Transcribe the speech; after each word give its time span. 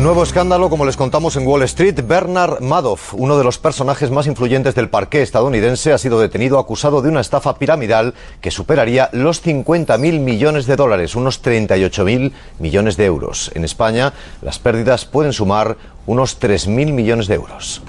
Nuevo 0.00 0.22
escándalo, 0.22 0.70
como 0.70 0.86
les 0.86 0.96
contamos 0.96 1.36
en 1.36 1.46
Wall 1.46 1.62
Street, 1.64 2.00
Bernard 2.06 2.62
Madoff, 2.62 3.12
uno 3.12 3.36
de 3.36 3.44
los 3.44 3.58
personajes 3.58 4.10
más 4.10 4.26
influyentes 4.26 4.74
del 4.74 4.88
parqué 4.88 5.20
estadounidense, 5.20 5.92
ha 5.92 5.98
sido 5.98 6.18
detenido 6.18 6.58
acusado 6.58 7.02
de 7.02 7.10
una 7.10 7.20
estafa 7.20 7.56
piramidal 7.58 8.14
que 8.40 8.50
superaría 8.50 9.10
los 9.12 9.44
50.000 9.44 10.20
millones 10.20 10.64
de 10.64 10.76
dólares, 10.76 11.16
unos 11.16 11.42
38.000 11.42 12.32
millones 12.58 12.96
de 12.96 13.04
euros. 13.04 13.52
En 13.54 13.62
España, 13.62 14.14
las 14.40 14.58
pérdidas 14.58 15.04
pueden 15.04 15.34
sumar 15.34 15.76
unos 16.06 16.40
3.000 16.40 16.92
millones 16.94 17.26
de 17.26 17.34
euros 17.34 17.82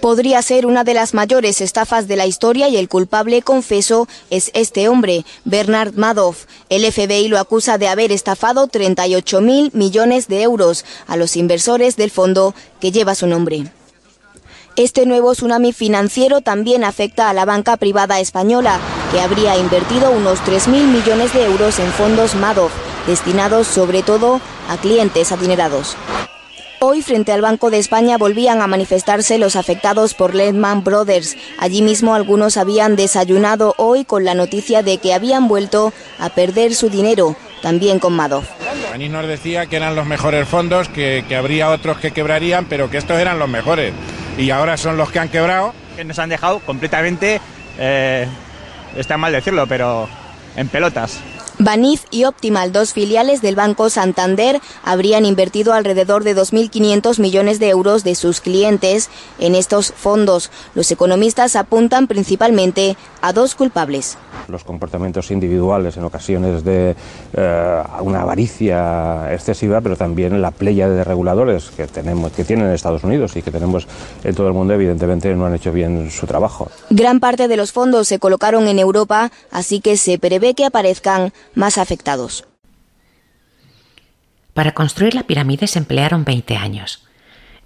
podría 0.00 0.42
ser 0.42 0.66
una 0.66 0.82
de 0.82 0.94
las 0.94 1.14
mayores 1.14 1.60
estafas 1.60 2.08
de 2.08 2.16
la 2.16 2.26
historia 2.26 2.68
y 2.68 2.76
el 2.76 2.88
culpable, 2.88 3.42
confeso, 3.42 4.08
es 4.30 4.50
este 4.54 4.88
hombre, 4.88 5.24
Bernard 5.44 5.94
Madoff. 5.94 6.46
El 6.68 6.90
FBI 6.90 7.28
lo 7.28 7.38
acusa 7.38 7.78
de 7.78 7.88
haber 7.88 8.10
estafado 8.10 8.66
38 8.66 9.40
mil 9.40 9.70
millones 9.74 10.26
de 10.28 10.42
euros 10.42 10.84
a 11.06 11.16
los 11.16 11.36
inversores 11.36 11.96
del 11.96 12.10
fondo 12.10 12.54
que 12.80 12.90
lleva 12.90 13.14
su 13.14 13.26
nombre. 13.26 13.70
Este 14.76 15.04
nuevo 15.04 15.32
tsunami 15.32 15.72
financiero 15.72 16.40
también 16.40 16.84
afecta 16.84 17.28
a 17.28 17.34
la 17.34 17.44
banca 17.44 17.76
privada 17.76 18.20
española, 18.20 18.78
que 19.12 19.20
habría 19.20 19.58
invertido 19.58 20.10
unos 20.10 20.38
3.000 20.40 20.86
millones 20.86 21.32
de 21.34 21.44
euros 21.44 21.78
en 21.78 21.92
fondos 21.92 22.34
Madoff, 22.34 22.72
destinados 23.06 23.66
sobre 23.66 24.02
todo 24.02 24.40
a 24.68 24.76
clientes 24.78 25.32
adinerados. 25.32 25.96
Hoy, 26.82 27.02
frente 27.02 27.30
al 27.32 27.42
Banco 27.42 27.70
de 27.70 27.78
España, 27.78 28.16
volvían 28.16 28.62
a 28.62 28.66
manifestarse 28.66 29.36
los 29.36 29.54
afectados 29.54 30.14
por 30.14 30.34
Lehman 30.34 30.82
Brothers. 30.82 31.36
Allí 31.58 31.82
mismo 31.82 32.14
algunos 32.14 32.56
habían 32.56 32.96
desayunado 32.96 33.74
hoy 33.76 34.06
con 34.06 34.24
la 34.24 34.32
noticia 34.32 34.82
de 34.82 34.96
que 34.96 35.12
habían 35.12 35.46
vuelto 35.46 35.92
a 36.18 36.30
perder 36.30 36.74
su 36.74 36.88
dinero, 36.88 37.36
también 37.60 37.98
con 37.98 38.14
Madoff. 38.14 38.48
Anís 38.94 39.10
nos 39.10 39.28
decía 39.28 39.66
que 39.66 39.76
eran 39.76 39.94
los 39.94 40.06
mejores 40.06 40.48
fondos, 40.48 40.88
que, 40.88 41.22
habría 41.36 41.68
otros 41.68 41.98
que 41.98 42.12
quebrarían, 42.12 42.64
pero 42.64 42.88
que 42.88 42.96
estos 42.96 43.18
eran 43.18 43.38
los 43.38 43.50
mejores. 43.50 43.92
Y 44.38 44.48
ahora 44.48 44.78
son 44.78 44.96
los 44.96 45.10
que 45.10 45.18
han 45.18 45.28
quebrado. 45.28 45.74
Que 45.96 46.04
nos 46.04 46.18
han 46.18 46.30
dejado 46.30 46.60
completamente, 46.60 47.42
eh, 47.78 48.26
está 48.96 49.18
mal 49.18 49.32
decirlo, 49.32 49.66
pero 49.66 50.08
en 50.56 50.66
pelotas. 50.68 51.20
Banif 51.60 52.04
y 52.10 52.24
Optimal, 52.24 52.72
dos 52.72 52.94
filiales 52.94 53.42
del 53.42 53.54
Banco 53.54 53.90
Santander, 53.90 54.62
habrían 54.82 55.26
invertido 55.26 55.74
alrededor 55.74 56.24
de 56.24 56.34
2.500 56.34 57.20
millones 57.20 57.58
de 57.58 57.68
euros 57.68 58.02
de 58.02 58.14
sus 58.14 58.40
clientes 58.40 59.10
en 59.38 59.54
estos 59.54 59.92
fondos. 59.92 60.50
Los 60.74 60.90
economistas 60.90 61.56
apuntan 61.56 62.06
principalmente 62.06 62.96
a 63.20 63.34
dos 63.34 63.54
culpables. 63.54 64.16
Los 64.48 64.64
comportamientos 64.64 65.30
individuales 65.30 65.98
en 65.98 66.04
ocasiones 66.04 66.64
de 66.64 66.96
eh, 67.34 67.82
una 68.00 68.22
avaricia 68.22 69.30
excesiva, 69.30 69.82
pero 69.82 69.96
también 69.96 70.40
la 70.40 70.52
playa 70.52 70.88
de 70.88 71.04
reguladores 71.04 71.70
que 71.76 71.86
tenemos, 71.86 72.32
que 72.32 72.44
tienen 72.44 72.68
en 72.68 72.72
Estados 72.72 73.04
Unidos 73.04 73.36
y 73.36 73.42
que 73.42 73.50
tenemos 73.50 73.86
en 74.24 74.34
todo 74.34 74.48
el 74.48 74.54
mundo, 74.54 74.72
evidentemente 74.72 75.34
no 75.34 75.44
han 75.44 75.54
hecho 75.54 75.72
bien 75.72 76.10
su 76.10 76.26
trabajo. 76.26 76.70
Gran 76.88 77.20
parte 77.20 77.48
de 77.48 77.56
los 77.58 77.72
fondos 77.72 78.08
se 78.08 78.18
colocaron 78.18 78.66
en 78.66 78.78
Europa, 78.78 79.30
así 79.50 79.80
que 79.80 79.98
se 79.98 80.18
prevé 80.18 80.54
que 80.54 80.64
aparezcan 80.64 81.34
más 81.54 81.78
afectados. 81.78 82.46
Para 84.54 84.72
construir 84.72 85.14
la 85.14 85.24
pirámide 85.24 85.66
se 85.66 85.78
emplearon 85.78 86.24
20 86.24 86.56
años. 86.56 87.06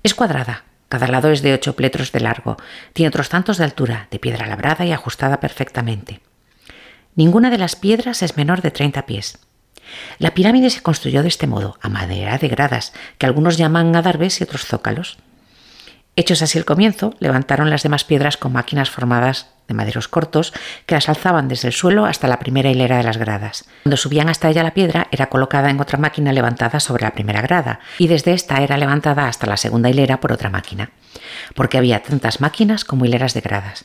Es 0.03 0.15
cuadrada, 0.15 0.65
cada 0.89 1.09
lado 1.09 1.31
es 1.31 1.43
de 1.43 1.55
8 1.55 1.75
pletros 1.77 2.13
de 2.13 2.21
largo, 2.21 2.57
tiene 2.93 3.09
otros 3.09 3.29
tantos 3.29 3.59
de 3.59 3.65
altura, 3.65 4.09
de 4.11 4.19
piedra 4.19 4.47
labrada 4.47 4.85
y 4.85 4.93
ajustada 4.93 5.41
perfectamente. 5.41 6.21
Ninguna 7.17 7.51
de 7.51 7.59
las 7.59 7.77
piedras 7.77 8.23
es 8.23 8.37
menor 8.37 8.61
de 8.61 8.71
30 8.71 9.07
pies. 9.07 9.39
La 10.19 10.35
pirámide 10.35 10.71
se 10.71 10.83
construyó 10.83 11.23
de 11.23 11.29
este 11.29 11.47
modo, 11.47 11.79
a 11.81 11.89
madera 11.89 12.39
de 12.39 12.49
gradas, 12.49 12.93
que 13.19 13.27
algunos 13.27 13.57
llaman 13.57 13.95
adarves 13.95 14.41
y 14.41 14.45
otros 14.45 14.65
zócalos. 14.65 15.19
Hechos 16.17 16.43
así 16.43 16.59
el 16.59 16.65
comienzo, 16.65 17.15
levantaron 17.19 17.71
las 17.71 17.83
demás 17.83 18.05
piedras 18.05 18.37
con 18.37 18.53
máquinas 18.53 18.89
formadas 18.89 19.49
de 19.67 19.75
maderos 19.75 20.07
cortos 20.07 20.53
que 20.87 20.95
las 20.95 21.09
alzaban 21.09 21.49
desde 21.49 21.69
el 21.69 21.75
suelo 21.75 22.05
hasta 22.05 22.29
la 22.29 22.39
primera 22.39 22.71
hilera 22.71 22.99
de 22.99 23.03
las 23.03 23.17
gradas. 23.17 23.65
Cuando 23.83 23.97
subían 23.97 24.29
hasta 24.29 24.49
ella 24.49 24.63
la 24.63 24.75
piedra 24.75 25.09
era 25.11 25.27
colocada 25.27 25.71
en 25.71 25.81
otra 25.81 25.99
máquina 25.99 26.33
levantada 26.33 26.79
sobre 26.79 27.05
la 27.05 27.13
primera 27.13 27.41
grada 27.41 27.81
y 27.99 28.07
desde 28.07 28.33
esta 28.33 28.63
era 28.63 28.77
levantada 28.77 29.27
hasta 29.27 29.47
la 29.47 29.57
segunda 29.57 29.91
hilera 29.91 30.21
por 30.21 30.33
otra 30.33 30.51
máquina, 30.51 30.91
porque 31.55 31.79
había 31.79 32.03
tantas 32.03 32.41
máquinas 32.41 32.85
como 32.85 33.07
hileras 33.07 33.35
de 33.35 33.41
gradas. 33.41 33.85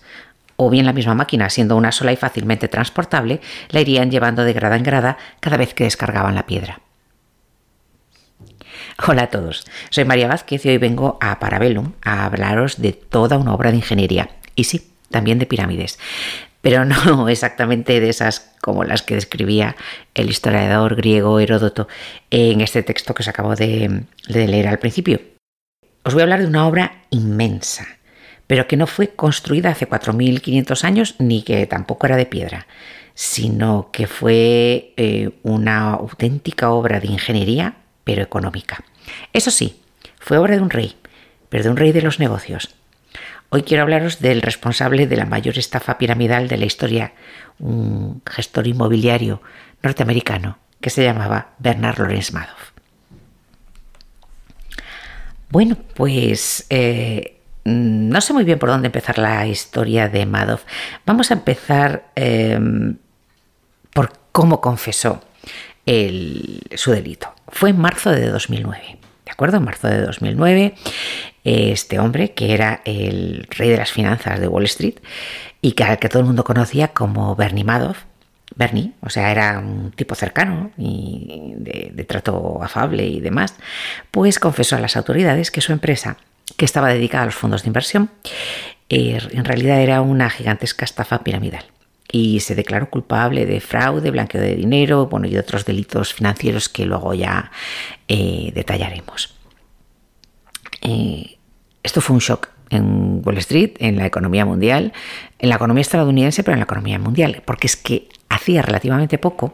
O 0.55 0.69
bien 0.69 0.85
la 0.85 0.93
misma 0.93 1.15
máquina, 1.15 1.49
siendo 1.49 1.77
una 1.77 1.91
sola 1.91 2.11
y 2.11 2.17
fácilmente 2.17 2.67
transportable, 2.67 3.39
la 3.69 3.79
irían 3.79 4.11
llevando 4.11 4.43
de 4.43 4.53
grada 4.53 4.75
en 4.75 4.83
grada 4.83 5.17
cada 5.39 5.57
vez 5.57 5.73
que 5.73 5.85
descargaban 5.85 6.35
la 6.35 6.45
piedra. 6.45 6.81
Hola 9.07 9.23
a 9.23 9.29
todos, 9.29 9.65
soy 9.91 10.03
María 10.03 10.27
Vázquez 10.27 10.65
y 10.65 10.69
hoy 10.69 10.77
vengo 10.77 11.17
a 11.21 11.39
Parabellum 11.39 11.93
a 12.01 12.25
hablaros 12.25 12.81
de 12.81 12.91
toda 12.91 13.37
una 13.37 13.53
obra 13.53 13.71
de 13.71 13.77
ingeniería. 13.77 14.29
Y 14.55 14.65
sí, 14.65 14.91
también 15.09 15.39
de 15.39 15.45
pirámides, 15.45 15.97
pero 16.59 16.83
no 16.83 17.29
exactamente 17.29 18.01
de 18.01 18.09
esas 18.09 18.51
como 18.59 18.83
las 18.83 19.01
que 19.01 19.15
describía 19.15 19.77
el 20.15 20.29
historiador 20.29 20.97
griego 20.97 21.39
Heródoto 21.39 21.87
en 22.29 22.59
este 22.59 22.83
texto 22.83 23.13
que 23.13 23.23
os 23.23 23.29
acabo 23.29 23.55
de, 23.55 24.03
leer 24.27 24.67
al 24.67 24.79
principio. 24.79 25.21
Os 26.03 26.13
voy 26.13 26.21
a 26.21 26.23
hablar 26.23 26.41
de 26.41 26.47
una 26.47 26.67
obra 26.67 27.03
inmensa, 27.09 27.87
pero 28.47 28.67
que 28.67 28.75
no 28.75 28.85
fue 28.85 29.15
construida 29.15 29.69
hace 29.69 29.87
4.500 29.87 30.83
años 30.83 31.15
ni 31.19 31.43
que 31.43 31.65
tampoco 31.67 32.05
era 32.05 32.17
de 32.17 32.25
piedra, 32.25 32.67
sino 33.13 33.91
que 33.93 34.07
fue 34.07 34.93
eh, 34.97 35.29
una 35.43 35.93
auténtica 35.93 36.71
obra 36.71 36.99
de 36.99 37.07
ingeniería, 37.07 37.77
pero 38.09 38.23
económica. 38.23 38.83
Eso 39.33 39.51
sí, 39.51 39.83
fue 40.17 40.39
obra 40.39 40.55
de 40.55 40.63
un 40.63 40.71
rey, 40.71 40.97
pero 41.49 41.63
de 41.63 41.69
un 41.69 41.77
rey 41.77 41.91
de 41.91 42.01
los 42.01 42.19
negocios, 42.19 42.73
Hoy 43.51 43.63
quiero 43.63 43.81
hablaros 43.81 44.19
del 44.19 44.43
responsable 44.43 45.07
de 45.07 45.17
la 45.17 45.25
mayor 45.25 45.57
estafa 45.57 45.97
piramidal 45.97 46.47
de 46.47 46.57
la 46.57 46.65
historia, 46.65 47.13
un 47.57 48.21
gestor 48.23 48.67
inmobiliario 48.67 49.41
norteamericano 49.81 50.59
que 50.79 50.91
se 50.91 51.03
llamaba 51.03 51.53
Bernard 51.57 51.97
Lorenz 51.97 52.31
Madoff. 52.31 52.73
Bueno, 55.49 55.77
pues 55.95 56.67
eh, 56.69 57.39
no 57.63 58.21
sé 58.21 58.33
muy 58.33 58.43
bien 58.43 58.59
por 58.59 58.69
dónde 58.69 58.87
empezar 58.87 59.17
la 59.17 59.47
historia 59.47 60.09
de 60.09 60.27
Madoff. 60.27 60.63
Vamos 61.07 61.31
a 61.31 61.33
empezar 61.33 62.11
em, 62.13 62.97
por 63.93 64.13
cómo 64.31 64.61
confesó 64.61 65.23
su 66.75 66.91
delito. 66.91 67.33
Fue 67.47 67.71
en 67.71 67.79
marzo 67.79 68.11
de 68.11 68.29
2009. 68.29 68.97
¿De 69.25 69.31
acuerdo? 69.31 69.57
En 69.57 69.63
marzo 69.63 69.87
de 69.87 70.01
2009 70.01 70.75
este 71.43 71.99
hombre, 71.99 72.33
que 72.33 72.53
era 72.53 72.81
el 72.85 73.47
rey 73.49 73.69
de 73.69 73.77
las 73.77 73.91
finanzas 73.91 74.39
de 74.39 74.47
Wall 74.47 74.65
Street 74.65 74.95
y 75.61 75.73
que, 75.73 75.85
todo 76.09 76.19
el 76.19 76.25
mundo 76.25 76.43
conocía 76.43 76.89
como 76.89 77.35
Bernie 77.35 77.63
Madoff. 77.63 78.03
Bernie, 78.55 78.93
o 79.01 79.09
sea, 79.09 79.31
era 79.31 79.59
un 79.59 79.91
tipo 79.91 80.15
cercano 80.15 80.71
y 80.75 81.53
de, 81.55 82.03
trato 82.03 82.61
afable 82.63 83.05
y 83.05 83.19
demás, 83.19 83.55
pues 84.11 84.39
confesó 84.39 84.75
a 84.75 84.79
las 84.79 84.97
autoridades 84.97 85.51
que 85.51 85.61
su 85.61 85.71
empresa, 85.71 86.17
que 86.57 86.65
estaba 86.65 86.89
dedicada 86.89 87.23
a 87.23 87.25
los 87.27 87.35
fondos 87.35 87.61
de 87.61 87.67
inversión, 87.67 88.09
er, 88.89 89.29
en 89.33 89.45
realidad 89.45 89.79
era 89.81 90.01
una 90.01 90.29
gigantesca 90.31 90.83
estafa 90.83 91.23
piramidal 91.23 91.63
y 92.11 92.39
se 92.39 92.55
declaró 92.55 92.89
culpable 92.89 93.45
de 93.45 93.59
fraude, 93.59 94.11
blanqueo 94.11 94.41
de 94.41 94.55
dinero 94.55 95.07
bueno, 95.07 95.27
y 95.27 95.31
de 95.31 95.39
otros 95.39 95.65
delitos 95.65 96.13
financieros 96.13 96.69
que 96.69 96.85
luego 96.85 97.13
ya 97.13 97.51
eh, 98.07 98.51
detallaremos. 98.53 99.35
Eh, 100.81 101.37
esto 101.83 102.01
fue 102.01 102.15
un 102.15 102.19
shock 102.19 102.49
en 102.69 103.21
Wall 103.23 103.37
Street, 103.37 103.73
en 103.79 103.97
la 103.97 104.05
economía 104.05 104.45
mundial, 104.45 104.93
en 105.39 105.49
la 105.49 105.55
economía 105.55 105.81
estadounidense, 105.81 106.43
pero 106.43 106.53
en 106.53 106.59
la 106.59 106.65
economía 106.65 106.99
mundial, 106.99 107.41
porque 107.45 107.67
es 107.67 107.75
que 107.75 108.09
hacía 108.29 108.61
relativamente 108.61 109.17
poco, 109.17 109.53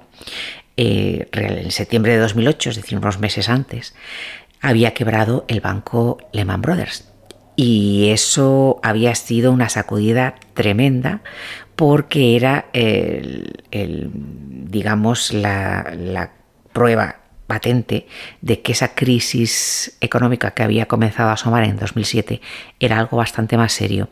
eh, 0.77 1.27
en 1.31 1.71
septiembre 1.71 2.13
de 2.13 2.19
2008, 2.19 2.71
es 2.71 2.75
decir, 2.77 2.97
unos 2.97 3.19
meses 3.19 3.47
antes, 3.49 3.95
había 4.61 4.93
quebrado 4.93 5.45
el 5.47 5.61
banco 5.61 6.17
Lehman 6.33 6.61
Brothers. 6.61 7.09
Y 7.55 8.09
eso 8.09 8.79
había 8.83 9.15
sido 9.15 9.51
una 9.51 9.69
sacudida 9.69 10.35
tremenda 10.53 11.21
porque 11.75 12.35
era, 12.35 12.65
el, 12.73 13.53
digamos, 14.69 15.33
la, 15.33 16.31
prueba 16.73 17.21
patente 17.47 18.05
de 18.41 18.61
que 18.61 18.73
esa 18.73 18.95
crisis 18.95 19.95
económica 20.01 20.51
que 20.51 20.63
había 20.63 20.87
comenzado 20.87 21.29
a 21.29 21.33
asomar 21.33 21.63
en 21.63 21.77
2007 21.77 22.41
era 22.81 22.99
algo 22.99 23.15
bastante 23.15 23.55
más 23.55 23.71
serio 23.71 24.09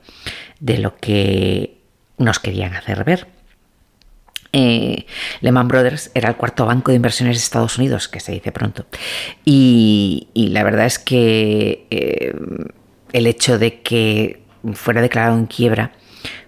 de 0.61 0.77
lo 0.77 0.95
que 0.95 1.81
nos 2.17 2.39
querían 2.39 2.73
hacer 2.73 3.03
ver. 3.03 3.27
Eh, 4.53 5.07
Lehman 5.41 5.67
Brothers 5.67 6.11
era 6.13 6.29
el 6.29 6.35
cuarto 6.35 6.65
banco 6.65 6.91
de 6.91 6.97
inversiones 6.97 7.37
de 7.37 7.43
Estados 7.43 7.77
Unidos, 7.77 8.07
que 8.07 8.19
se 8.19 8.31
dice 8.31 8.51
pronto. 8.51 8.85
Y, 9.43 10.29
la 10.35 10.63
verdad 10.63 10.85
es 10.85 10.99
que 10.99 11.87
eh, 11.89 12.33
el 13.13 13.27
hecho 13.27 13.57
de 13.57 13.81
que 13.81 14.43
fuera 14.73 15.01
declarado 15.01 15.37
en 15.37 15.45
quiebra 15.45 15.91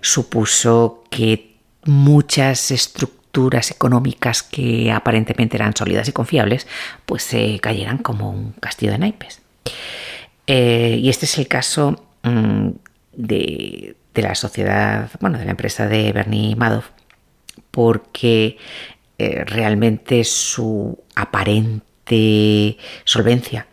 supuso 0.02 1.04
que 1.10 1.56
muchas 1.86 2.72
estructuras 2.72 3.72
económicas 3.72 4.44
que 4.44 4.92
aparentemente 4.92 5.58
eran 5.58 5.76
sólidas 5.76 6.08
y 6.08 6.12
confiables, 6.12 6.68
pues 7.06 7.24
se 7.24 7.60
cayeran 7.60 8.00
como 8.00 8.32
un 8.32 8.54
castillo 8.54 8.92
de 8.94 8.98
naipes. 8.98 9.42
Eh, 10.48 11.00
y 11.02 11.10
este 11.10 11.26
es 11.26 11.38
el 11.38 11.48
caso 11.48 12.08
mm, 12.24 12.70
de, 13.14 13.96
la 14.16 14.36
sociedad, 14.36 15.10
bueno, 15.20 15.38
de 15.38 15.46
la 15.46 15.52
empresa 15.52 15.88
de 15.88 16.12
Bernie 16.14 16.56
Madoff, 16.56 16.90
porque 17.72 18.58
eh, 19.18 19.44
realmente 19.46 20.24
su 20.24 20.98
aparente 21.16 22.78
solvencia 23.04 23.68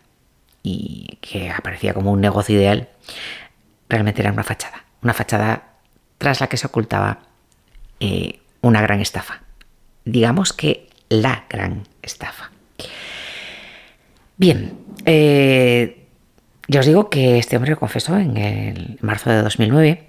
y 0.62 1.18
que 1.20 1.50
aparecía 1.50 1.94
como 1.94 2.12
un 2.12 2.20
negocio 2.20 2.56
ideal, 2.56 2.88
realmente 3.88 4.22
era 4.22 4.32
una 4.32 4.44
fachada, 4.44 4.84
una 5.02 5.12
fachada 5.12 5.72
tras 6.18 6.40
la 6.40 6.46
que 6.46 6.56
se 6.56 6.66
ocultaba 6.66 7.18
eh, 8.00 8.40
una 8.60 8.80
gran 8.80 9.00
estafa. 9.00 9.42
Digamos 10.04 10.52
que 10.52 10.88
la 11.08 11.44
gran 11.48 11.82
estafa. 12.00 12.50
Bien, 14.36 14.78
eh, 15.04 16.06
ya 16.68 16.80
os 16.80 16.86
digo 16.86 17.10
que 17.10 17.38
este 17.38 17.56
hombre 17.56 17.72
lo 17.72 17.78
confesó 17.78 18.16
en, 18.16 18.36
el, 18.36 18.98
marzo 19.02 19.30
de 19.30 19.42
2009 19.42 20.08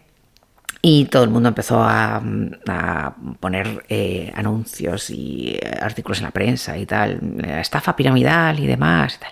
y 0.82 1.06
todo 1.06 1.24
el 1.24 1.30
mundo 1.30 1.50
empezó 1.50 1.82
a, 1.82 2.22
poner 3.40 3.86
eh, 3.90 4.32
anuncios 4.36 5.10
y 5.10 5.60
artículos 5.82 6.20
en 6.20 6.26
la 6.26 6.32
prensa 6.32 6.78
y 6.78 6.86
tal, 6.86 7.20
estafa 7.60 7.96
piramidal 7.96 8.60
y 8.60 8.68
demás. 8.68 9.16
Y 9.16 9.20
tal. 9.20 9.32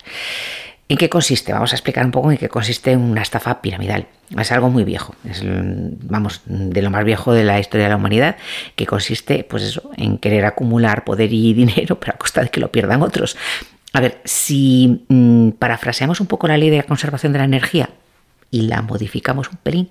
¿En 0.92 0.98
qué 0.98 1.08
consiste? 1.08 1.54
Vamos 1.54 1.72
a 1.72 1.78
explicar 1.78 2.04
un 2.04 2.12
poco 2.12 2.34
en 2.34 2.38
qué 2.38 2.50
consiste 2.50 2.98
una 2.98 3.22
estafa 3.22 3.62
piramidal. 3.62 4.08
Es 4.38 4.52
algo 4.52 4.70
muy 4.70 4.84
viejo, 4.84 5.16
es, 5.24 5.42
vamos, 5.42 6.42
de 6.46 6.82
lo 6.82 6.90
más 6.90 7.06
viejo 7.06 7.32
de 7.32 7.46
la 7.46 7.62
historia 7.62 7.86
de 7.86 7.92
la 7.92 7.96
humanidad, 7.96 8.36
que 8.76 8.86
consiste, 8.86 9.46
pues 9.46 9.64
eso, 9.64 9.90
en 9.96 10.18
querer 10.18 10.44
acumular 10.44 11.06
poder 11.06 11.32
y 11.32 11.54
dinero, 11.54 11.98
pero 11.98 12.16
a 12.16 12.18
costa 12.18 12.42
de 12.42 12.50
que 12.50 12.60
lo 12.60 12.74
pierdan 12.74 13.04
otros. 13.04 13.38
A 13.94 14.02
ver, 14.02 14.20
si 14.26 15.06
mm, 15.08 15.52
parafraseamos 15.52 16.20
un 16.20 16.28
poco 16.28 16.50
la 16.50 16.58
ley 16.58 16.70
de 16.70 16.84
conservación 16.84 17.32
de 17.32 17.40
la 17.40 17.46
energía 17.46 17.90
y 18.52 18.64
la 18.64 18.82
modificamos 18.82 19.48
un 19.48 19.60
pelín, 19.64 19.90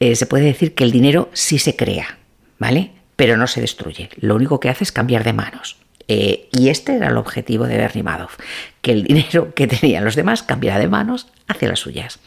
eh, 0.00 0.16
se 0.16 0.24
puede 0.24 0.46
decir 0.46 0.74
que 0.74 0.84
el 0.84 0.92
dinero 0.92 1.28
sí 1.34 1.58
se 1.58 1.76
crea, 1.76 2.16
¿vale? 2.58 2.92
Pero 3.16 3.36
no 3.36 3.46
se 3.46 3.60
destruye. 3.60 4.08
Lo 4.16 4.34
único 4.34 4.60
que 4.60 4.70
hace 4.70 4.84
es 4.84 4.92
cambiar 4.92 5.24
de 5.24 5.34
manos. 5.34 5.81
Eh, 6.08 6.48
y 6.52 6.68
este 6.68 6.96
era 6.96 7.08
el 7.08 7.16
objetivo 7.16 7.66
de 7.66 7.76
Bernie 7.76 8.02
Madoff, 8.02 8.36
que 8.80 8.92
el 8.92 9.04
dinero 9.04 9.54
que 9.54 9.66
tenían 9.66 10.04
los 10.04 10.16
demás 10.16 10.42
cambiara 10.42 10.78
de 10.78 10.88
manos 10.88 11.28
hacia 11.48 11.68
las 11.68 11.80
suyas. 11.80 12.18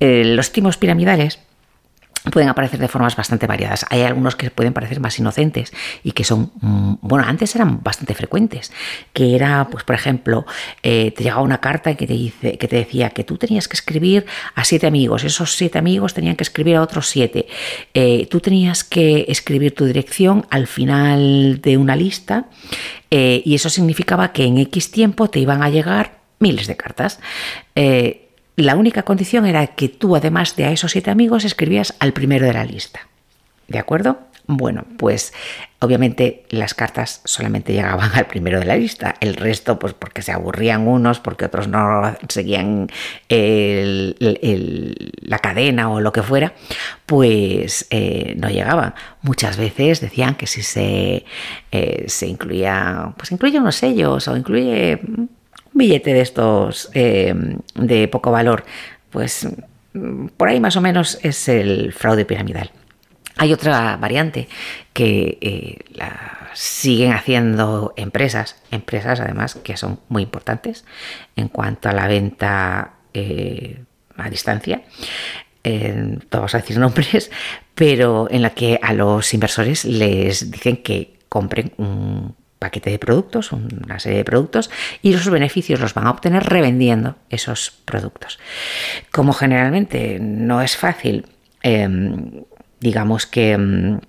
Eh, 0.00 0.24
los 0.24 0.52
timos 0.52 0.76
piramidales 0.76 1.38
pueden 2.30 2.48
aparecer 2.48 2.78
de 2.78 2.88
formas 2.88 3.16
bastante 3.16 3.46
variadas. 3.46 3.86
Hay 3.88 4.02
algunos 4.02 4.36
que 4.36 4.50
pueden 4.50 4.72
parecer 4.72 5.00
más 5.00 5.18
inocentes 5.18 5.72
y 6.04 6.12
que 6.12 6.24
son, 6.24 6.52
mm, 6.60 6.94
bueno, 7.00 7.24
antes 7.26 7.54
eran 7.56 7.82
bastante 7.82 8.14
frecuentes, 8.14 8.72
que 9.12 9.34
era, 9.34 9.68
pues, 9.70 9.84
por 9.84 9.94
ejemplo, 9.94 10.44
eh, 10.82 11.12
te 11.12 11.24
llegaba 11.24 11.42
una 11.42 11.60
carta 11.60 11.94
que 11.94 12.06
te, 12.06 12.12
dice, 12.12 12.58
que 12.58 12.68
te 12.68 12.76
decía 12.76 13.10
que 13.10 13.24
tú 13.24 13.38
tenías 13.38 13.68
que 13.68 13.76
escribir 13.76 14.26
a 14.54 14.64
siete 14.64 14.86
amigos, 14.86 15.24
esos 15.24 15.54
siete 15.54 15.78
amigos 15.78 16.12
tenían 16.12 16.36
que 16.36 16.44
escribir 16.44 16.76
a 16.76 16.82
otros 16.82 17.08
siete, 17.08 17.46
eh, 17.94 18.26
tú 18.30 18.40
tenías 18.40 18.84
que 18.84 19.24
escribir 19.28 19.74
tu 19.74 19.86
dirección 19.86 20.46
al 20.50 20.66
final 20.66 21.60
de 21.62 21.76
una 21.78 21.96
lista 21.96 22.46
eh, 23.10 23.42
y 23.44 23.54
eso 23.54 23.70
significaba 23.70 24.32
que 24.32 24.44
en 24.44 24.58
X 24.58 24.90
tiempo 24.90 25.30
te 25.30 25.40
iban 25.40 25.62
a 25.62 25.70
llegar 25.70 26.20
miles 26.38 26.66
de 26.66 26.76
cartas. 26.76 27.18
La 28.60 28.76
única 28.76 29.04
condición 29.04 29.46
era 29.46 29.66
que 29.68 29.88
tú, 29.88 30.16
además 30.16 30.54
de 30.54 30.66
a 30.66 30.70
esos 30.70 30.92
siete 30.92 31.10
amigos, 31.10 31.46
escribías 31.46 31.94
al 31.98 32.12
primero 32.12 32.44
de 32.44 32.52
la 32.52 32.66
lista. 32.66 33.08
¿De 33.68 33.78
acuerdo? 33.78 34.18
Bueno, 34.46 34.84
pues 34.98 35.32
obviamente 35.78 36.44
las 36.50 36.74
cartas 36.74 37.22
solamente 37.24 37.72
llegaban 37.72 38.10
al 38.14 38.26
primero 38.26 38.58
de 38.58 38.66
la 38.66 38.76
lista, 38.76 39.14
el 39.20 39.36
resto 39.36 39.78
pues 39.78 39.94
porque 39.94 40.20
se 40.20 40.32
aburrían 40.32 40.86
unos, 40.86 41.20
porque 41.20 41.46
otros 41.46 41.68
no 41.68 42.14
seguían 42.28 42.88
la 43.30 45.38
cadena 45.38 45.90
o 45.90 46.02
lo 46.02 46.12
que 46.12 46.22
fuera, 46.22 46.52
pues 47.06 47.86
eh, 47.88 48.34
no 48.36 48.50
llegaban. 48.50 48.92
Muchas 49.22 49.56
veces 49.56 50.02
decían 50.02 50.34
que 50.34 50.46
si 50.46 50.60
se, 50.60 51.24
eh, 51.72 52.04
se 52.08 52.26
incluía, 52.26 53.14
pues 53.16 53.32
incluye 53.32 53.58
unos 53.58 53.76
sellos 53.76 54.28
o 54.28 54.36
incluye 54.36 55.00
billete 55.72 56.12
de 56.12 56.20
estos 56.20 56.90
eh, 56.94 57.34
de 57.74 58.08
poco 58.08 58.30
valor, 58.30 58.64
pues 59.10 59.48
mm, 59.92 60.28
por 60.36 60.48
ahí 60.48 60.60
más 60.60 60.76
o 60.76 60.80
menos 60.80 61.18
es 61.22 61.48
el 61.48 61.92
fraude 61.92 62.24
piramidal. 62.24 62.70
Hay 63.36 63.52
otra 63.52 63.96
variante 63.96 64.48
que 64.92 65.38
eh, 65.40 65.78
la 65.94 66.50
siguen 66.52 67.12
haciendo 67.12 67.94
empresas, 67.96 68.56
empresas 68.70 69.20
además 69.20 69.54
que 69.54 69.76
son 69.76 70.00
muy 70.08 70.22
importantes 70.22 70.84
en 71.36 71.48
cuanto 71.48 71.88
a 71.88 71.92
la 71.92 72.06
venta 72.06 72.94
eh, 73.14 73.82
a 74.16 74.28
distancia. 74.28 74.82
vamos 76.30 76.54
a 76.54 76.58
decir 76.58 76.78
nombres, 76.78 77.30
pero 77.74 78.28
en 78.30 78.42
la 78.42 78.50
que 78.50 78.78
a 78.82 78.92
los 78.92 79.32
inversores 79.32 79.84
les 79.84 80.50
dicen 80.50 80.78
que 80.78 81.18
compren 81.28 81.72
un 81.78 82.34
paquete 82.60 82.90
de 82.90 82.98
productos, 83.00 83.50
una 83.50 83.98
serie 83.98 84.18
de 84.18 84.24
productos, 84.24 84.70
y 85.02 85.12
los 85.12 85.28
beneficios 85.28 85.80
los 85.80 85.94
van 85.94 86.06
a 86.06 86.10
obtener 86.10 86.44
revendiendo 86.44 87.16
esos 87.30 87.72
productos. 87.84 88.38
Como 89.10 89.32
generalmente 89.32 90.18
no 90.20 90.62
es 90.62 90.76
fácil, 90.76 91.26
em, 91.62 92.44
digamos 92.78 93.26
que 93.26 93.52
em, 93.52 94.00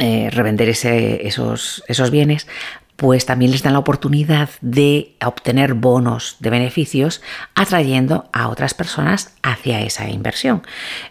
eh, 0.00 0.28
revender 0.30 0.68
esos, 0.68 1.84
esos 1.86 2.10
bienes, 2.10 2.48
pues 2.96 3.24
también 3.26 3.52
les 3.52 3.62
dan 3.62 3.72
la 3.72 3.78
oportunidad 3.78 4.50
de 4.60 5.14
obtener 5.24 5.74
bonos 5.74 6.36
de 6.40 6.50
beneficios 6.50 7.22
atrayendo 7.54 8.28
a 8.32 8.48
otras 8.48 8.74
personas 8.74 9.36
hacia 9.42 9.80
esa 9.80 10.08
inversión. 10.08 10.62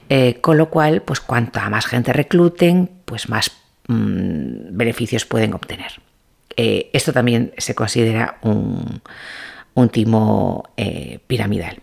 Eh, 0.09 0.39
con 0.41 0.57
lo 0.57 0.69
cual, 0.69 1.01
pues 1.01 1.21
cuanta 1.21 1.69
más 1.69 1.85
gente 1.85 2.11
recluten, 2.11 2.89
pues 3.05 3.29
más 3.29 3.51
mm, 3.87 4.75
beneficios 4.75 5.25
pueden 5.25 5.53
obtener. 5.53 6.01
Eh, 6.57 6.89
esto 6.93 7.13
también 7.13 7.53
se 7.57 7.75
considera 7.75 8.37
un, 8.41 9.01
timo 9.91 10.69
eh, 10.77 11.19
piramidal. 11.27 11.79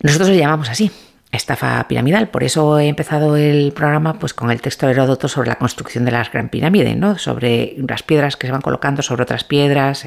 Nosotros 0.00 0.28
le 0.28 0.36
llamamos 0.36 0.68
así, 0.68 0.90
estafa 1.32 1.86
piramidal. 1.88 2.28
Por 2.28 2.44
eso 2.44 2.78
he 2.78 2.88
empezado 2.88 3.36
el 3.36 3.72
programa 3.72 4.18
pues, 4.18 4.34
con 4.34 4.50
el 4.50 4.60
texto 4.60 4.86
de 4.86 4.92
Heródoto 4.92 5.28
sobre 5.28 5.48
la 5.48 5.56
construcción 5.56 6.04
de 6.04 6.12
las 6.12 6.30
Gran 6.30 6.48
Pirámide, 6.48 6.94
¿no? 6.94 7.18
sobre 7.18 7.74
las 7.88 8.02
piedras 8.02 8.36
que 8.36 8.46
se 8.46 8.52
van 8.52 8.62
colocando 8.62 9.02
sobre 9.02 9.22
otras 9.22 9.44
piedras. 9.44 10.06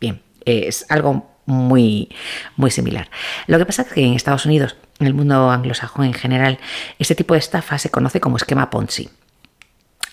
Bien, 0.00 0.20
es 0.44 0.86
algo 0.90 1.30
muy, 1.46 2.10
muy 2.56 2.70
similar. 2.70 3.08
Lo 3.46 3.58
que 3.58 3.64
pasa 3.66 3.82
es 3.82 3.92
que 3.92 4.04
en 4.04 4.14
Estados 4.14 4.44
Unidos, 4.44 4.76
en 4.98 5.06
el 5.06 5.14
mundo 5.14 5.50
anglosajón 5.50 6.04
en 6.04 6.14
general, 6.14 6.58
este 6.98 7.14
tipo 7.14 7.34
de 7.34 7.40
estafa 7.40 7.78
se 7.78 7.90
conoce 7.90 8.20
como 8.20 8.36
esquema 8.36 8.70
Ponzi 8.70 9.08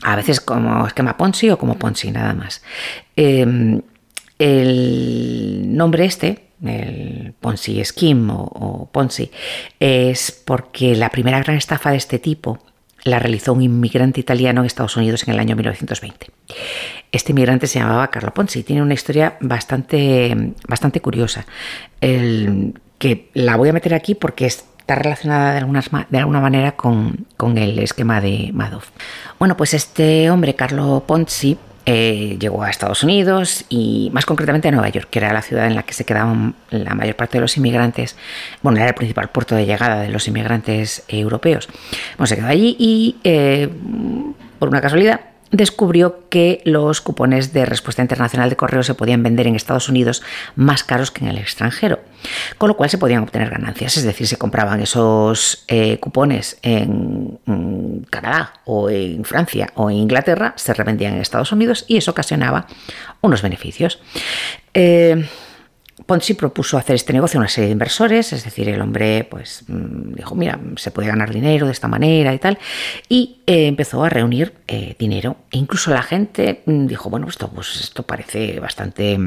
a 0.06 0.16
veces 0.16 0.40
como 0.40 0.86
esquema 0.86 1.18
Ponzi 1.18 1.50
o 1.50 1.58
como 1.58 1.80
Ponzi, 1.80 2.12
nada 2.12 2.34
más. 2.34 2.62
Em, 3.16 3.82
el 4.38 5.76
nombre 5.76 6.06
este, 6.06 6.50
el 6.64 7.34
Ponzi 7.40 7.84
Scheme 7.84 8.32
o, 8.32 8.88
Ponzi, 8.92 9.32
es 9.80 10.32
porque 10.32 10.96
la 10.96 11.10
primera 11.10 11.40
gran 11.40 11.58
estafa 11.58 11.90
de 11.90 11.98
este 11.98 12.20
tipo 12.20 12.60
la 13.04 13.18
realizó 13.18 13.54
un 13.54 13.64
inmigrante 13.64 14.20
italiano 14.20 14.62
en 14.62 14.68
Estados 14.68 14.96
Unidos 14.96 15.28
en 15.28 15.34
el 15.34 15.40
año 15.40 15.56
1920. 15.56 16.28
Este 17.12 17.32
inmigrante 17.32 17.66
se 17.66 17.80
llamaba 17.80 18.10
Carlo 18.12 18.32
Ponzi. 18.32 18.62
Tiene 18.64 18.84
una 18.84 18.94
historia 18.94 19.38
bastante, 19.42 20.54
bastante 20.68 21.02
curiosa. 21.02 21.48
que 22.00 23.30
la 23.34 23.56
voy 23.58 23.70
a 23.70 23.74
meter 23.74 23.94
aquí 23.96 24.14
porque 24.14 24.46
es 24.46 24.66
está 24.86 24.94
relacionada 24.94 25.56
de, 25.56 26.06
de 26.10 26.18
alguna 26.20 26.39
manera 26.39 26.74
con, 26.74 27.25
el 27.58 27.80
esquema 27.80 28.22
de 28.22 28.51
Madoff. 28.54 28.89
Bueno, 29.39 29.58
pues 29.58 29.74
este 29.74 30.30
hombre, 30.30 30.54
Carlo 30.54 31.04
Ponzi, 31.08 31.58
eh, 31.88 32.38
llegó 32.39 32.62
a 32.62 32.70
Estados 32.70 33.01
Unidos 33.04 33.65
y 33.68 34.12
más 34.13 34.27
concretamente 34.27 34.68
a 34.68 34.72
Nueva 34.72 34.89
York, 34.89 35.08
que 35.10 35.18
era 35.18 35.34
la 35.34 35.42
ciudad 35.42 35.65
en 35.65 35.74
la 35.74 35.82
que 35.82 35.94
se 35.94 36.06
quedaban 36.06 36.54
la 36.70 36.94
mayor 36.94 37.15
parte 37.15 37.39
de 37.39 37.42
los 37.42 37.58
inmigrantes. 37.58 38.15
Bueno, 38.62 38.77
era 38.77 38.89
el 38.89 38.94
principal 38.94 39.30
puerto 39.30 39.56
de 39.56 39.65
llegada 39.65 40.01
de 40.01 40.10
los 40.10 40.27
inmigrantes 40.27 41.04
europeos. 41.08 41.68
Bueno, 42.18 42.27
se 42.27 42.36
quedó 42.36 42.48
allí 42.48 42.75
y, 42.77 43.18
eh, 43.24 43.68
por 44.60 44.70
una 44.70 44.82
casualidad, 44.82 45.20
descubrió 45.56 46.28
que 46.30 46.62
los 46.66 47.02
cupones 47.02 47.54
de 47.54 47.66
respuesta 47.66 48.02
internacional 48.02 48.50
de 48.50 48.56
correo 48.56 48.84
se 48.84 48.94
podían 48.94 49.24
vender 49.24 49.48
en 49.48 49.56
Estados 49.56 49.90
Unidos 49.90 50.22
más 50.56 50.84
caros 50.84 51.12
que 51.12 51.24
en 51.24 51.32
el 51.32 51.38
extranjero, 51.38 52.00
con 52.58 52.70
lo 52.70 52.78
cual 52.78 52.90
se 52.90 52.98
podían 52.98 53.24
obtener 53.24 53.50
ganancias, 53.50 53.98
es 53.98 54.04
decir, 54.04 54.28
se 54.28 54.38
compraban 54.38 54.82
esos 54.82 55.64
eh, 55.68 55.98
cupones 56.00 56.58
en, 56.62 57.40
Canadá 58.10 58.54
o 58.66 58.90
en 58.90 59.24
Francia 59.24 59.72
o 59.76 59.90
en 59.90 59.98
Inglaterra, 59.98 60.54
se 60.58 60.74
revendían 60.74 61.14
en 61.14 61.22
Estados 61.22 61.52
Unidos 61.52 61.86
y 61.88 61.98
eso 61.98 62.12
ocasionaba 62.12 62.68
unos 63.22 63.42
beneficios. 63.42 64.00
Eh, 64.74 65.26
Ponzi 66.06 66.34
propuso 66.34 66.78
hacer 66.78 66.96
este 66.96 67.14
negocio 67.14 67.40
a 67.40 67.42
una 67.42 67.50
serie 67.50 67.68
de 67.68 67.72
inversores, 67.72 68.34
es 68.34 68.44
decir, 68.44 68.68
el 68.68 68.82
hombre 68.82 69.25
pues 69.30 69.64
mm, 69.68 70.14
dijo, 70.16 70.36
mira, 70.36 70.60
se 70.75 70.92
puede 70.92 71.08
ganar 71.08 71.34
dinero 71.34 71.68
de 71.68 71.72
esta 71.72 71.88
manera 71.88 72.34
y 72.34 72.40
tal, 72.40 72.60
y 73.08 73.42
eh, 73.48 73.68
empezó 73.68 74.04
a 74.04 74.10
reunir 74.10 74.54
eh, 74.68 74.96
dinero. 75.00 75.38
E 75.52 75.58
incluso 75.58 75.92
la 75.92 76.04
gente 76.04 76.64
mm, 76.66 76.88
dijo, 76.88 77.10
bueno, 77.10 77.30
esto, 77.30 77.50
pues, 77.50 77.78
esto 77.80 78.04
parece 78.04 78.60
bastante 78.60 79.18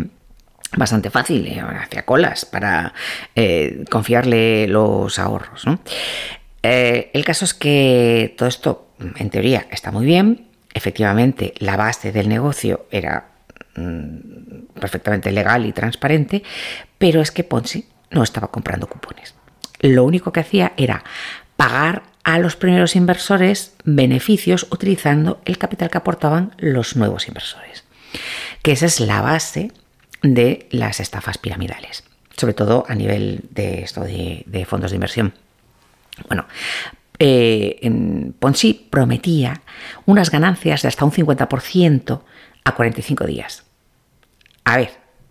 bastante 0.76 1.08
fácil, 1.08 1.46
eh, 1.46 1.60
hacía 1.60 2.04
colas 2.04 2.44
para 2.44 2.92
confiarle 3.90 4.68
los 4.68 5.18
ahorros. 5.18 5.64
el 6.62 7.24
caso 7.24 7.46
es 7.46 7.54
que 7.54 8.34
todo 8.36 8.48
esto, 8.50 8.88
en 9.16 9.30
teoría, 9.30 9.66
está 9.70 9.90
muy 9.90 10.04
bien. 10.04 10.48
Efectivamente, 10.74 11.54
la 11.58 11.78
base 11.78 12.12
del 12.12 12.28
negocio 12.28 12.86
era 12.90 13.37
Mm, 13.74 14.66
perfectamente 14.80 15.30
legal 15.30 15.66
y 15.66 15.72
transparente, 15.72 16.42
pero 16.98 17.20
es 17.20 17.30
que 17.30 17.44
Ponzi 17.44 17.86
no 18.10 18.22
estaba 18.22 18.48
comprando 18.48 18.86
cupones. 18.88 19.34
Lo 19.80 20.04
único 20.04 20.32
que 20.32 20.40
hacía 20.40 20.72
era 20.76 21.04
pagar 21.56 22.02
a 22.24 22.38
los 22.38 22.56
primeros 22.56 22.96
inversores 22.96 23.74
beneficios 23.84 24.66
utilizando 24.70 25.40
el 25.44 25.58
capital 25.58 25.90
que 25.90 25.98
aportaban 25.98 26.54
los 26.58 26.96
nuevos 26.96 27.28
inversores. 27.28 27.84
Que 28.62 28.72
esa 28.72 28.86
es 28.86 29.00
la 29.00 29.20
base 29.20 29.72
de 30.22 30.66
las 30.70 31.00
estafas 31.00 31.38
piramidales, 31.38 32.04
sobre 32.36 32.54
todo 32.54 32.84
a 32.88 32.94
nivel 32.94 33.44
de 33.50 33.82
esto 33.82 34.02
de, 34.02 34.66
fondos 34.68 34.90
de 34.90 34.96
inversión. 34.96 35.34
Bueno, 36.26 36.46
eh, 37.18 38.32
Ponzi 38.38 38.74
prometía 38.74 39.60
unas 40.06 40.30
ganancias 40.30 40.82
de 40.82 40.88
hasta 40.88 41.04
un 41.04 41.12
50% 41.12 42.20
a 42.68 42.74
45 42.74 43.26
días. 43.26 43.64
A 44.64 44.76
ver, 44.76 44.90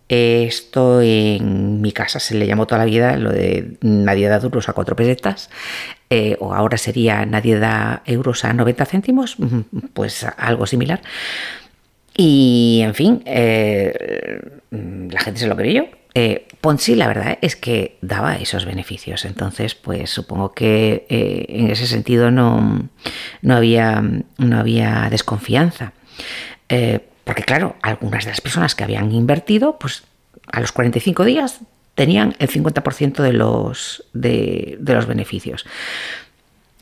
esto 0.10 1.02
en 1.02 1.82
mi 1.82 1.92
casa 1.92 2.20
se 2.20 2.36
le 2.36 2.48
llamó 2.48 2.66
toda 2.66 2.80
la 2.80 2.86
vida 2.86 3.18
lo 3.18 3.32
de 3.32 3.78
nadie 3.82 4.30
da 4.30 4.40
duros 4.40 4.70
a 4.70 4.74
cuatro 4.74 4.96
pesetas, 4.96 5.50
eh, 6.10 6.38
o 6.40 6.54
ahora 6.54 6.78
sería 6.78 7.26
nadie 7.26 7.60
da 7.60 8.02
euros 8.06 8.46
a 8.46 8.54
90 8.54 8.86
céntimos, 8.86 9.38
pues 9.94 10.26
algo 10.38 10.66
similar. 10.66 11.02
Y 12.16 12.80
en 12.84 12.96
fin, 12.96 13.22
eh, 13.26 14.50
la 14.72 15.20
gente 15.20 15.40
se 15.40 15.48
lo 15.48 15.56
creyó. 15.56 15.86
Eh, 16.16 16.48
Ponzi, 16.62 16.96
la 16.96 17.08
verdad 17.08 17.38
es 17.42 17.56
que 17.56 18.00
daba 18.02 18.38
esos 18.38 18.66
beneficios. 18.66 19.24
Entonces, 19.26 19.76
pues 19.76 20.10
supongo 20.10 20.54
que 20.54 21.06
eh, 21.10 21.46
en 21.50 21.70
ese 21.70 21.86
sentido 21.86 22.32
no, 22.32 22.90
no, 23.44 23.56
había, 23.56 24.02
no 24.38 24.58
había 24.58 25.10
desconfianza. 25.12 25.94
Porque 27.28 27.44
claro, 27.44 27.76
algunas 27.82 28.24
de 28.24 28.32
las 28.32 28.40
personas 28.40 28.74
que 28.74 28.86
habían 28.86 29.12
invertido, 29.12 29.78
pues 29.78 30.04
a 30.50 30.62
los 30.62 30.72
45 30.72 31.26
días 31.26 31.60
tenían 31.94 32.36
el 32.40 32.48
50% 32.48 33.22
de 33.22 33.34
los, 33.34 34.06
de, 34.14 34.78
los 34.80 35.06
beneficios. 35.06 35.66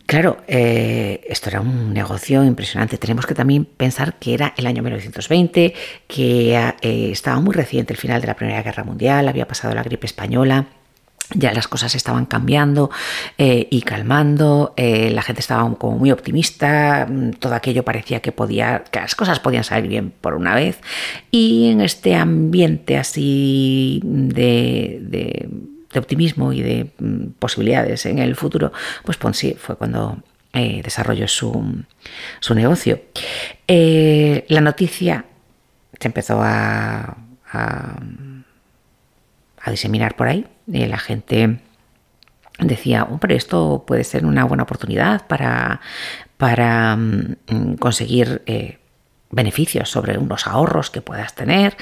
Claro, 0.05 0.37
eh, 0.47 1.25
esto 1.27 1.49
era 1.49 1.61
un 1.61 1.93
negocio 1.93 2.43
impresionante. 2.43 2.99
Tenemos 2.99 3.25
que 3.25 3.33
también 3.33 3.65
pensar 3.65 4.19
que 4.19 4.35
era 4.35 4.53
el 4.55 4.67
año 4.67 4.83
1920, 4.83 5.73
que 6.07 6.55
eh, 6.55 7.09
estaba 7.11 7.39
muy 7.39 7.55
reciente 7.55 7.93
el 7.93 7.97
final 7.97 8.21
de 8.21 8.27
la 8.27 8.35
Primera 8.35 8.61
Guerra 8.61 8.83
Mundial, 8.83 9.27
había 9.27 9.47
pasado 9.47 9.73
la 9.73 9.81
gripe 9.81 10.05
española 10.05 10.67
ya 11.33 11.51
las 11.53 11.67
cosas 11.67 11.95
estaban 11.95 12.25
cambiando 12.25 12.91
eh, 13.37 13.67
y 13.71 13.81
calmando, 13.81 14.73
eh, 14.77 15.09
la 15.11 15.21
gente 15.21 15.41
estaba 15.41 15.73
como 15.75 15.97
muy 15.97 16.11
optimista, 16.11 17.07
mm, 17.09 17.31
todo 17.31 17.55
aquello 17.55 17.83
parecía 17.83 18.21
que 18.21 18.31
podía, 18.31 18.83
que 18.91 18.99
las 18.99 19.15
cosas 19.15 19.39
podían 19.39 19.63
salir 19.63 19.89
bien 19.89 20.11
por 20.21 20.35
una 20.35 20.55
vez, 20.55 20.79
y 21.31 21.69
en 21.69 21.81
este 21.81 22.15
ambiente 22.15 22.97
así 22.97 24.01
de, 24.03 25.49
optimismo 25.95 26.51
y 26.51 26.61
de 26.61 26.91
mm, 26.99 27.27
posibilidades 27.39 28.05
en 28.05 28.19
el 28.19 28.35
futuro, 28.35 28.71
pues 29.03 29.17
Ponzi 29.17 29.53
fue 29.53 29.77
cuando 29.77 30.17
eh, 30.53 30.81
desarrolló 30.83 31.27
su, 31.27 31.83
negocio. 32.53 33.01
la 33.67 34.61
noticia 34.61 35.25
se 35.99 36.07
empezó 36.07 36.41
a 36.41 37.17
a 39.65 39.71
diseminar 39.71 40.15
por 40.15 40.27
ahí. 40.27 40.45
Eh, 40.71 40.87
la 40.87 40.97
gente 40.97 41.59
decía, 42.59 43.03
hombre, 43.03 43.35
esto 43.35 43.83
puede 43.85 44.03
ser 44.03 44.25
una 44.25 44.45
buena 44.45 44.63
oportunidad 44.63 45.27
para, 45.27 45.81
para 46.37 46.95
mm, 46.95 47.75
conseguir 47.79 48.41
eh, 48.45 48.79
beneficios 49.31 49.89
sobre 49.89 50.17
unos 50.17 50.47
ahorros 50.47 50.89
que 50.89 51.01
puedas 51.01 51.35
tener. 51.35 51.75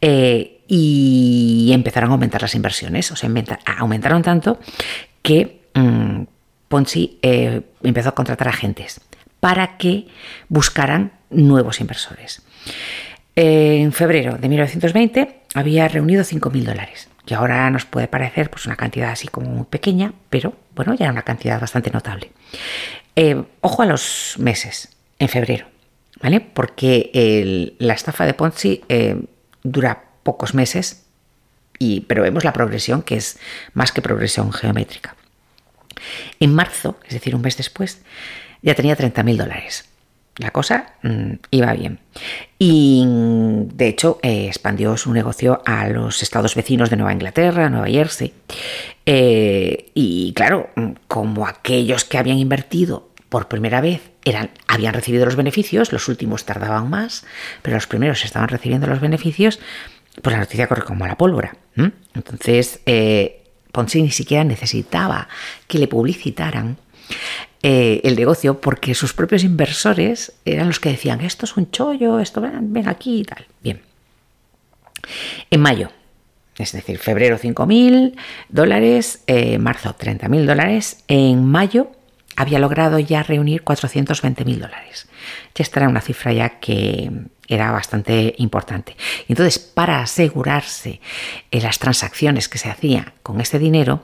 Eh, 0.00 0.52
y 0.68 1.70
empezaron 1.72 2.10
a 2.10 2.14
aumentar 2.14 2.42
las 2.42 2.54
inversiones. 2.56 3.10
O 3.12 3.16
sea, 3.16 3.30
aumentaron 3.78 4.22
tanto 4.22 4.58
que 5.22 5.68
mm, 5.74 6.22
Ponzi 6.68 7.20
empezó 7.22 8.08
a 8.08 8.14
contratar 8.16 8.48
agentes 8.48 9.00
para 9.38 9.76
que 9.76 10.08
buscaran 10.48 11.12
nuevos 11.30 11.80
inversores. 11.80 12.42
En 13.36 13.92
febrero 13.92 14.36
de 14.36 14.48
1920 14.48 15.42
había 15.54 15.86
reunido 15.86 16.24
5.000 16.24 16.64
dólares 16.64 17.08
que 17.26 17.34
ahora 17.34 17.68
nos 17.70 17.84
puede 17.84 18.08
parecer 18.08 18.50
pues, 18.50 18.66
una 18.66 18.76
cantidad 18.76 19.10
así 19.10 19.28
como 19.28 19.50
muy 19.50 19.66
pequeña, 19.66 20.12
pero 20.30 20.54
bueno, 20.74 20.94
ya 20.94 21.06
era 21.06 21.12
una 21.12 21.22
cantidad 21.22 21.60
bastante 21.60 21.90
notable. 21.90 22.30
Eh, 23.16 23.42
ojo 23.60 23.82
a 23.82 23.86
los 23.86 24.36
meses, 24.38 24.96
en 25.18 25.28
febrero, 25.28 25.66
¿vale? 26.22 26.40
Porque 26.40 27.74
la 27.78 27.94
estafa 27.94 28.24
de 28.26 28.34
Ponzi 28.34 28.82
eh, 28.88 29.20
dura 29.62 30.04
pocos 30.22 30.54
meses, 30.54 31.04
y, 31.78 32.00
pero 32.02 32.22
vemos 32.22 32.44
la 32.44 32.52
progresión 32.52 33.02
que 33.02 33.16
es 33.16 33.38
más 33.74 33.92
que 33.92 34.00
progresión 34.00 34.52
geométrica. 34.52 35.16
En 36.40 36.54
marzo, 36.54 36.98
es 37.06 37.14
decir, 37.14 37.34
un 37.34 37.42
mes 37.42 37.56
después, 37.56 38.02
ya 38.62 38.74
tenía 38.74 38.96
30.000 38.96 39.36
dólares 39.36 39.88
la 40.38 40.50
cosa 40.50 40.94
mm, 41.02 41.32
iba 41.50 41.72
bien. 41.72 41.98
Y 42.58 43.04
de 43.06 43.88
hecho 43.88 44.18
eh, 44.22 44.46
expandió 44.46 44.96
su 44.96 45.12
negocio 45.12 45.62
a 45.64 45.88
los 45.88 46.22
estados 46.22 46.54
vecinos 46.54 46.90
de 46.90 46.96
Nueva 46.96 47.12
Inglaterra, 47.12 47.70
Nueva 47.70 47.88
Jersey. 47.88 48.32
Eh, 49.04 49.90
y 49.94 50.32
claro, 50.34 50.70
mm, 50.76 50.90
como 51.08 51.46
aquellos 51.46 52.04
que 52.04 52.18
habían 52.18 52.38
invertido 52.38 53.08
por 53.28 53.48
primera 53.48 53.80
vez 53.80 54.10
eran, 54.24 54.50
habían 54.68 54.94
recibido 54.94 55.24
los 55.24 55.36
beneficios, 55.36 55.92
los 55.92 56.08
últimos 56.08 56.44
tardaban 56.44 56.90
más, 56.90 57.24
pero 57.62 57.76
los 57.76 57.86
primeros 57.86 58.24
estaban 58.24 58.48
recibiendo 58.48 58.86
los 58.86 59.00
beneficios, 59.00 59.60
pues 60.22 60.32
la 60.34 60.40
noticia 60.40 60.66
corre 60.66 60.84
como 60.84 61.04
a 61.04 61.08
la 61.08 61.18
pólvora. 61.18 61.56
Entonces, 62.14 62.80
eh, 62.86 63.42
Ponzi 63.72 64.00
ni 64.00 64.10
siquiera 64.10 64.42
necesitaba 64.44 65.28
que 65.68 65.78
le 65.78 65.88
publicitaran 65.88 66.78
eh, 67.62 68.00
el 68.04 68.16
negocio 68.16 68.60
porque 68.60 68.94
sus 68.94 69.12
propios 69.12 69.44
inversores 69.44 70.34
eran 70.44 70.68
los 70.68 70.80
que 70.80 70.90
decían, 70.90 71.20
esto 71.20 71.46
es 71.46 71.56
un 71.56 71.70
chollo, 71.70 72.20
esto 72.20 72.40
ven, 72.40 72.88
aquí 72.88 73.20
y 73.20 73.24
tal. 73.24 73.46
Bien. 73.62 73.82
En 75.50 75.60
mayo, 75.60 75.90
es 76.58 76.72
decir, 76.72 76.98
febrero 76.98 77.38
5.000 77.38 78.14
dólares, 78.48 79.22
eh, 79.26 79.58
marzo 79.58 79.96
30.000 79.96 80.46
dólares, 80.46 81.04
en 81.08 81.44
mayo 81.44 81.90
había 82.36 82.58
logrado 82.58 82.98
ya 82.98 83.22
reunir 83.22 83.64
420.000 83.64 84.58
dólares. 84.58 85.08
Ya 85.54 85.62
esta 85.62 85.80
era 85.80 85.88
una 85.88 86.00
cifra 86.00 86.32
ya 86.32 86.60
que 86.60 87.10
era 87.48 87.70
bastante 87.70 88.34
importante. 88.38 88.96
Entonces, 89.28 89.58
para 89.58 90.00
asegurarse 90.00 91.00
en 91.50 91.62
las 91.62 91.78
transacciones 91.78 92.48
que 92.48 92.58
se 92.58 92.70
hacían 92.70 93.12
con 93.22 93.40
este 93.40 93.58
dinero, 93.58 94.02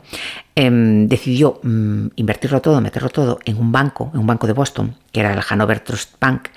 em, 0.55 1.09
decidió 1.09 1.61
mm, 1.63 2.09
invertirlo 2.17 2.61
todo, 2.61 2.81
meterlo 2.81 3.09
todo 3.09 3.39
en 3.45 3.59
un 3.59 3.73
banco, 3.73 4.11
en 4.15 4.21
un 4.21 4.27
banco 4.27 4.47
de 4.47 4.53
Boston, 4.53 4.97
que 5.11 5.21
era 5.21 5.33
el 5.33 5.41
Hanover 5.49 5.81
Trust 5.81 6.15
Bank, 6.21 6.49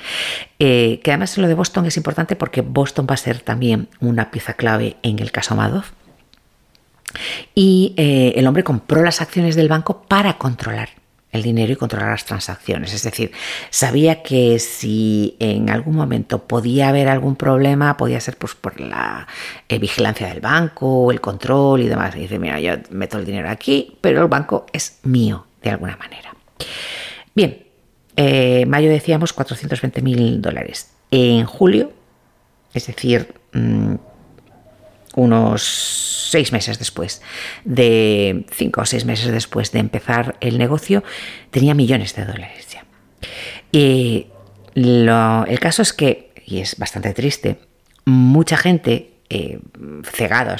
eh, 0.60 1.00
que 1.04 1.12
además 1.12 1.38
lo 1.38 1.48
de 1.48 1.54
Boston 1.54 1.86
es 1.86 1.98
importante 1.98 2.36
porque 2.36 2.62
Boston 2.62 3.08
va 3.10 3.15
a 3.15 3.18
ser 3.18 3.39
también 3.42 3.89
una 4.00 4.32
pieza 4.32 4.54
clave 4.54 4.98
en 5.01 5.20
el 5.20 5.32
caso 5.32 5.56
Madoff. 5.56 5.92
Y 7.54 7.94
eh, 7.98 8.34
el 8.36 8.46
hombre 8.48 8.63
compró 8.63 9.01
las 9.01 9.22
acciones 9.22 9.56
del 9.56 9.70
banco 9.70 10.01
para 10.08 10.38
controlar 10.38 10.89
el 11.36 11.44
dinero 11.44 11.74
y 11.74 11.75
controlar 11.75 12.10
las 12.12 12.25
transacciones. 12.25 12.94
Es 12.94 13.04
decir, 13.04 13.32
sabía 13.70 14.24
que 14.24 14.60
si 14.60 15.36
en 15.39 15.70
algún 15.70 15.96
momento 15.96 16.48
podía 16.48 16.89
haber 16.89 17.08
algún 17.08 17.36
problema, 17.36 17.98
podía 17.98 18.20
ser 18.20 18.38
pues, 18.38 18.56
por 18.56 18.80
la 18.80 19.27
eh, 19.70 19.80
vigilancia 19.80 20.27
del 20.27 20.42
banco, 20.42 21.12
el 21.12 21.22
control 21.22 21.82
y 21.82 21.88
demás. 21.88 22.15
Y 22.15 22.20
dice, 22.20 22.39
mira, 22.39 22.60
yo 22.60 22.74
meto 22.89 23.18
el 23.18 23.25
dinero 23.25 23.50
aquí, 23.50 23.98
pero 24.01 24.22
el 24.22 24.27
banco 24.27 24.65
es 24.74 25.00
mío 25.04 25.46
de 25.62 25.70
alguna 25.70 25.98
manera. 25.98 26.34
Bien, 27.34 27.65
eh, 28.15 28.65
mayo 28.65 28.89
decíamos 28.89 29.34
420 29.34 30.01
mil 30.01 30.42
dólares. 30.42 30.92
En 31.12 31.46
julio, 31.46 31.92
es 32.74 32.88
decir, 32.88 33.34
mm, 33.54 33.96
unos 35.15 36.29
seis 36.31 36.51
meses 36.51 36.79
después 36.79 37.22
de 37.63 38.45
cinco 38.51 38.81
o 38.81 38.86
seis 38.86 39.05
meses 39.05 39.31
después 39.31 39.72
de 39.72 39.79
empezar 39.79 40.38
el 40.41 40.57
negocio, 40.57 41.03
tenía 41.51 41.74
millones 41.74 42.15
de 42.15 42.25
dólares 42.25 42.67
ya. 42.69 42.86
Y 43.72 44.27
el 44.75 45.60
caso 45.60 45.81
es 45.81 45.93
que, 45.93 46.34
y 46.45 46.60
es 46.60 46.77
bastante 46.77 47.13
triste, 47.13 47.60
mucha 48.05 48.57
gente 48.57 49.13
eh, 49.29 49.60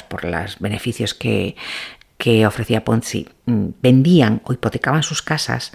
por 0.09 0.25
los 0.25 0.59
beneficios 0.59 1.13
que, 1.13 1.55
que 2.17 2.47
ofrecía 2.47 2.83
Ponzi, 2.83 3.27
mm, 3.45 3.67
vendían 3.81 4.41
o 4.45 4.53
hipotecaban 4.53 5.03
sus 5.03 5.21
casas 5.21 5.71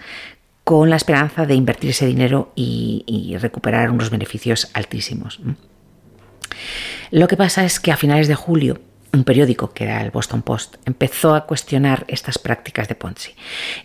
con 0.64 0.90
la 0.90 0.96
esperanza 0.96 1.46
de 1.46 1.54
invertir 1.54 1.90
ese 1.90 2.06
dinero 2.06 2.52
y, 2.54 3.36
recuperar 3.40 3.90
unos 3.90 4.10
beneficios 4.10 4.70
altísimos. 4.74 5.40
Lo 7.10 7.26
que 7.28 7.36
pasa 7.36 7.64
es 7.64 7.80
que 7.80 7.92
a 7.92 7.96
finales 7.96 8.28
de 8.28 8.34
julio, 8.34 8.80
un 9.12 9.24
periódico 9.24 9.72
que 9.72 9.84
era 9.84 10.00
el 10.02 10.10
Boston 10.10 10.42
Post 10.42 10.76
empezó 10.86 11.34
a 11.34 11.46
cuestionar 11.46 12.04
estas 12.08 12.38
prácticas 12.38 12.88
de 12.88 12.94
Ponzi 12.94 13.34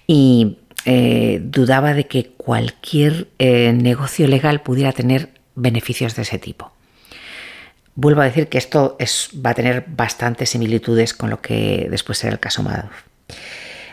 y 0.06 0.58
eh, 0.86 1.40
dudaba 1.44 1.94
de 1.94 2.06
que 2.06 2.28
cualquier 2.38 3.28
eh, 3.40 3.74
negocio 3.74 4.28
legal 4.28 4.62
pudiera 4.62 4.92
tener 4.92 5.30
beneficios 5.56 6.16
de 6.16 6.22
ese 6.22 6.38
tipo. 6.38 6.72
Vuelvo 7.96 8.22
a 8.22 8.26
decir 8.26 8.50
que 8.50 8.58
esto 8.58 8.96
es, 9.00 9.30
va 9.44 9.52
a 9.52 9.54
tener 9.56 9.86
bastantes 9.88 10.50
similitudes 10.50 11.14
con 11.14 11.30
lo 11.30 11.42
que 11.42 11.88
después 11.90 12.20
será 12.20 12.34
el 12.34 12.40
caso 12.40 12.62
Madoff. 12.62 13.04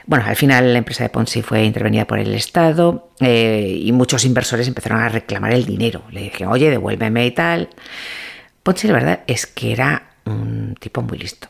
Bueno, 0.05 0.25
al 0.27 0.37
final 0.37 0.73
la 0.73 0.79
empresa 0.79 1.05
de 1.05 1.11
Ponzi 1.11 1.43
fue 1.43 1.65
intervenida 1.65 2.07
por 2.07 2.19
el 2.19 2.35
Estado 2.35 3.11
eh, 3.21 3.79
y 3.81 3.93
muchos 3.93 4.25
inversores 4.25 4.67
empezaron 4.67 5.01
a 5.01 5.09
reclamar 5.09 5.53
el 5.53 5.65
dinero. 5.65 6.03
Le 6.11 6.25
dije, 6.25 6.45
oye, 6.45 6.69
devuélveme 6.69 7.25
y 7.25 7.31
tal. 7.31 7.69
Ponzi 8.63 8.87
la 8.87 8.95
verdad 8.95 9.21
es 9.27 9.47
que 9.47 9.73
era 9.73 10.13
un 10.25 10.77
tipo 10.79 11.03
muy 11.03 11.19
listo. 11.19 11.49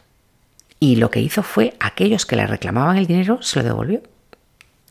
Y 0.81 0.97
lo 0.97 1.11
que 1.11 1.21
hizo 1.21 1.43
fue 1.43 1.75
aquellos 1.79 2.27
que 2.27 2.37
le 2.37 2.47
reclamaban 2.47 2.97
el 2.97 3.07
dinero 3.07 3.41
se 3.43 3.59
lo 3.59 3.65
devolvió. 3.65 4.03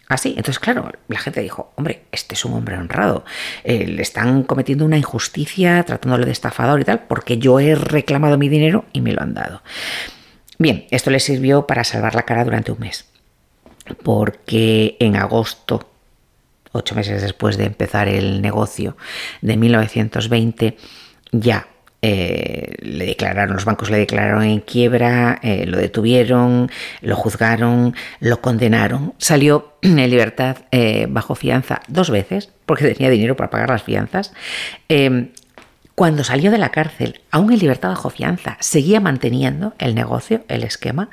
Así, 0.07 0.29
entonces 0.29 0.59
claro, 0.59 0.91
la 1.07 1.19
gente 1.19 1.39
dijo, 1.39 1.71
hombre, 1.77 2.03
este 2.11 2.35
es 2.35 2.43
un 2.43 2.53
hombre 2.53 2.77
honrado, 2.77 3.23
eh, 3.63 3.87
le 3.87 4.01
están 4.01 4.43
cometiendo 4.43 4.83
una 4.83 4.97
injusticia 4.97 5.81
tratándolo 5.83 6.25
de 6.25 6.33
estafador 6.33 6.81
y 6.81 6.83
tal, 6.83 7.03
porque 7.07 7.37
yo 7.37 7.61
he 7.61 7.75
reclamado 7.75 8.37
mi 8.37 8.49
dinero 8.49 8.83
y 8.91 8.99
me 8.99 9.13
lo 9.13 9.21
han 9.21 9.33
dado. 9.33 9.61
Bien, 10.57 10.85
esto 10.91 11.11
le 11.11 11.21
sirvió 11.21 11.65
para 11.65 11.85
salvar 11.85 12.13
la 12.13 12.23
cara 12.23 12.43
durante 12.43 12.73
un 12.73 12.79
mes, 12.79 13.05
porque 14.03 14.97
en 14.99 15.15
agosto, 15.15 15.89
ocho 16.73 16.93
meses 16.93 17.21
después 17.21 17.55
de 17.55 17.63
empezar 17.63 18.09
el 18.09 18.41
negocio 18.41 18.97
de 19.41 19.55
1920, 19.55 20.77
ya 21.31 21.67
eh, 22.03 22.73
le 22.79 23.05
declararon, 23.05 23.53
los 23.53 23.65
bancos 23.65 23.91
le 23.91 23.99
declararon 23.99 24.43
en 24.43 24.59
quiebra, 24.61 25.39
eh, 25.43 25.65
lo 25.67 25.77
detuvieron, 25.77 26.71
lo 27.01 27.15
juzgaron, 27.15 27.95
lo 28.19 28.41
condenaron. 28.41 29.13
Salió 29.19 29.73
en 29.83 29.97
libertad 30.09 30.57
eh, 30.71 31.05
bajo 31.09 31.35
fianza 31.35 31.81
dos 31.87 32.09
veces, 32.09 32.49
porque 32.65 32.91
tenía 32.91 33.11
dinero 33.11 33.35
para 33.35 33.51
pagar 33.51 33.69
las 33.69 33.83
fianzas. 33.83 34.33
Em, 34.89 35.29
cuando 35.93 36.23
salió 36.23 36.49
de 36.49 36.57
la 36.57 36.69
cárcel, 36.69 37.21
aún 37.29 37.51
en 37.51 37.59
libertad 37.59 37.89
bajo 37.89 38.09
fianza, 38.09 38.57
seguía 38.59 38.99
manteniendo 38.99 39.75
el 39.77 39.93
negocio, 39.93 40.43
el 40.47 40.63
esquema, 40.63 41.09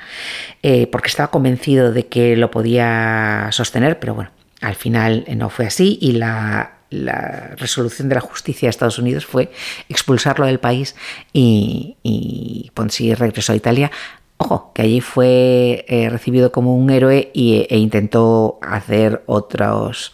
porque 0.91 1.09
estaba 1.09 1.29
convencido 1.29 1.91
de 1.91 2.07
que 2.07 2.35
lo 2.35 2.49
podía 2.49 3.49
sostener, 3.51 3.99
pero 3.99 4.15
bueno, 4.15 4.31
al 4.61 4.75
final 4.75 5.25
no 5.35 5.49
fue 5.49 5.67
así 5.67 5.99
y 6.01 6.13
la 6.13 6.78
la 6.89 7.55
resolución 7.57 8.09
de 8.09 8.15
la 8.15 8.21
justicia 8.21 8.67
de 8.67 8.71
Estados 8.71 8.99
Unidos 8.99 9.25
fue 9.25 9.51
expulsarlo 9.89 10.45
del 10.45 10.59
país 10.59 10.95
y, 11.33 11.97
y 12.03 12.71
Ponzi 12.73 13.13
regresó 13.13 13.53
a 13.53 13.55
Italia. 13.55 13.91
Ojo, 14.37 14.71
que 14.73 14.83
allí 14.83 15.01
fue 15.01 15.85
eh, 15.89 16.09
recibido 16.09 16.51
como 16.53 16.75
un 16.75 16.89
héroe 16.89 17.29
e 17.33 17.77
intentó 17.77 18.57
hacer 18.61 19.21
otros, 19.25 20.13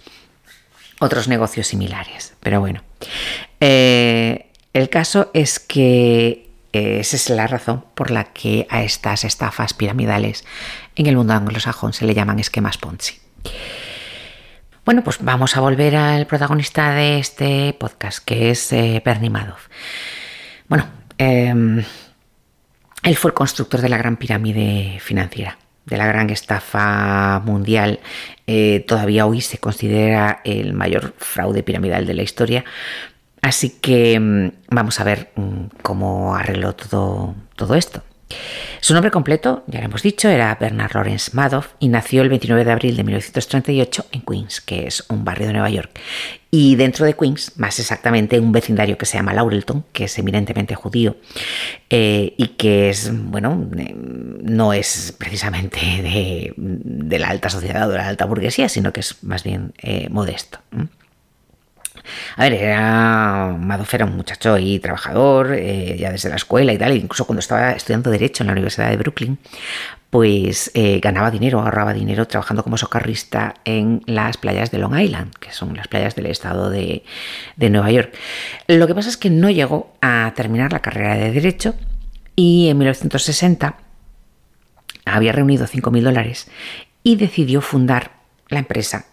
otros 1.00 1.28
negocios 1.28 1.68
similares. 1.68 2.34
Pero 2.40 2.60
bueno, 2.60 2.82
eh, 3.60 4.48
el 4.74 4.90
caso 4.90 5.30
es 5.34 5.60
que 5.60 6.50
eh, 6.74 7.00
esa 7.00 7.16
es 7.16 7.30
la 7.30 7.46
razón 7.46 7.86
por 7.94 8.10
la 8.10 8.26
que 8.26 8.66
a 8.72 8.84
estas 8.84 9.24
estafas 9.24 9.76
piramidales 9.76 10.44
en 10.96 11.06
el 11.06 11.18
mundo 11.18 11.34
anglosajón 11.34 11.94
se 11.94 12.06
le 12.06 12.16
llaman 12.16 12.40
esquemas 12.40 12.80
Ponzi. 12.80 13.20
Bueno, 14.86 15.04
pues 15.04 15.18
vamos 15.20 15.58
a 15.58 15.62
volver 15.62 15.96
al 15.96 16.28
protagonista 16.28 16.94
de 16.94 17.18
este 17.18 17.74
podcast, 17.74 18.24
que 18.24 18.52
es 18.52 18.72
eh, 18.72 19.02
Bernie 19.04 19.32
Madoff. 19.32 19.68
Bueno, 20.68 20.86
em, 21.18 21.84
él 23.02 23.16
fue 23.16 23.30
el 23.32 23.34
constructor 23.34 23.82
de 23.82 23.90
la 23.90 23.98
gran 23.98 24.16
pirámide 24.18 25.00
financiera, 25.00 25.58
de 25.86 25.98
la 25.98 26.06
gran 26.06 26.30
estafa 26.30 27.42
mundial. 27.44 28.00
Eh, 28.46 28.86
todavía 28.88 29.26
hoy 29.26 29.42
se 29.42 29.58
considera 29.58 30.42
el 30.44 30.74
mayor 30.74 31.16
fraude 31.18 31.64
piramidal 31.64 32.06
de 32.06 32.14
la 32.14 32.22
historia. 32.22 32.64
Así 33.42 33.72
que 33.82 34.14
em, 34.14 34.52
vamos 34.70 35.00
a 35.00 35.04
ver 35.04 35.32
mm, 35.36 35.66
cómo 35.82 36.36
arregló 36.36 36.76
todo, 36.76 37.34
todo 37.56 37.74
esto. 37.74 38.04
Su 38.82 38.94
nombre 38.94 39.12
completo, 39.12 39.64
ya 39.68 39.80
lo 39.80 39.86
hemos 39.86 40.04
dicho, 40.04 40.30
era 40.30 40.56
Bernard 40.60 40.94
Lawrence 40.94 41.32
Madoff 41.34 41.74
y 41.80 41.88
nació 41.88 42.22
el 42.22 42.30
29 42.30 42.66
de 42.66 42.72
abril 42.72 42.96
de 42.96 43.04
1938 43.04 44.06
en 44.12 44.22
Queens, 44.22 44.62
que 44.62 44.88
es 44.88 45.04
un 45.10 45.26
barrio 45.26 45.48
de 45.48 45.54
Nueva 45.54 45.70
York. 45.70 46.00
Y 46.52 46.76
dentro 46.76 47.06
de 47.06 47.16
Queens, 47.16 47.58
más 47.58 47.80
exactamente, 47.80 48.40
un 48.40 48.52
vecindario 48.52 48.98
que 48.98 49.06
se 49.06 49.18
llama 49.18 49.34
Laurelton, 49.34 49.86
que 49.92 50.06
es 50.06 50.18
eminentemente 50.20 50.76
judío 50.76 51.18
eh, 51.90 52.34
y 52.38 52.50
que 52.50 52.90
es, 52.90 53.12
bueno, 53.12 53.70
eh, 53.78 53.94
no 53.96 54.72
es 54.72 55.14
precisamente 55.18 55.80
de, 56.56 57.20
la 57.20 57.30
alta 57.30 57.50
sociedad 57.50 57.88
o 57.88 57.92
de 57.92 57.98
la 57.98 58.08
alta 58.08 58.26
burguesía, 58.26 58.70
sino 58.70 58.94
que 58.94 59.02
es 59.02 59.24
más 59.24 59.44
bien 59.44 59.74
eh, 59.82 60.08
modesto. 60.10 60.60
A 62.36 62.44
ver, 62.44 62.54
era, 62.54 63.56
Madoff 63.60 63.94
era 63.94 64.06
un 64.06 64.16
muchacho 64.16 64.58
y 64.58 64.80
trabajador, 64.80 65.54
eh, 65.54 65.98
ya 65.98 66.12
desde 66.12 66.30
la 66.30 66.36
escuela 66.36 66.74
y 66.74 66.78
tal, 66.78 66.96
incluso 66.96 67.26
cuando 67.26 67.40
estaba 67.40 67.72
estudiando 67.72 68.10
Derecho 68.10 68.44
en 68.44 68.48
la 68.48 68.54
Universidad 68.54 68.90
de 68.90 68.98
Brooklyn, 68.98 69.38
pues 70.10 70.72
eh, 70.76 71.00
ganaba 71.02 71.30
dinero, 71.30 71.60
ahorraba 71.60 71.94
dinero 71.94 72.26
trabajando 72.26 72.64
como 72.64 72.78
socorrista 72.78 73.56
en 73.66 74.02
las 74.06 74.38
playas 74.38 74.72
de 74.72 74.78
Long 74.78 74.98
Island, 74.98 75.34
que 75.36 75.52
son 75.52 75.76
las 75.76 75.88
playas 75.88 76.16
del 76.16 76.28
estado 76.28 76.70
de, 76.70 77.04
de 77.58 77.70
Nueva 77.70 77.92
York. 77.92 78.14
Lo 78.68 78.88
que 78.88 78.96
pasa 78.96 79.10
es 79.10 79.18
que 79.18 79.30
no 79.30 79.50
llegó 79.50 79.94
a 80.02 80.32
terminar 80.36 80.72
la 80.72 80.82
carrera 80.82 81.16
de 81.16 81.32
Derecho 81.32 81.76
y 82.36 82.70
en 82.70 82.78
1960 82.78 83.78
había 85.06 85.32
reunido 85.32 85.68
5.000 85.68 86.02
dólares 86.02 86.48
y 87.04 87.18
decidió 87.18 87.62
fundar 87.62 88.12
la 88.50 88.60
empresa 88.60 89.06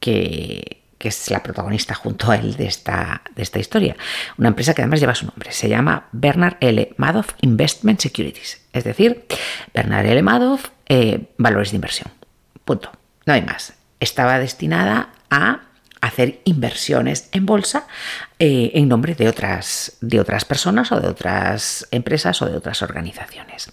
que 0.00 0.77
que 0.98 1.08
es 1.08 1.30
la 1.30 1.42
protagonista 1.42 1.94
junto 1.94 2.30
a 2.30 2.36
él 2.36 2.56
de 2.56 2.66
esta, 2.66 3.22
de 3.34 3.42
esta 3.42 3.58
historia. 3.58 3.96
Una 4.36 4.48
empresa 4.48 4.74
que 4.74 4.82
además 4.82 5.00
lleva 5.00 5.14
su 5.14 5.26
nombre. 5.26 5.52
Se 5.52 5.68
llama 5.68 6.08
Bernard 6.12 6.56
L. 6.60 6.92
Madoff 6.96 7.34
Investment 7.40 8.00
Securities. 8.00 8.60
Es 8.72 8.84
decir, 8.84 9.26
Bernard 9.72 10.06
L. 10.06 10.22
Madoff, 10.22 10.70
eh, 10.88 11.28
valores 11.38 11.70
de 11.70 11.76
inversión. 11.76 12.10
Punto. 12.64 12.90
No 13.26 13.32
hay 13.32 13.42
más. 13.42 13.74
Estaba 14.00 14.38
destinada 14.38 15.10
a 15.30 15.60
hacer 16.00 16.40
inversiones 16.44 17.28
en 17.32 17.46
bolsa 17.46 17.86
eh, 18.38 18.70
en 18.74 18.88
nombre 18.88 19.14
de 19.14 19.28
otras, 19.28 19.96
de 20.00 20.20
otras 20.20 20.44
personas 20.44 20.92
o 20.92 21.00
de 21.00 21.08
otras 21.08 21.86
empresas 21.90 22.40
o 22.42 22.46
de 22.46 22.56
otras 22.56 22.82
organizaciones. 22.82 23.72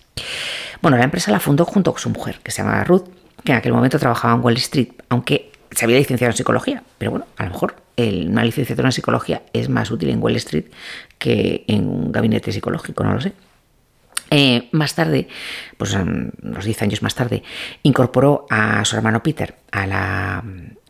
Bueno, 0.82 0.98
la 0.98 1.04
empresa 1.04 1.32
la 1.32 1.40
fundó 1.40 1.66
junto 1.66 1.92
con 1.92 2.02
su 2.02 2.10
mujer, 2.10 2.40
que 2.44 2.52
se 2.52 2.64
llama 2.64 2.84
Ruth, 2.84 3.08
que 3.44 3.52
en 3.52 3.58
aquel 3.60 3.74
momento 3.74 4.00
trabajaba 4.00 4.34
en 4.34 4.42
Wall 4.42 4.58
Street, 4.58 4.90
aunque 5.10 5.52
se 5.76 5.86
había 5.86 5.98
licenciado 5.98 6.32
en 6.32 6.38
psicología, 6.38 6.84
pero 6.98 7.12
bueno, 7.12 7.28
a 7.38 7.46
lo 7.46 7.52
mejor 7.52 7.76
una 7.98 8.44
licenciatura 8.44 8.90
en 8.90 8.92
psicología 8.92 9.44
es 9.54 9.70
más 9.70 9.90
útil 9.90 10.10
en 10.10 10.22
Wall 10.22 10.36
Street 10.36 10.66
que 11.18 11.64
en 11.68 11.88
un 11.88 12.12
gabinete 12.12 12.52
psicológico, 12.52 13.04
no 13.04 13.14
lo 13.14 13.22
sé. 13.22 13.34
Eh, 14.32 14.70
más 14.72 14.96
tarde, 14.96 15.28
pues 15.78 15.94
unos 15.94 16.66
10 16.66 16.82
años 16.82 17.02
más 17.02 17.16
tarde, 17.16 17.44
incorporó 17.84 18.48
a 18.50 18.84
su 18.84 18.96
hermano 18.96 19.22
Peter 19.22 19.56
a 19.72 19.86
la, 19.86 20.44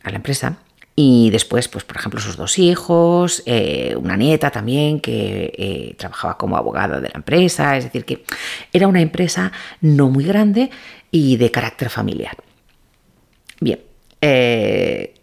empresa 0.03 0.59
y 0.95 1.29
después, 1.31 1.67
pues 1.67 1.83
por 1.83 1.97
ejemplo, 1.97 2.21
sus 2.21 2.37
dos 2.37 2.57
hijos, 2.57 3.43
eh, 3.45 3.95
una 3.97 4.15
nieta 4.15 4.51
también 4.51 5.01
que 5.01 5.53
eh, 5.57 5.95
trabajaba 5.97 6.37
como 6.37 6.55
abogada 6.55 7.01
de 7.01 7.09
la 7.09 7.15
empresa, 7.15 7.75
es 7.75 7.83
decir, 7.83 8.05
que 8.05 8.23
era 8.71 8.87
una 8.87 9.01
empresa 9.01 9.51
no 9.81 10.09
muy 10.09 10.23
grande 10.23 10.69
y 11.11 11.35
de 11.35 11.51
carácter 11.51 11.89
familiar. 11.89 12.37
Bien, 13.59 13.79
eh, 14.27 15.13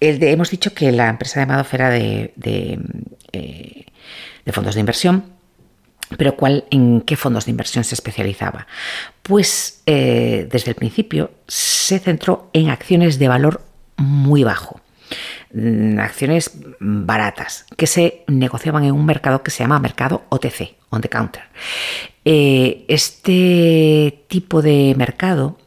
hemos 0.00 0.50
dicho 0.50 0.72
que 0.72 0.90
la 0.92 1.10
empresa 1.10 1.40
de 1.40 1.46
Madoff 1.46 1.74
era 1.74 1.90
de, 1.90 2.32
eh, 3.32 3.84
fondos 4.50 4.74
de 4.74 4.80
inversión, 4.80 5.24
pero 6.16 6.36
¿cuál, 6.36 6.64
¿en 6.70 7.02
qué 7.02 7.16
fondos 7.16 7.44
de 7.44 7.50
inversión 7.50 7.84
se 7.84 7.94
especializaba? 7.94 8.66
Pues 9.22 9.82
eh, 9.86 10.48
desde 10.50 10.70
el 10.70 10.74
principio 10.74 11.32
se 11.46 11.98
centró 11.98 12.48
en 12.54 12.70
acciones 12.70 13.18
de 13.18 13.28
valor 13.28 13.62
muy 13.98 14.42
bajo, 14.42 14.80
mm, 15.52 15.98
acciones 15.98 16.52
baratas, 16.80 17.66
que 17.76 17.86
se 17.86 18.24
negociaban 18.26 18.84
en 18.84 18.92
un 18.92 19.04
mercado 19.04 19.42
que 19.42 19.50
se 19.50 19.64
llama 19.64 19.78
mercado 19.78 20.24
OTC, 20.30 20.76
on 20.88 21.02
the 21.02 21.10
counter. 21.10 21.42
este 22.24 24.24
tipo 24.28 24.62
de 24.62 24.94
mercado 24.96 25.58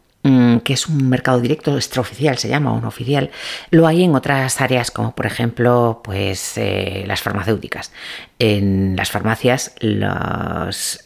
que 0.63 0.73
es 0.73 0.87
un 0.87 1.07
mercado 1.07 1.39
directo 1.39 1.75
extraoficial, 1.75 2.37
se 2.37 2.47
llama, 2.47 2.73
o 2.73 2.81
no 2.81 2.87
oficial, 2.87 3.29
lo 3.69 3.85
hay 3.85 4.03
en 4.03 4.15
otras 4.15 4.59
áreas 4.59 4.89
como 4.89 5.13
por 5.13 5.27
ejemplo 5.27 6.01
pues, 6.03 6.57
eh, 6.57 7.03
las 7.05 7.21
farmacéuticas. 7.21 7.91
En 8.39 8.95
las 8.95 9.11
farmacias 9.11 9.75
los, 9.79 11.01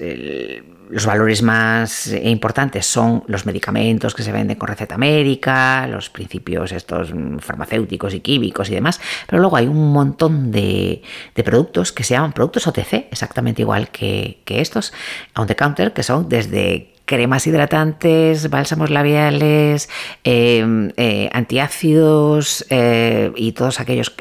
los 0.89 1.05
valores 1.05 1.41
más 1.43 2.08
importantes 2.08 2.86
son 2.86 3.23
los 3.27 3.45
medicamentos 3.45 4.15
que 4.15 4.23
se 4.23 4.32
venden 4.32 4.58
con 4.58 4.69
receta 4.69 4.97
médica, 4.97 5.86
los 5.88 6.10
principios 6.10 6.71
estos 6.71 7.13
farmacéuticos 7.39 8.13
y 8.13 8.21
químicos 8.21 8.69
y 8.69 8.75
demás, 8.75 9.01
pero 9.27 9.41
luego 9.41 9.58
hay 9.58 9.67
un 9.67 9.91
montón 9.91 10.51
de, 10.51 11.03
productos 11.43 11.91
que 11.91 12.03
se 12.03 12.13
llaman 12.13 12.34
productos 12.34 12.67
OTC, 12.67 13.08
exactamente 13.12 13.62
igual 13.62 13.89
que, 13.89 14.41
que 14.45 14.62
estos, 14.62 14.93
on 15.36 15.47
the 15.47 15.55
counter, 15.55 15.93
que 15.93 16.03
son 16.03 16.29
desde 16.29 16.93
cremas 17.10 17.48
hidratantes, 17.48 18.52
bálsamos 18.52 18.91
labiales, 18.91 19.89
eh, 20.24 20.91
eh, 20.95 21.28
antiácidos 21.34 22.63
eh, 22.69 23.32
y 23.36 23.54
todos 23.54 23.80
aquellos 23.80 24.13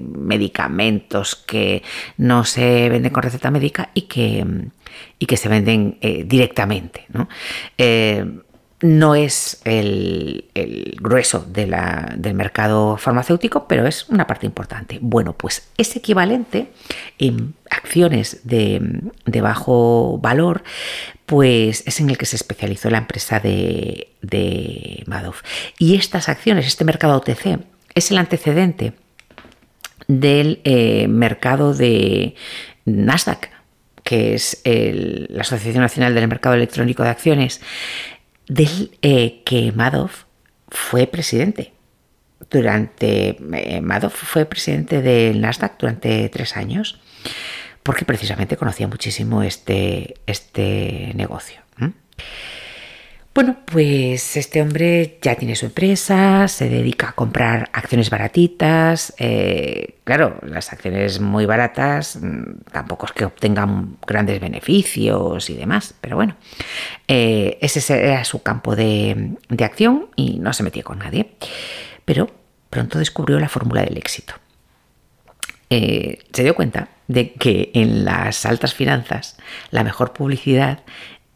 medicamentos 0.00 1.34
que 1.34 1.82
no 2.16 2.44
se 2.44 2.90
venden 2.90 3.12
con 3.12 3.24
receta 3.24 3.50
médica 3.50 3.90
y 3.92 4.02
que, 4.02 4.46
y 5.18 5.26
que 5.26 5.36
se 5.36 5.48
venden 5.48 5.98
directamente. 6.26 7.06
¿no? 7.08 7.28
No 8.80 9.14
es 9.16 9.60
el, 9.64 10.44
grueso 11.00 11.44
del 11.48 12.34
mercado 12.34 12.96
farmacéutico, 12.96 13.66
pero 13.66 13.86
es 13.86 14.08
una 14.08 14.26
parte 14.26 14.46
importante. 14.46 14.98
Bueno, 15.00 15.32
pues 15.32 15.68
es 15.76 15.96
equivalente 15.96 16.68
en 17.18 17.54
acciones 17.70 18.40
de, 18.44 19.02
bajo 19.40 20.18
valor, 20.18 20.62
pues 21.26 21.82
es 21.86 22.00
en 22.00 22.10
el 22.10 22.18
que 22.18 22.26
se 22.26 22.36
especializó 22.36 22.88
la 22.90 22.98
empresa 22.98 23.40
de, 23.40 25.04
Madoff. 25.06 25.42
Y 25.78 25.96
estas 25.96 26.28
acciones, 26.28 26.66
este 26.66 26.84
mercado 26.84 27.16
OTC, 27.16 27.58
es 27.94 28.10
el 28.10 28.18
antecedente 28.18 28.92
del 30.06 30.60
eh, 30.64 31.08
mercado 31.08 31.74
de 31.74 32.34
Nasdaq, 32.84 33.50
que 34.04 34.34
es 34.34 34.62
la 34.64 35.42
Asociación 35.42 35.82
Nacional 35.82 36.14
del 36.14 36.28
Mercado 36.28 36.54
Electrónico 36.54 37.02
de 37.02 37.10
Acciones, 37.10 37.60
del 38.48 38.90
eh, 39.02 39.42
que 39.44 39.72
Madoff 39.72 40.24
fue 40.68 41.06
presidente. 41.06 41.72
Durante 42.50 43.36
eh, 43.52 43.80
Madoff 43.80 44.14
fue 44.14 44.46
presidente 44.46 45.02
del 45.02 45.40
Nasdaq 45.40 45.78
durante 45.78 46.28
tres 46.28 46.56
años, 46.56 47.00
porque 47.82 48.04
precisamente 48.04 48.56
conocía 48.56 48.88
muchísimo 48.88 49.42
este, 49.42 50.14
este 50.26 51.12
negocio. 51.14 51.60
Bueno, 53.38 53.54
pues 53.66 54.36
este 54.36 54.60
hombre 54.60 55.20
ya 55.22 55.36
tiene 55.36 55.54
su 55.54 55.66
empresa, 55.66 56.48
se 56.48 56.68
dedica 56.68 57.10
a 57.10 57.12
comprar 57.12 57.70
acciones 57.72 58.10
baratitas. 58.10 59.14
Eh, 59.16 60.00
claro, 60.02 60.40
las 60.42 60.72
acciones 60.72 61.20
muy 61.20 61.46
baratas 61.46 62.18
mm, 62.20 62.62
tampoco 62.72 63.06
es 63.06 63.12
que 63.12 63.24
obtengan 63.24 63.96
grandes 64.04 64.40
beneficios 64.40 65.50
y 65.50 65.54
demás, 65.54 65.94
pero 66.00 66.16
bueno, 66.16 66.34
eh, 67.06 67.58
ese 67.60 68.08
era 68.08 68.24
su 68.24 68.42
campo 68.42 68.74
de, 68.74 69.36
acción 69.60 70.08
y 70.16 70.40
no 70.40 70.52
se 70.52 70.64
metía 70.64 70.82
con 70.82 70.98
nadie. 70.98 71.30
Pero 72.04 72.28
pronto 72.70 72.98
descubrió 72.98 73.38
la 73.38 73.48
fórmula 73.48 73.82
del 73.82 73.98
éxito. 73.98 74.34
Eh, 75.70 76.24
se 76.32 76.42
dio 76.42 76.56
cuenta 76.56 76.88
de 77.06 77.34
que 77.34 77.70
en 77.74 78.04
las 78.04 78.44
altas 78.46 78.74
finanzas 78.74 79.36
la 79.70 79.84
mejor 79.84 80.12
publicidad 80.12 80.80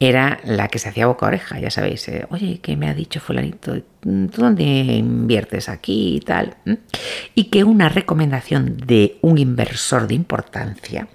era 0.09 0.41
la 0.43 0.67
que 0.67 0.81
se 0.81 0.89
hacía 0.89 1.07
boca 1.07 1.27
a 1.27 1.29
oreja, 1.29 1.61
ya 1.61 1.71
sabéis, 1.71 2.09
eh, 2.09 2.27
oye, 2.31 2.59
¿qué 2.61 2.77
me 2.77 2.89
ha 2.89 2.95
dicho 2.95 3.21
fulanito? 3.21 3.77
¿Tú 4.01 4.29
dónde 4.37 4.65
inviertes 4.65 5.69
aquí 5.69 6.17
y 6.17 6.21
tal? 6.21 6.57
Y 7.37 7.45
que 7.45 7.63
una 7.63 7.89
recomendación 7.89 8.77
de 8.79 9.19
un 9.21 9.39
inversor 9.39 10.09
de 10.09 10.15
importancia 10.15 11.07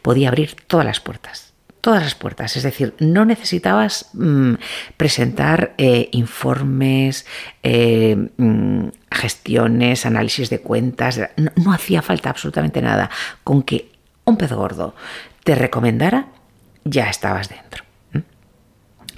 podía 0.00 0.28
abrir 0.28 0.56
todas 0.66 0.86
las 0.86 1.00
puertas. 1.00 1.52
Todas 1.82 2.02
las 2.02 2.14
puertas, 2.14 2.56
es 2.56 2.62
decir, 2.62 2.94
no 2.98 3.26
necesitabas 3.26 4.08
mm, 4.14 4.54
presentar 4.96 5.74
eh, 5.76 6.08
informes, 6.12 7.26
eh, 7.62 8.28
mm, 8.36 8.88
gestiones, 9.10 10.06
análisis 10.06 10.48
de 10.48 10.60
cuentas, 10.60 11.20
no, 11.36 11.52
no 11.56 11.72
hacía 11.72 12.00
falta 12.00 12.30
absolutamente 12.30 12.80
nada. 12.80 13.10
Con 13.44 13.62
que 13.62 13.92
un 14.24 14.38
pez 14.38 14.52
gordo 14.52 14.94
te 15.44 15.54
recomendara, 15.54 16.28
ya 16.84 17.08
estabas 17.08 17.48
dentro. 17.48 17.89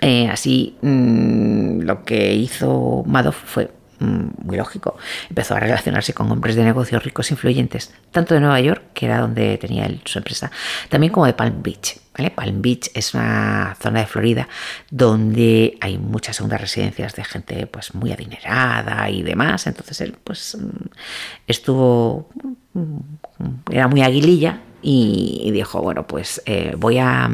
Eh, 0.03 0.29
así 0.29 0.77
mm, 0.83 1.83
lo 1.83 2.05
que 2.05 2.35
hizo 2.35 3.05
Madoff 3.07 3.37
fue 3.37 3.71
mm, 4.01 4.47
muy 4.47 4.57
lógico. 4.57 4.99
Empezó 5.29 5.55
a 5.55 5.61
relacionarse 5.61 6.13
con 6.13 6.31
hombres 6.31 6.57
de 6.57 6.65
negocios 6.65 7.05
ricos 7.05 7.31
e 7.31 7.35
influyentes, 7.35 7.95
tanto 8.11 8.35
de 8.35 8.41
Nueva 8.41 8.61
York, 8.61 8.83
que 8.95 9.07
era 9.07 9.21
donde 9.21 9.57
tenía 9.59 9.87
él 9.87 10.01
su 10.05 10.19
empresa, 10.19 10.51
también 10.89 11.13
como 11.13 11.27
de 11.27 11.35
Palm 11.35 11.63
Beach. 11.63 12.01
Palm 12.35 12.61
Beach 12.61 12.91
es 12.95 13.15
una 13.15 13.77
zona 13.81 14.01
de 14.01 14.07
Florida 14.07 14.49
donde 14.91 15.79
hay 15.81 15.99
muchas 15.99 16.37
segundas 16.37 16.61
residencias 16.61 17.15
de 17.15 17.25
gente 17.25 17.67
pues 17.69 17.95
muy 17.95 18.11
adinerada 18.11 19.09
y 19.09 19.23
demás. 19.23 19.69
Entonces 19.69 20.01
él 20.01 20.17
pues 20.25 20.59
mm, 20.61 20.89
estuvo, 21.47 22.29
era 23.71 23.87
muy 23.87 24.03
aguililla 24.03 24.59
y 24.83 25.49
dijo, 25.53 25.81
bueno, 25.81 26.09
pues 26.09 26.43
eh, 26.45 26.75
voy 26.77 26.99
a 26.99 27.31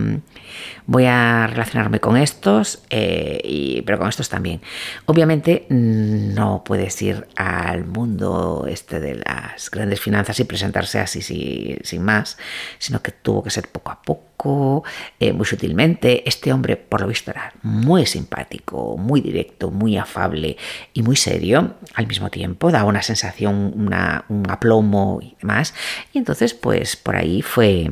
voy 0.87 1.05
a 1.05 1.47
relacionarme 1.47 2.01
con 2.01 2.17
estos, 2.17 2.83
eh, 2.91 3.41
y, 3.45 3.83
pero 3.83 3.99
con 3.99 4.09
estos 4.09 4.29
también. 4.29 4.61
Obviamente 5.07 5.67
mm, 5.69 6.35
no 6.35 6.63
puedes 6.65 7.01
ir 7.03 7.27
al 7.37 7.85
mundo 7.85 8.67
este 8.69 9.01
de 9.01 9.17
las 9.17 9.71
grandes 9.71 10.01
finanzas 10.01 10.41
y 10.41 10.45
presentarse 10.45 10.99
así 10.99 11.21
sin 11.21 12.03
más, 12.03 12.39
sino 12.79 13.03
que 13.03 13.13
tuvo 13.13 13.43
que 13.43 13.51
ser 13.51 13.69
poco 13.69 13.91
a 13.91 14.03
poco, 14.03 14.85
eh, 15.21 15.33
muy 15.33 15.45
sutilmente. 15.47 16.29
Este 16.29 16.53
hombre, 16.53 16.77
por 16.77 17.01
lo 17.01 17.09
visto, 17.09 17.31
era 17.31 17.53
muy 17.63 18.07
simpático, 18.07 18.97
muy 18.97 19.21
directo, 19.21 19.71
muy 19.71 19.97
afable 19.97 20.57
y 20.93 21.03
muy 21.03 21.17
serio 21.17 21.75
al 21.95 22.07
mismo 22.07 22.31
tiempo, 22.31 22.71
daba 22.71 22.89
una 22.89 23.03
sensación, 23.03 23.73
un 23.75 24.47
aplomo 24.49 25.19
y 25.23 25.37
demás. 25.41 25.75
Y 26.13 26.19
entonces, 26.19 26.55
pues 26.55 26.97
por 26.97 27.17
ahí 27.17 27.43
fue 27.43 27.91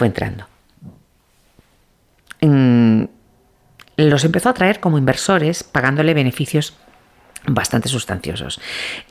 entrando 0.00 0.46
los 2.40 4.24
empezó 4.24 4.48
a 4.48 4.54
traer 4.54 4.80
como 4.80 4.98
inversores 4.98 5.62
pagándole 5.62 6.14
beneficios 6.14 6.74
bastante 7.46 7.88
sustanciosos 7.88 8.60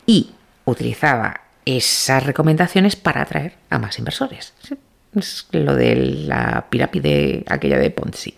y 0.06 0.32
utilizaba 0.66 1.42
esas 1.66 2.24
recomendaciones 2.24 2.96
para 2.96 3.22
atraer 3.22 3.54
a 3.70 3.80
más 3.80 4.00
inversores. 4.00 4.54
Es 5.16 5.48
lo 5.52 5.76
de 5.76 5.96
la 5.96 6.68
pirámide 6.70 7.44
aquella 7.48 7.80
de 7.80 7.90
Ponzi. 7.92 8.36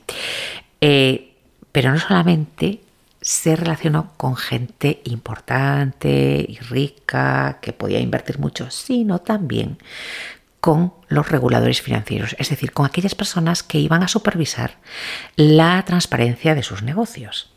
Eh, 0.79 1.33
pero 1.71 1.91
no 1.91 1.99
solamente 1.99 2.81
se 3.21 3.55
relacionó 3.55 4.13
con 4.17 4.35
gente 4.35 5.01
importante 5.05 6.45
y 6.47 6.57
rica 6.57 7.59
que 7.61 7.71
podía 7.71 7.99
invertir 7.99 8.39
mucho, 8.39 8.71
sino 8.71 9.19
también 9.19 9.77
con 10.61 10.93
los 11.09 11.29
reguladores 11.29 11.81
financieros, 11.81 12.35
es 12.39 12.49
decir, 12.49 12.71
con 12.71 12.85
aquellas 12.85 13.15
personas 13.15 13.63
que 13.63 13.79
iban 13.79 14.03
a 14.03 14.07
supervisar 14.07 14.77
la 15.35 15.83
transparencia 15.85 16.55
de 16.55 16.63
sus 16.63 16.83
negocios. 16.83 17.51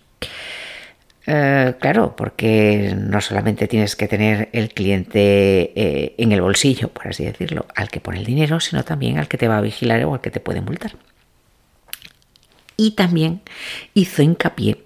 Eh, 1.26 1.74
claro, 1.80 2.16
porque 2.16 2.94
no 2.98 3.20
solamente 3.20 3.68
tienes 3.68 3.94
que 3.94 4.08
tener 4.08 4.48
el 4.52 4.70
cliente 4.70 5.72
eh, 5.74 6.14
en 6.18 6.32
el 6.32 6.40
bolsillo, 6.40 6.88
por 6.88 7.08
así 7.08 7.24
decirlo, 7.24 7.66
al 7.74 7.90
que 7.90 8.00
pone 8.00 8.18
el 8.18 8.24
dinero, 8.24 8.58
sino 8.60 8.84
también 8.84 9.18
al 9.18 9.28
que 9.28 9.38
te 9.38 9.48
va 9.48 9.58
a 9.58 9.62
vigilar 9.62 10.04
o 10.04 10.14
al 10.14 10.20
que 10.20 10.30
te 10.30 10.40
puede 10.40 10.60
multar. 10.62 10.96
Y 12.76 12.92
también 12.92 13.42
hizo 13.92 14.22
hincapié 14.22 14.82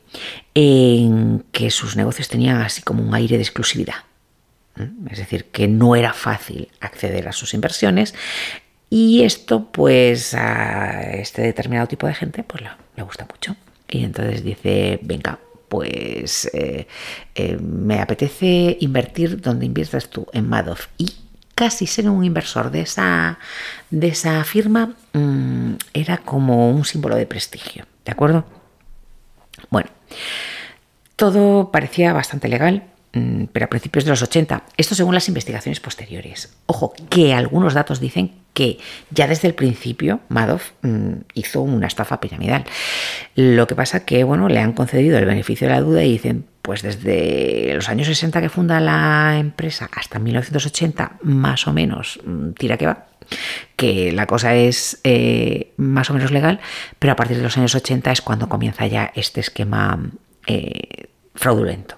en 0.55 1.45
que 1.53 1.71
sus 1.71 1.97
negocios 1.97 2.29
tenían 2.29 2.61
así 2.61 2.83
como 2.83 3.03
un 3.03 3.15
aire 3.15 3.37
de 3.37 3.43
exclusividad. 3.43 4.08
Es 5.11 5.19
decir, 5.19 5.47
que 5.47 5.69
no 5.69 5.97
era 5.97 6.13
fácil 6.13 6.69
acceder 6.81 7.29
a 7.29 7.33
sus 7.33 7.55
inversiones 7.55 8.15
y 8.91 9.23
esto 9.23 9.71
pues 9.71 10.35
a 10.35 11.03
este 11.13 11.43
determinado 11.43 11.87
tipo 11.87 12.07
de 12.07 12.15
gente 12.15 12.43
pues 12.43 12.63
le, 12.97 13.03
gusta 13.03 13.27
mucho. 13.31 13.57
Y 13.89 14.05
entonces 14.05 14.43
dice, 14.43 14.99
venga, 15.03 15.39
pues 15.69 16.51
eh, 16.53 16.87
eh, 17.35 17.59
me 17.59 18.01
apetece 18.01 18.77
invertir 18.81 19.41
donde 19.41 19.67
inviertas 19.67 20.09
tú, 20.09 20.27
en 20.33 20.49
Madoff. 20.49 20.89
Y 20.97 21.13
casi 21.55 21.87
ser 21.87 22.09
un 22.09 22.25
inversor 22.25 22.71
de 22.71 22.83
esa, 22.83 23.39
de 23.91 24.09
esa 24.09 24.45
firma 24.45 24.95
mm, 25.13 25.73
era 25.93 26.19
como 26.19 26.71
un 26.71 26.85
símbolo 26.85 27.17
de 27.17 27.27
prestigio, 27.27 27.85
¿de 28.05 28.13
acuerdo? 28.13 28.45
Bueno, 29.71 29.91
todo 31.17 31.73
parecía 31.73 32.13
bastante 32.13 32.49
legal, 32.49 32.85
pero 33.53 33.67
a 33.67 33.69
principios 33.69 34.05
de 34.05 34.11
los 34.11 34.23
80. 34.23 34.65
Esto 34.77 34.95
según 34.95 35.15
las 35.15 35.29
investigaciones 35.29 35.81
posteriores. 35.81 36.53
Ojo, 36.67 36.93
que 37.11 37.35
algunos 37.35 37.75
datos 37.75 38.01
dicen 38.01 38.33
que 38.55 38.79
ya 39.11 39.29
desde 39.29 39.49
el 39.49 39.55
principio 39.55 40.21
Madoff 40.29 40.73
mm, 40.83 41.13
hizo 41.35 41.61
una 41.61 41.87
estafa 41.87 42.21
piramidal. 42.21 42.65
Lo 43.37 43.67
que 43.67 43.75
pasa 43.75 44.05
que, 44.05 44.25
bueno, 44.25 44.49
le 44.49 44.61
han 44.61 44.73
concedido 44.73 45.19
el 45.19 45.27
beneficio 45.27 45.69
de 45.69 45.75
la 45.75 45.81
duda 45.81 46.03
y 46.03 46.13
dicen, 46.13 46.47
pues 46.63 46.83
desde 46.83 47.73
los 47.75 47.89
años 47.89 48.09
60 48.09 48.41
que 48.41 48.49
funda 48.49 48.81
la 48.81 49.37
empresa 49.39 49.89
hasta 49.95 50.19
1980, 50.19 51.19
más 51.23 51.67
o 51.67 51.73
menos, 51.73 52.21
mm, 52.25 52.51
tira 52.53 52.77
que 52.77 52.87
va, 52.87 53.07
que 53.77 54.13
la 54.13 54.27
cosa 54.27 54.55
es 54.55 55.01
eh, 55.05 55.73
más 55.77 56.11
o 56.11 56.15
menos 56.15 56.31
legal, 56.31 56.61
pero 56.99 57.13
a 57.13 57.17
partir 57.17 57.37
de 57.37 57.43
los 57.43 57.57
años 57.57 57.75
80 57.75 58.11
es 58.13 58.23
cuando 58.23 58.49
comienza 58.49 58.87
ya 58.87 59.13
este 59.15 59.41
esquema 59.41 60.01
eh, 60.47 61.09
fraudulento. 61.35 61.97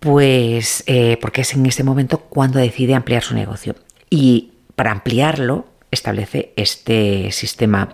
Pues 0.00 0.84
eh, 0.86 1.18
porque 1.20 1.40
es 1.40 1.54
en 1.54 1.66
este 1.66 1.82
momento 1.82 2.20
cuando 2.20 2.58
decide 2.58 2.94
ampliar 2.94 3.22
su 3.22 3.34
negocio. 3.34 3.74
Y 4.10 4.52
para 4.74 4.92
ampliarlo 4.92 5.66
establece 5.90 6.52
este 6.56 7.32
sistema 7.32 7.88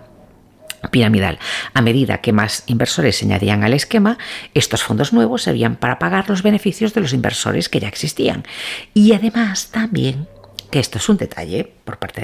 piramidal. 0.90 1.38
A 1.74 1.80
medida 1.80 2.18
que 2.18 2.32
más 2.32 2.64
inversores 2.66 3.16
se 3.16 3.24
añadían 3.24 3.62
al 3.62 3.72
esquema, 3.72 4.18
estos 4.54 4.82
fondos 4.82 5.12
nuevos 5.12 5.42
servían 5.42 5.76
para 5.76 5.98
pagar 5.98 6.28
los 6.28 6.42
beneficios 6.42 6.92
de 6.94 7.00
los 7.00 7.12
inversores 7.12 7.68
que 7.68 7.80
ya 7.80 7.88
existían. 7.88 8.44
Y 8.92 9.12
además 9.12 9.68
también 9.70 10.26
que 10.70 10.80
esto 10.80 10.98
es 10.98 11.08
un 11.08 11.18
detalle 11.18 11.70
por 11.84 11.98
parte 11.98 12.22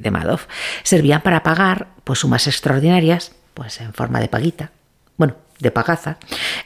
de, 0.00 0.10
Madoff, 0.10 0.46
servían 0.82 1.20
para 1.20 1.42
pagar 1.42 1.88
pues, 2.02 2.20
sumas 2.20 2.46
extraordinarias, 2.46 3.32
pues 3.52 3.78
en 3.80 3.92
forma 3.92 4.20
de 4.20 4.28
paguita, 4.28 4.72
bueno, 5.18 5.36
de 5.58 5.70
pagaza, 5.70 6.16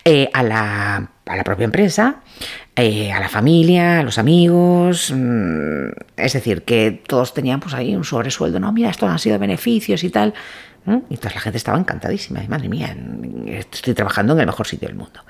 eh, 0.05 0.31
a, 0.33 0.44
la, 0.44 1.11
propia 1.25 1.65
empresa, 1.65 2.17
eh, 2.77 3.13
a 3.13 3.21
la 3.21 3.29
familia, 3.29 4.01
a 4.01 4.03
los 4.03 4.19
amigos, 4.19 5.13
mm, 5.15 5.89
es 6.17 6.33
decir, 6.33 6.63
que 6.65 7.03
todos 7.07 7.35
tenían 7.35 7.61
pues 7.61 7.75
ahí 7.75 7.97
un 7.97 8.05
sobresueldo, 8.05 8.61
no, 8.61 8.73
mira, 8.73 8.91
esto 8.91 9.07
han 9.07 9.19
sido 9.19 9.39
beneficios 9.39 10.05
y 10.05 10.11
tal, 10.11 10.35
y 10.87 10.91
entonces 10.91 11.35
la 11.35 11.41
gente 11.41 11.57
estaba 11.57 11.79
encantadísima, 11.79 12.43
madre 12.49 12.69
mía, 12.69 12.95
estoy 13.47 13.95
trabajando 13.95 14.35
en 14.35 14.41
el 14.41 14.47
mejor 14.47 14.67
sitio 14.67 14.89
del 14.89 14.97
mundo. 14.99 15.21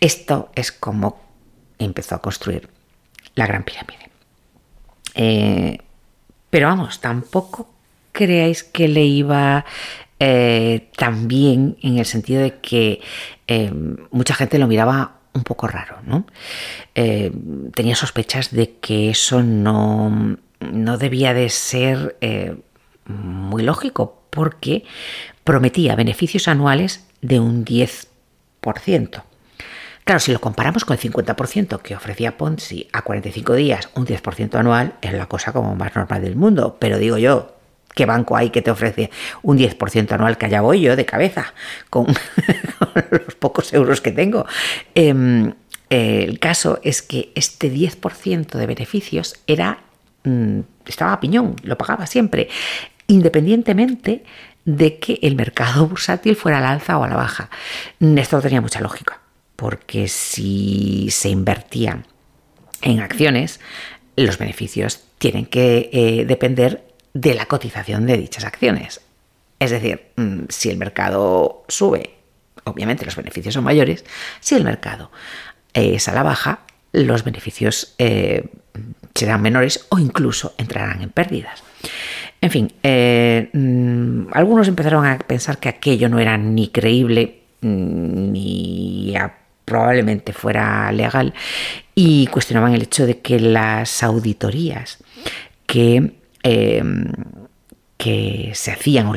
Esto 0.00 0.50
es 0.54 0.70
como 0.70 1.20
empezó 1.78 2.14
a 2.14 2.22
construir 2.22 2.68
la 3.34 3.46
Gran 3.46 3.64
Pirámide. 3.64 4.10
Eh, 5.14 5.78
pero 6.50 6.68
vamos, 6.68 7.00
tampoco 7.00 7.68
creáis 8.12 8.62
que 8.62 8.86
le 8.86 9.04
iba 9.04 9.64
eh, 10.18 10.90
tan 10.96 11.28
bien 11.28 11.76
en 11.82 11.98
el 11.98 12.06
sentido 12.06 12.42
de 12.42 12.58
que 12.58 13.00
eh, 13.46 13.72
mucha 14.10 14.34
gente 14.34 14.58
lo 14.58 14.66
miraba 14.66 15.18
un 15.32 15.42
poco 15.42 15.66
raro, 15.66 15.98
¿no? 16.06 16.26
tenía 16.94 17.96
sospechas 17.96 18.52
de 18.52 18.76
que 18.76 19.10
eso 19.10 19.42
no, 19.42 20.36
no 20.60 20.96
debía 20.96 21.34
de 21.34 21.48
ser 21.48 22.16
muy 23.06 23.64
lógico, 23.64 24.22
porque 24.30 24.84
prometía 25.42 25.96
beneficios 25.96 26.46
anuales 26.48 27.06
de 27.20 27.40
un 27.40 27.64
10%. 27.64 29.24
Claro, 30.04 30.20
si 30.20 30.32
lo 30.32 30.40
comparamos 30.40 30.84
con 30.84 30.98
el 30.98 31.02
50% 31.02 31.80
que 31.80 31.96
ofrecía 31.96 32.36
Ponzi 32.36 32.88
a 32.92 33.02
45 33.02 33.54
días, 33.54 33.88
un 33.94 34.06
10% 34.06 34.54
anual 34.56 34.94
es 35.00 35.14
la 35.14 35.26
cosa 35.26 35.52
como 35.52 35.74
más 35.74 35.96
normal 35.96 36.20
del 36.20 36.36
mundo. 36.36 36.76
Pero 36.78 36.98
digo 36.98 37.16
yo, 37.16 37.53
¿qué 37.94 38.06
banco 38.06 38.36
hay 38.36 38.50
que 38.50 38.62
te 38.62 38.70
ofrece 38.70 39.10
un 39.42 39.58
10% 39.58 40.12
anual 40.12 40.36
que 40.36 40.46
allá 40.46 40.60
voy 40.60 40.80
yo 40.80 40.96
de 40.96 41.06
cabeza 41.06 41.54
con, 41.90 42.06
los 43.10 43.34
pocos 43.36 43.72
euros 43.72 44.00
que 44.00 44.12
tengo? 44.12 44.46
Em, 44.94 45.54
el 45.90 46.38
caso 46.38 46.80
es 46.82 47.02
que 47.02 47.32
este 47.34 47.72
10% 47.72 48.52
de 48.52 48.66
beneficios 48.66 49.36
era 49.46 49.78
mm, 50.24 50.60
estaba 50.86 51.12
a 51.12 51.20
piñón, 51.20 51.56
lo 51.62 51.78
pagaba 51.78 52.06
siempre, 52.06 52.48
independientemente 53.06 54.24
de 54.64 54.98
que 54.98 55.18
el 55.22 55.36
mercado 55.36 55.86
bursátil 55.88 56.36
fuera 56.36 56.58
al 56.58 56.64
alza 56.64 56.98
o 56.98 57.04
a 57.04 57.08
la 57.08 57.16
baja. 57.16 57.50
Esto 58.00 58.40
tenía 58.40 58.60
mucha 58.60 58.80
lógica 58.80 59.20
porque 59.56 60.08
si 60.08 61.08
se 61.10 61.28
invertía 61.28 62.02
en 62.82 63.00
acciones, 63.00 63.60
los 64.16 64.38
beneficios 64.38 65.04
tienen 65.18 65.46
que 65.46 65.90
eh, 65.92 66.24
depender 66.26 66.84
de 67.14 67.34
la 67.34 67.46
cotización 67.46 68.06
de 68.06 68.18
dichas 68.18 68.44
acciones. 68.44 69.00
Es 69.58 69.70
decir, 69.70 70.10
mm, 70.16 70.42
si 70.50 70.68
el 70.68 70.76
mercado 70.76 71.64
sube, 71.68 72.14
obviamente 72.64 73.04
los 73.04 73.16
beneficios 73.16 73.54
son 73.54 73.64
mayores. 73.64 74.04
Si 74.40 74.54
el 74.54 74.64
mercado 74.64 75.10
es 75.72 76.08
a 76.08 76.12
la 76.12 76.22
baja, 76.22 76.60
los 76.92 77.24
beneficios 77.24 77.94
eh, 77.98 78.48
serán 79.14 79.42
menores 79.42 79.86
o 79.90 79.98
incluso 79.98 80.54
entrarán 80.58 81.02
en 81.02 81.10
pérdidas. 81.10 81.62
En 82.40 82.50
fin, 82.50 82.72
eh, 82.82 83.48
mm, 83.52 84.26
algunos 84.32 84.68
empezaron 84.68 85.06
a 85.06 85.18
pensar 85.18 85.58
que 85.58 85.68
aquello 85.68 86.08
no 86.08 86.18
era 86.18 86.36
ni 86.36 86.68
creíble 86.68 87.40
mm, 87.60 88.32
ni 88.32 89.14
probablemente 89.64 90.32
fuera 90.32 90.92
legal 90.92 91.32
y 91.94 92.26
cuestionaban 92.26 92.74
el 92.74 92.82
hecho 92.82 93.06
de 93.06 93.20
que 93.20 93.40
las 93.40 94.02
auditorías 94.02 94.98
que, 95.66 96.12
em, 96.44 97.06
que 97.96 98.52
se 98.54 98.70
hacían 98.70 99.08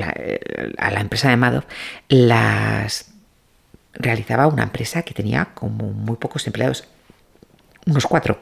a 0.78 0.92
la 0.92 1.02
empresa 1.02 1.30
de 1.30 1.38
Madoff 1.38 1.66
las 2.08 3.12
realizaba 3.94 4.48
una 4.48 4.64
empresa 4.64 5.02
que 5.02 5.14
tenía 5.14 5.46
como 5.54 5.92
muy 5.92 6.18
pocos 6.18 6.46
empleados, 6.48 6.86
unos 7.86 8.06
cuatro. 8.06 8.40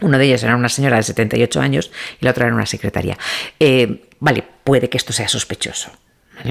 Uno 0.00 0.18
de 0.18 0.24
ellos 0.24 0.42
era 0.42 0.56
una 0.56 0.68
señora 0.68 0.96
de 0.96 1.02
78 1.02 1.60
años 1.60 1.92
y 2.20 2.24
la 2.24 2.32
otra 2.32 2.46
era 2.46 2.54
una 2.54 2.66
secretaria. 2.66 3.16
Eh, 3.60 4.08
vale, 4.18 4.44
puede 4.64 4.88
que 4.88 4.96
esto 4.96 5.12
sea 5.12 5.28
sospechoso, 5.28 5.92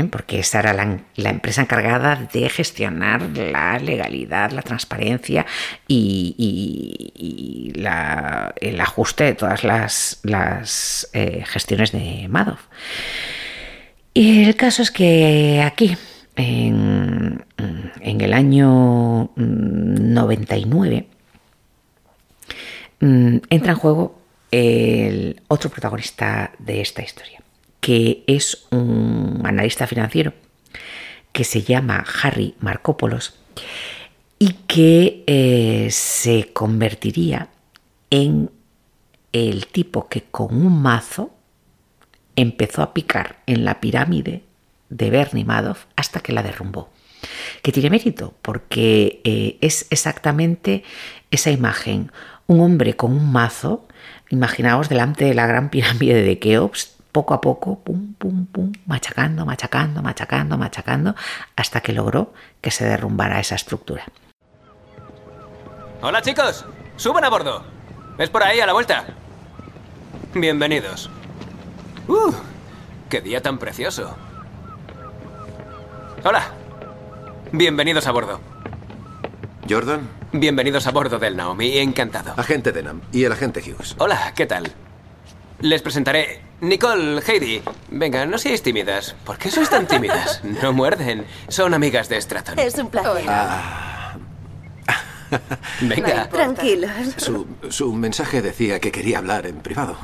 porque 0.09 0.39
esa 0.39 0.59
era 0.59 0.73
la, 0.73 1.29
empresa 1.29 1.61
encargada 1.61 2.27
de 2.31 2.49
gestionar 2.49 3.21
la 3.37 3.77
legalidad, 3.79 4.51
la 4.51 4.61
transparencia 4.61 5.45
y, 5.87 7.73
el 7.75 8.81
ajuste 8.81 9.23
de 9.25 9.35
todas 9.35 9.63
las, 9.63 11.09
eh, 11.13 11.43
gestiones 11.45 11.91
de 11.91 12.27
Madoff. 12.29 12.61
Y 14.13 14.43
el 14.45 14.55
caso 14.55 14.81
es 14.81 14.91
que 14.91 15.61
aquí, 15.65 15.97
en, 16.35 17.43
el 18.01 18.33
año 18.33 19.31
99, 19.35 21.07
mm, 22.99 23.37
entra 23.49 23.71
en 23.73 23.77
juego 23.77 24.19
el 24.51 25.41
otro 25.47 25.69
protagonista 25.69 26.51
de 26.59 26.81
esta 26.81 27.01
historia 27.01 27.42
que 27.83 28.23
es 28.27 28.65
un 28.71 29.41
analista 29.43 29.87
financiero 29.87 30.31
que 31.33 31.43
se 31.43 31.63
llama 31.63 32.05
Harry 32.23 32.55
Markopoulos 32.61 33.33
y 34.39 34.53
que 34.67 35.25
eh, 35.27 35.89
se 35.91 36.53
convertiría 36.53 37.49
en 38.09 38.49
el 39.33 39.67
tipo 39.67 40.07
que 40.07 40.21
con 40.21 40.55
un 40.65 40.81
mazo 40.81 41.35
empezó 42.37 42.83
a 42.83 42.93
picar 42.93 43.39
en 43.47 43.65
la 43.65 43.81
pirámide 43.81 44.43
de 44.87 45.09
Bernie 45.09 45.43
Madoff 45.43 45.83
hasta 45.97 46.21
que 46.21 46.31
la 46.31 46.41
derrumbó. 46.41 46.89
Que 47.63 47.73
tiene 47.73 47.89
mérito, 47.89 48.33
porque 48.41 49.19
eh, 49.25 49.57
es 49.59 49.87
exactamente 49.89 50.83
esa 51.31 51.51
imagen. 51.51 52.13
Un 52.47 52.61
hombre 52.61 52.95
con 52.95 53.11
un 53.11 53.29
mazo, 53.29 53.85
imaginaos 54.29 54.87
delante 54.87 55.25
de 55.25 55.33
la 55.33 55.47
gran 55.47 55.69
pirámide 55.69 56.23
de 56.23 56.39
Keops, 56.39 56.92
poco 57.13 57.33
a 57.35 57.39
poco, 57.39 57.79
pum, 57.79 58.13
pum, 58.15 58.47
pum, 58.47 58.73
machacando, 58.87 59.45
machacando, 59.45 60.01
machacando, 60.01 60.57
machacando, 60.57 61.15
hasta 61.55 61.79
que 61.79 61.93
logró 61.93 62.33
que 62.59 62.71
se 62.71 62.85
derrumbara 62.85 63.39
esa 63.39 63.55
estructura. 63.55 64.03
Hola 66.01 66.21
chicos, 66.21 66.65
suban 66.97 67.23
a 67.23 67.29
bordo. 67.29 67.63
Es 68.17 68.29
por 68.29 68.43
ahí 68.43 68.59
a 68.59 68.65
la 68.65 68.73
vuelta. 68.73 69.05
Bienvenidos. 70.33 71.09
¡Uh! 72.07 72.33
¡Qué 73.09 73.21
día 73.21 73.41
tan 73.41 73.59
precioso! 73.59 74.17
Hola. 76.23 76.51
Bienvenidos 77.51 78.07
a 78.07 78.11
bordo. 78.11 78.41
Jordan. 79.69 80.09
Bienvenidos 80.31 80.87
a 80.87 80.91
bordo 80.91 81.19
del 81.19 81.37
Naomi, 81.37 81.77
encantado. 81.77 82.33
Agente 82.37 82.71
Denham 82.71 83.01
y 83.11 83.23
el 83.23 83.31
agente 83.31 83.61
Hughes. 83.61 83.95
Hola, 83.99 84.33
¿qué 84.35 84.47
tal? 84.47 84.73
Les 85.59 85.81
presentaré. 85.81 86.42
Nicole, 86.63 87.21
Heidi. 87.27 87.61
Venga, 87.89 88.25
no 88.25 88.37
seáis 88.37 88.63
tímidas. 88.63 89.15
¿Por 89.25 89.37
qué 89.37 89.51
sois 89.51 89.69
tan 89.69 89.85
tímidas? 89.85 90.41
No 90.43 90.71
muerden. 90.71 91.25
Son 91.49 91.73
amigas 91.73 92.07
de 92.07 92.21
Stratton. 92.21 92.57
Es 92.57 92.77
un 92.77 92.89
placer. 92.89 93.25
Ah. 93.27 94.15
Venga. 95.81 96.29
Tranquilos. 96.29 96.91
Su, 97.17 97.45
su 97.69 97.91
mensaje 97.93 98.41
decía 98.41 98.79
que 98.79 98.91
quería 98.93 99.17
hablar 99.17 99.45
en 99.45 99.57
privado. 99.57 99.97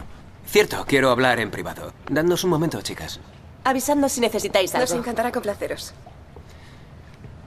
Cierto, 0.45 0.83
quiero 0.85 1.11
hablar 1.11 1.39
en 1.39 1.49
privado. 1.49 1.93
Dadnos 2.09 2.43
un 2.43 2.49
momento, 2.49 2.81
chicas. 2.81 3.21
Avisadnos 3.63 4.11
si 4.11 4.19
necesitáis 4.19 4.75
algo. 4.75 4.85
Nos 4.85 4.99
encantará 4.99 5.31
complaceros. 5.31 5.93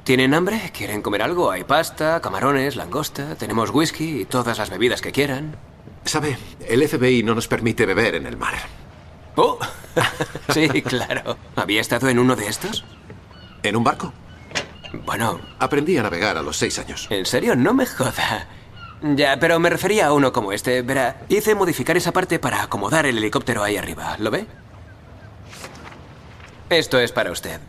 ¿Tienen 0.04 0.32
hambre? 0.32 0.70
¿Quieren 0.72 1.02
comer 1.02 1.22
algo? 1.22 1.50
Hay 1.50 1.64
pasta, 1.64 2.20
camarones, 2.20 2.76
langosta, 2.76 3.34
tenemos 3.36 3.70
whisky 3.70 4.22
y 4.22 4.24
todas 4.24 4.58
las 4.58 4.70
bebidas 4.70 5.00
que 5.02 5.12
quieran. 5.12 5.54
Sabe, 6.04 6.38
el 6.66 6.88
FBI 6.88 7.22
no 7.22 7.34
nos 7.34 7.46
permite 7.46 7.86
beber 7.86 8.14
en 8.16 8.26
el 8.26 8.36
mar. 8.36 8.54
Oh, 9.36 9.58
sí, 10.52 10.68
claro. 10.82 11.36
¿Había 11.56 11.80
estado 11.80 12.08
en 12.08 12.18
uno 12.18 12.36
de 12.36 12.46
estos? 12.46 12.84
¿En 13.62 13.76
un 13.76 13.84
barco? 13.84 14.12
Bueno, 15.04 15.40
Aprendí 15.58 15.96
a 15.96 16.02
navegar 16.02 16.36
a 16.36 16.42
los 16.42 16.56
seis 16.56 16.78
años. 16.78 17.06
¿en 17.10 17.24
serio? 17.24 17.56
No 17.56 17.72
me 17.72 17.86
joda. 17.86 18.46
Ya, 19.02 19.38
pero 19.40 19.58
me 19.58 19.70
refería 19.70 20.06
a 20.06 20.12
uno 20.12 20.32
como 20.32 20.52
este. 20.52 20.82
Verá, 20.82 21.22
hice 21.28 21.54
modificar 21.54 21.96
esa 21.96 22.12
parte 22.12 22.38
para 22.38 22.62
acomodar 22.62 23.06
el 23.06 23.18
helicóptero 23.18 23.62
ahí 23.64 23.76
arriba. 23.76 24.16
¿Lo 24.18 24.30
ve? 24.30 24.46
Esto 26.70 26.98
es 27.00 27.12
para 27.12 27.30
usted. 27.32 27.60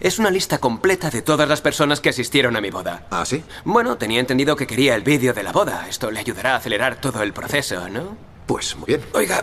Es 0.00 0.18
una 0.18 0.30
lista 0.30 0.58
completa 0.58 1.10
de 1.10 1.22
todas 1.22 1.48
las 1.48 1.60
personas 1.62 2.00
que 2.00 2.10
asistieron 2.10 2.56
a 2.56 2.60
mi 2.60 2.70
boda. 2.70 3.06
¿Ah, 3.10 3.24
sí? 3.24 3.42
Bueno, 3.64 3.96
tenía 3.96 4.20
entendido 4.20 4.54
que 4.54 4.66
quería 4.66 4.94
el 4.94 5.02
vídeo 5.02 5.32
de 5.32 5.42
la 5.42 5.52
boda. 5.52 5.86
Esto 5.88 6.10
le 6.10 6.20
ayudará 6.20 6.52
a 6.52 6.56
acelerar 6.56 7.00
todo 7.00 7.22
el 7.22 7.32
proceso, 7.32 7.88
¿no? 7.88 8.16
Pues 8.46 8.76
muy 8.76 8.86
bien. 8.86 9.00
Oiga, 9.14 9.40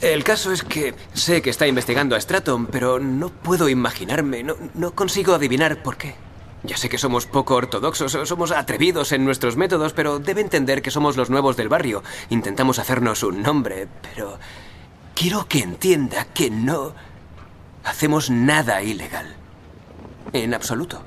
el 0.00 0.24
caso 0.24 0.52
es 0.52 0.62
que 0.62 0.94
sé 1.14 1.42
que 1.42 1.50
está 1.50 1.66
investigando 1.66 2.16
a 2.16 2.20
Straton, 2.20 2.66
pero 2.66 2.98
no 2.98 3.30
puedo 3.30 3.68
imaginarme, 3.68 4.42
no, 4.42 4.56
no 4.74 4.94
consigo 4.94 5.34
adivinar 5.34 5.82
por 5.82 5.96
qué. 5.96 6.14
Ya 6.62 6.76
sé 6.76 6.90
que 6.90 6.98
somos 6.98 7.26
poco 7.26 7.54
ortodoxos, 7.54 8.12
somos 8.28 8.50
atrevidos 8.52 9.12
en 9.12 9.24
nuestros 9.24 9.56
métodos, 9.56 9.94
pero 9.94 10.18
debe 10.18 10.42
entender 10.42 10.82
que 10.82 10.90
somos 10.90 11.16
los 11.16 11.30
nuevos 11.30 11.56
del 11.56 11.70
barrio. 11.70 12.02
Intentamos 12.28 12.78
hacernos 12.78 13.22
un 13.22 13.42
nombre, 13.42 13.88
pero 14.02 14.38
quiero 15.14 15.46
que 15.48 15.60
entienda 15.60 16.26
que 16.26 16.50
no 16.50 16.94
hacemos 17.84 18.28
nada 18.28 18.82
ilegal. 18.82 19.34
En 20.34 20.52
absoluto. 20.52 21.02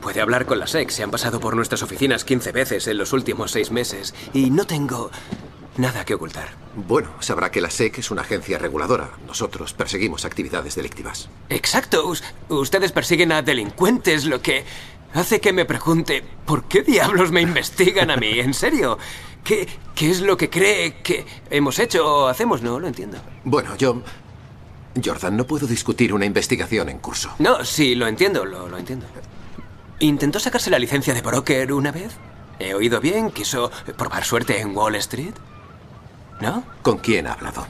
Puede 0.00 0.20
hablar 0.20 0.46
con 0.46 0.58
la 0.58 0.66
SEC, 0.66 0.90
se 0.90 1.02
han 1.02 1.10
pasado 1.10 1.40
por 1.40 1.56
nuestras 1.56 1.82
oficinas 1.82 2.24
15 2.24 2.52
veces 2.52 2.86
en 2.86 2.98
los 2.98 3.12
últimos 3.12 3.50
seis 3.50 3.70
meses 3.70 4.14
y 4.34 4.50
no 4.50 4.66
tengo 4.66 5.10
nada 5.76 6.04
que 6.04 6.14
ocultar. 6.14 6.48
Bueno, 6.76 7.10
sabrá 7.20 7.50
que 7.50 7.60
la 7.60 7.70
SEC 7.70 7.98
es 7.98 8.10
una 8.10 8.22
agencia 8.22 8.58
reguladora. 8.58 9.10
Nosotros 9.26 9.72
perseguimos 9.74 10.24
actividades 10.24 10.74
delictivas. 10.74 11.28
Exacto. 11.48 12.06
Us- 12.08 12.22
ustedes 12.48 12.92
persiguen 12.92 13.32
a 13.32 13.42
delincuentes, 13.42 14.24
lo 14.24 14.40
que 14.42 14.64
hace 15.14 15.40
que 15.40 15.52
me 15.52 15.64
pregunte, 15.64 16.24
¿por 16.44 16.64
qué 16.64 16.82
diablos 16.82 17.30
me 17.30 17.40
investigan 17.40 18.10
a 18.10 18.16
mí? 18.16 18.40
¿En 18.40 18.54
serio? 18.54 18.98
¿Qué, 19.44 19.68
qué 19.94 20.10
es 20.10 20.20
lo 20.20 20.36
que 20.36 20.48
cree 20.50 21.02
que 21.02 21.26
hemos 21.50 21.78
hecho 21.78 22.06
o 22.06 22.26
hacemos? 22.28 22.62
No 22.62 22.80
lo 22.80 22.86
entiendo. 22.88 23.18
Bueno, 23.44 23.76
yo... 23.76 24.02
Jordan, 25.04 25.36
no 25.36 25.44
puedo 25.44 25.66
discutir 25.66 26.12
una 26.14 26.24
investigación 26.24 26.88
en 26.88 26.98
curso. 27.00 27.30
No, 27.40 27.64
sí, 27.64 27.96
lo 27.96 28.06
entiendo, 28.06 28.44
lo, 28.44 28.68
lo 28.68 28.78
entiendo. 28.78 29.06
¿Intentó 29.98 30.38
sacarse 30.38 30.70
la 30.70 30.78
licencia 30.78 31.12
de 31.14 31.20
broker 31.20 31.72
una 31.72 31.90
vez? 31.90 32.12
¿He 32.60 32.74
oído 32.74 33.00
bien? 33.00 33.30
¿Quiso 33.32 33.70
probar 33.96 34.24
suerte 34.24 34.60
en 34.60 34.76
Wall 34.76 34.94
Street? 34.96 35.34
¿No? 36.40 36.64
¿Con 36.82 36.98
quién 36.98 37.26
ha 37.26 37.32
hablado? 37.32 37.66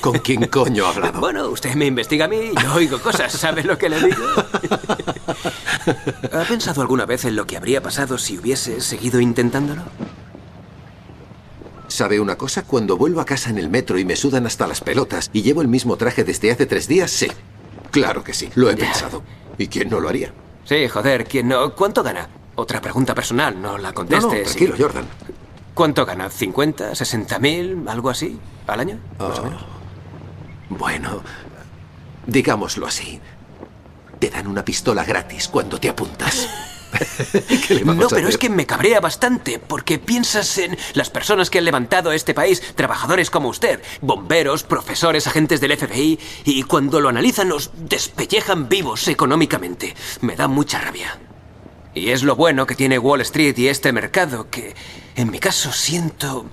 ¿Con 0.00 0.18
quién 0.18 0.46
coño 0.46 0.86
ha 0.86 0.90
hablado? 0.90 1.20
Bueno, 1.28 1.48
usted 1.48 1.74
me 1.74 1.86
investiga 1.86 2.24
a 2.24 2.28
mí 2.28 2.36
y 2.52 2.62
yo 2.62 2.74
oigo 2.74 3.00
cosas, 3.00 3.32
¿sabe 3.32 3.62
lo 3.64 3.78
que 3.78 3.88
le 3.88 4.00
digo? 4.02 4.24
¿Ha 6.32 6.44
pensado 6.44 6.82
alguna 6.82 7.06
vez 7.06 7.24
en 7.24 7.36
lo 7.36 7.46
que 7.46 7.56
habría 7.56 7.82
pasado 7.82 8.18
si 8.18 8.38
hubiese 8.38 8.80
seguido 8.80 9.20
intentándolo? 9.20 9.82
¿Sabe 11.88 12.20
una 12.20 12.36
cosa? 12.36 12.62
Cuando 12.62 12.96
vuelvo 12.96 13.20
a 13.20 13.24
casa 13.24 13.50
en 13.50 13.58
el 13.58 13.68
metro 13.70 13.98
y 13.98 14.04
me 14.04 14.16
sudan 14.16 14.46
hasta 14.46 14.66
las 14.66 14.80
pelotas 14.80 15.30
y 15.32 15.42
llevo 15.42 15.62
el 15.62 15.68
mismo 15.68 15.96
traje 15.96 16.24
desde 16.24 16.50
hace 16.50 16.66
tres 16.66 16.86
días, 16.86 17.10
sí. 17.10 17.28
Claro 17.90 18.22
que 18.22 18.34
sí, 18.34 18.50
lo 18.54 18.70
he 18.70 18.76
Ya. 18.76 18.84
pensado. 18.84 19.22
¿Y 19.56 19.68
quién 19.68 19.88
no 19.88 19.98
lo 20.00 20.08
haría? 20.08 20.32
Sí, 20.64 20.86
joder, 20.88 21.24
¿quién 21.24 21.48
no? 21.48 21.74
¿Cuánto 21.74 22.02
gana? 22.02 22.28
Otra 22.56 22.80
pregunta 22.80 23.14
personal, 23.14 23.60
no 23.60 23.78
la 23.78 23.88
No, 23.88 23.94
conteste. 23.94 24.26
no, 24.26 24.42
tranquilo. 24.44 24.74
Jordan. 24.78 25.06
¿Cuánto 25.78 26.04
gana? 26.04 26.28
¿50, 26.28 26.92
60 26.96 27.38
mil, 27.38 27.84
algo 27.88 28.10
así? 28.10 28.36
¿Al 28.66 28.80
año? 28.80 28.98
Más 29.16 29.38
o 29.38 29.44
menos. 29.44 29.64
Bueno, 30.70 31.22
digámoslo 32.26 32.84
así. 32.88 33.20
Te 34.18 34.28
dan 34.28 34.48
una 34.48 34.64
pistola 34.64 35.04
gratis 35.04 35.46
cuando 35.46 35.78
te 35.78 35.88
apuntas. 35.88 36.48
¿Qué 37.68 37.74
le 37.76 37.84
vamos 37.84 38.00
No, 38.00 38.06
a 38.06 38.08
pero 38.08 38.22
hacer? 38.22 38.30
es 38.30 38.38
que 38.38 38.50
me 38.50 38.66
cabrea 38.66 38.98
bastante, 38.98 39.60
porque 39.60 40.00
piensas 40.00 40.58
en 40.58 40.76
las 40.94 41.10
personas 41.10 41.48
que 41.48 41.58
han 41.58 41.64
levantado 41.64 42.10
este 42.10 42.34
país, 42.34 42.60
trabajadores 42.74 43.30
como 43.30 43.48
usted, 43.48 43.80
bomberos, 44.00 44.64
profesores, 44.64 45.28
agentes 45.28 45.60
del 45.60 45.76
FBI, 45.78 46.18
y 46.44 46.62
cuando 46.64 46.98
lo 47.00 47.08
analizan 47.08 47.50
nos 47.50 47.70
despellejan 47.76 48.68
vivos 48.68 49.06
económicamente. 49.06 49.94
Me 50.22 50.34
da 50.34 50.48
mucha 50.48 50.80
rabia. 50.80 51.16
Y 51.98 52.10
es 52.10 52.22
lo 52.22 52.36
bueno 52.36 52.66
que 52.66 52.74
tiene 52.74 52.98
Wall 52.98 53.20
Street 53.22 53.56
y 53.58 53.68
este 53.68 53.92
mercado, 53.92 54.48
que 54.50 54.74
en 55.16 55.30
mi 55.30 55.38
caso 55.38 55.72
siento 55.72 56.46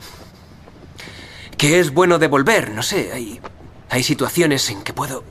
que 1.58 1.80
es 1.80 1.94
bueno 1.94 2.20
devolver, 2.20 2.72
no 2.72 2.84
sé, 2.84 3.12
hay, 3.14 3.40
hay 3.90 4.04
situaciones 4.04 4.70
en 4.70 4.84
que 4.84 4.94
puedo 4.94 5.24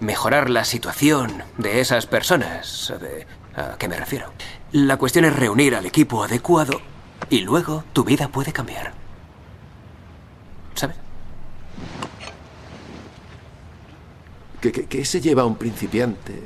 mejorar 0.00 0.50
la 0.50 0.64
situación 0.64 1.42
de 1.58 1.80
esas 1.80 2.06
personas. 2.06 2.66
¿Sabe 2.66 3.26
a 3.56 3.76
qué 3.78 3.88
me 3.88 3.96
refiero? 3.96 4.32
La 4.72 4.96
cuestión 4.96 5.24
es 5.24 5.34
reunir 5.34 5.74
al 5.74 5.86
equipo 5.86 6.22
adecuado 6.24 6.80
y 7.28 7.40
luego 7.40 7.84
tu 7.92 8.04
vida 8.04 8.28
puede 8.28 8.52
cambiar. 8.52 8.92
¿Sabe? 10.74 10.94
¿Qué, 14.60 14.72
qué- 14.72 14.86
qué 14.86 15.04
se 15.04 15.20
lleva 15.20 15.44
un 15.44 15.56
principiante? 15.56 16.42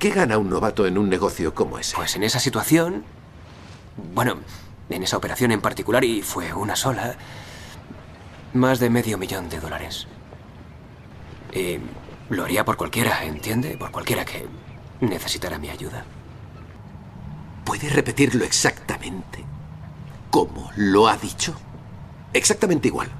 ¿Qué 0.00 0.08
gana 0.08 0.38
un 0.38 0.48
novato 0.48 0.86
en 0.86 0.96
un 0.96 1.10
negocio 1.10 1.54
como 1.54 1.78
ese? 1.78 1.94
Pues 1.94 2.16
en 2.16 2.22
esa 2.22 2.40
situación, 2.40 3.04
bueno, 4.14 4.38
en 4.88 5.02
esa 5.02 5.18
operación 5.18 5.52
en 5.52 5.60
particular, 5.60 6.02
y 6.04 6.22
fue 6.22 6.54
una 6.54 6.74
sola, 6.74 7.16
más 8.54 8.78
de 8.78 8.88
medio 8.88 9.18
millón 9.18 9.50
de 9.50 9.60
dólares. 9.60 10.06
Y 11.52 11.80
lo 12.30 12.44
haría 12.44 12.64
por 12.64 12.78
cualquiera, 12.78 13.24
¿entiende? 13.24 13.76
Por 13.76 13.90
cualquiera 13.90 14.24
que 14.24 14.48
necesitara 15.02 15.58
mi 15.58 15.68
ayuda. 15.68 16.06
¿Puede 17.66 17.90
repetirlo 17.90 18.46
exactamente 18.46 19.44
como 20.30 20.70
lo 20.76 21.08
ha 21.08 21.18
dicho? 21.18 21.54
Exactamente 22.32 22.88
igual. 22.88 23.10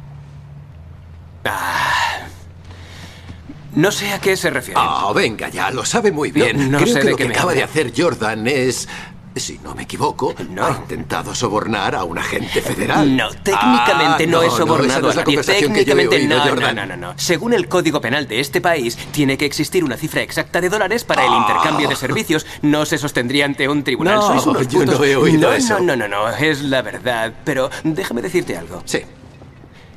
No 3.74 3.90
sé 3.92 4.12
a 4.12 4.20
qué 4.20 4.37
se 4.37 4.50
refiere. 4.50 4.80
Ah, 4.83 5.12
venga 5.14 5.48
ya, 5.48 5.70
lo 5.70 5.85
sabe 5.85 6.11
muy 6.12 6.30
bien. 6.33 6.70
No- 6.70 6.78
no 6.78 6.85
Creo 6.85 6.94
sé 6.94 7.00
que 7.00 7.04
de 7.06 7.11
lo 7.12 7.16
qué 7.16 7.22
que 7.24 7.28
me 7.28 7.35
acaba 7.37 7.54
de 7.54 7.62
hacer 7.62 7.92
Jordan 7.96 8.46
es, 8.48 8.88
si 9.37 9.59
no 9.62 9.76
me 9.76 9.85
equivoco, 9.85 10.35
ha 10.61 10.70
intentado 10.80 11.35
sobornar 11.37 11.94
a 11.94 12.02
un 12.02 12.18
agente 12.18 12.61
federal. 12.62 13.16
No, 13.16 13.28
técnicamente 13.30 14.24
Ah, 14.24 14.26
no, 14.28 14.42
he 14.42 14.46
esa 14.48 14.56
sobornado 14.56 15.02
no 15.02 15.11
es 15.11 15.16
a 15.16 15.20
nadie. 15.20 15.38
he 15.40 15.42
Técnicamente 15.44 16.16
oído, 16.16 16.28
no, 16.37 16.44
no, 16.44 16.50
Jordan. 16.50 16.76
no, 16.76 16.87
no, 16.87 16.96
no. 16.96 17.12
Según 17.16 17.52
el 17.54 17.68
Código 17.68 18.00
Penal 18.00 18.26
de 18.26 18.40
este 18.40 18.61
país, 18.61 18.96
tiene 19.12 19.38
que 19.38 19.46
existir 19.46 19.85
una 19.85 19.96
cifra 19.96 20.20
exacta 20.22 20.61
de 20.61 20.68
dólares 20.68 21.04
para 21.04 21.24
el 21.24 21.33
Ah. 21.33 21.46
intercambio 21.48 21.88
de 21.88 21.94
servicios. 21.94 22.46
No 22.62 22.85
se 22.85 22.98
sostendría 22.98 23.44
ante 23.44 23.68
un 23.68 23.85
tribunal. 23.85 24.16
No, 24.16 24.26
Sois 24.26 24.46
unos 24.46 24.66
yo 24.68 24.85
no 24.85 25.04
he 25.04 25.14
oído 25.14 25.48
no, 25.48 25.52
eso. 25.54 25.78
No, 25.78 25.94
no, 25.96 26.09
no, 26.09 26.09
no, 26.09 26.28
es 26.37 26.62
la 26.62 26.83
verdad. 26.83 27.33
Pero 27.44 27.70
déjame 27.85 28.20
decirte 28.22 28.56
algo. 28.56 28.83
Sí. 28.85 28.98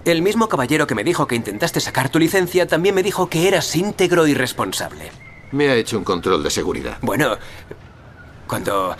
El 0.05 0.21
mismo 0.21 0.49
caballero 0.49 0.85
que 0.85 0.95
me 0.95 1.03
dijo 1.03 1.27
que 1.27 1.35
intentaste 1.35 1.79
sacar 1.79 2.09
tu 2.09 2.19
licencia 2.19 2.67
también 2.67 2.93
me 2.93 3.03
dijo 3.03 3.29
que 3.29 3.47
eras 3.47 3.73
íntegro 3.75 4.27
y 4.27 4.33
responsable. 4.33 5.11
Me 5.51 5.69
ha 5.69 5.75
hecho 5.75 5.97
un 5.97 6.03
control 6.03 6.43
de 6.43 6.49
seguridad. 6.49 6.97
Bueno, 7.01 7.37
cuando 8.47 8.95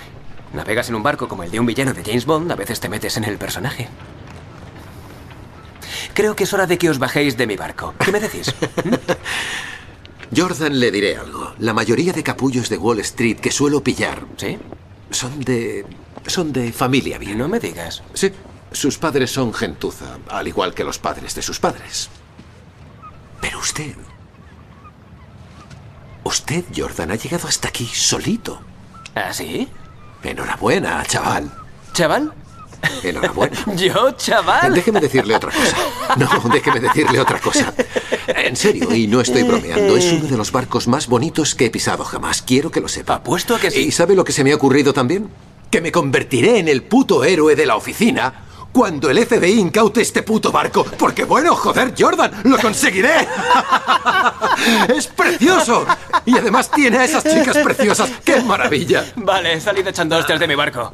navegas 0.54 0.88
en 0.90 0.96
un 0.96 1.04
barco 1.04 1.28
como 1.28 1.44
el 1.44 1.52
de 1.52 1.60
un 1.60 1.66
villano 1.66 1.94
de 1.94 2.04
James 2.04 2.26
Bond, 2.26 2.52
a 2.52 2.56
veces 2.56 2.80
te 2.80 2.88
metes 2.88 3.18
en 3.18 3.26
el 3.26 3.38
personaje. 3.38 3.90
Creo 6.14 6.36
que 6.36 6.46
es 6.46 6.54
hora 6.54 6.68
de 6.68 6.78
que 6.78 6.90
os 6.90 7.00
bajéis 7.00 7.36
de 7.36 7.48
mi 7.48 7.58
barco. 7.58 7.96
¿Qué 8.04 8.12
me 8.12 8.20
decís? 8.20 8.54
Jordan, 10.36 10.80
le 10.80 10.90
diré 10.92 11.18
algo. 11.18 11.54
La 11.60 11.74
mayoría 11.74 12.14
de 12.14 12.24
capullos 12.24 12.70
de 12.70 12.78
Wall 12.78 13.00
Street 13.00 13.38
que 13.40 13.52
suelo 13.52 13.84
pillar. 13.84 14.24
¿Sí? 14.38 14.58
Son 15.10 15.40
de. 15.42 15.86
son 16.28 16.54
de 16.54 16.72
familia 16.72 17.18
bien. 17.18 17.38
No 17.38 17.48
me 17.48 17.60
digas. 17.60 18.04
Sí. 18.14 18.32
Sus 18.74 18.98
padres 18.98 19.32
son 19.32 19.54
gentuza, 19.54 20.18
al 20.30 20.48
igual 20.48 20.74
que 20.74 20.84
los 20.84 20.98
padres 20.98 21.36
de 21.36 21.44
sus 21.44 21.60
padres. 21.60 22.10
Pero 23.40 23.60
usted. 23.60 23.96
Usted, 26.24 26.66
Jordan, 26.76 27.12
ha 27.12 27.16
llegado 27.16 27.48
hasta 27.48 27.68
aquí 27.68 27.86
solito. 27.86 28.62
¿Ah, 29.14 29.32
sí? 29.32 29.70
Enhorabuena, 30.24 31.04
chaval. 31.06 31.52
¿Chaval? 31.94 32.34
Enhorabuena. 33.04 33.58
¿Yo, 33.76 34.12
chaval? 34.12 34.74
Déjeme 34.74 35.00
decirle 35.00 35.36
otra 35.36 35.52
cosa. 35.52 35.78
No, 36.18 36.50
déjeme 36.50 36.80
decirle 36.80 37.20
otra 37.20 37.40
cosa. 37.40 37.74
En 38.28 38.56
serio, 38.56 38.94
y 38.96 39.06
no 39.06 39.22
estoy 39.22 39.44
bromeando, 39.44 39.96
es 39.96 40.12
uno 40.14 40.26
de 40.26 40.38
los 40.38 40.52
barcos 40.52 40.88
más 40.88 41.08
bonitos 41.08 41.54
que 41.54 41.66
he 41.66 41.70
pisado 41.70 42.04
jamás. 42.06 42.42
Quiero 42.42 42.72
que 42.72 42.82
lo 42.82 42.88
sepa. 42.88 43.16
Apuesto 43.16 43.56
a 43.56 43.60
que 43.60 43.70
sí. 43.70 43.82
¿Y 43.82 43.92
sabe 43.92 44.16
lo 44.16 44.24
que 44.24 44.32
se 44.32 44.44
me 44.44 44.52
ha 44.52 44.56
ocurrido 44.56 44.94
también? 44.94 45.30
Que 45.70 45.80
me 45.80 45.92
convertiré 45.92 46.58
en 46.58 46.68
el 46.68 46.82
puto 46.84 47.24
héroe 47.24 47.56
de 47.56 47.66
la 47.66 47.76
oficina 47.76 48.46
cuando 48.74 49.10
el 49.10 49.26
FBI 49.26 49.60
incaute 49.60 50.02
este 50.02 50.24
puto 50.24 50.52
barco. 50.52 50.84
Porque 50.84 51.24
bueno, 51.24 51.56
joder, 51.56 51.94
Jordan, 51.98 52.32
lo 52.44 52.58
conseguiré. 52.58 53.28
es 54.90 55.08
precioso. 55.08 55.86
Y 56.26 56.38
además 56.38 56.70
tiene 56.72 56.98
a 56.98 57.06
esas 57.06 57.24
chicas 57.24 57.58
preciosas. 57.60 58.10
¡Qué 58.26 58.42
maravilla! 58.42 59.06
Vale, 59.16 59.62
salid 59.62 59.88
echando 59.88 60.18
hostias 60.18 60.40
de 60.40 60.48
mi 60.48 60.56
barco. 60.56 60.92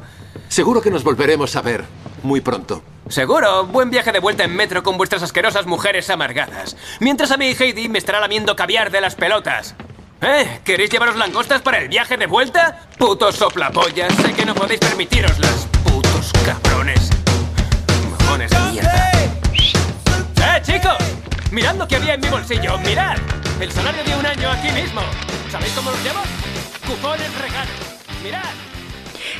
Seguro 0.48 0.80
que 0.80 0.90
nos 0.90 1.02
volveremos 1.02 1.56
a 1.56 1.62
ver 1.62 1.84
muy 2.22 2.40
pronto. 2.40 2.82
Seguro, 3.08 3.66
buen 3.66 3.90
viaje 3.90 4.12
de 4.12 4.20
vuelta 4.20 4.44
en 4.44 4.54
metro 4.54 4.82
con 4.82 4.96
vuestras 4.96 5.22
asquerosas 5.22 5.66
mujeres 5.66 6.10
amargadas. 6.10 6.76
Mientras 7.00 7.30
a 7.30 7.36
mí 7.36 7.56
Heidi 7.58 7.88
me 7.88 7.98
estará 7.98 8.20
lamiendo 8.20 8.54
caviar 8.54 8.90
de 8.90 9.00
las 9.00 9.14
pelotas. 9.14 9.74
¿Eh? 10.20 10.60
¿Queréis 10.64 10.90
llevaros 10.90 11.16
langostas 11.16 11.62
para 11.62 11.78
el 11.78 11.88
viaje 11.88 12.16
de 12.16 12.26
vuelta? 12.26 12.88
Putos 12.98 13.36
soplapollas, 13.36 14.14
sé 14.14 14.34
que 14.34 14.44
no 14.44 14.54
podéis 14.54 14.80
permitiroslas. 14.80 15.66
Putos 15.82 16.30
cabrones. 16.44 17.19
Mojones 18.30 18.50
de 18.52 18.58
mierda. 18.70 19.12
¡Eh, 19.56 20.62
chicos! 20.62 20.98
Mirad 21.50 21.74
lo 21.74 21.88
que 21.88 21.96
había 21.96 22.14
en 22.14 22.20
mi 22.20 22.28
bolsillo, 22.28 22.78
mirad. 22.78 23.16
El 23.60 23.72
salario 23.72 24.04
de 24.04 24.14
un 24.14 24.24
año 24.24 24.48
aquí 24.50 24.70
mismo. 24.70 25.00
¿Sabéis 25.50 25.72
cómo 25.72 25.90
los 25.90 25.98
llamo? 26.04 26.20
Cupones 26.86 27.28
regalos. 27.40 27.74
Mirad. 28.22 28.44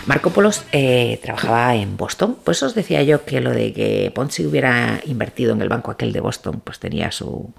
Marco 0.06 0.30
Polos 0.30 0.64
eh, 0.72 1.20
trabajaba 1.22 1.76
en 1.76 1.96
Boston, 1.96 2.36
pues 2.42 2.64
os 2.64 2.74
decía 2.74 3.04
yo 3.04 3.24
que 3.24 3.40
lo 3.40 3.50
de 3.50 3.72
que 3.72 4.10
Ponzi 4.12 4.44
hubiera 4.44 5.00
invertido 5.04 5.52
en 5.52 5.62
el 5.62 5.68
banco 5.68 5.92
aquel 5.92 6.12
de 6.12 6.18
Boston, 6.18 6.60
pues 6.64 6.80
tenía 6.80 7.12
su, 7.12 7.54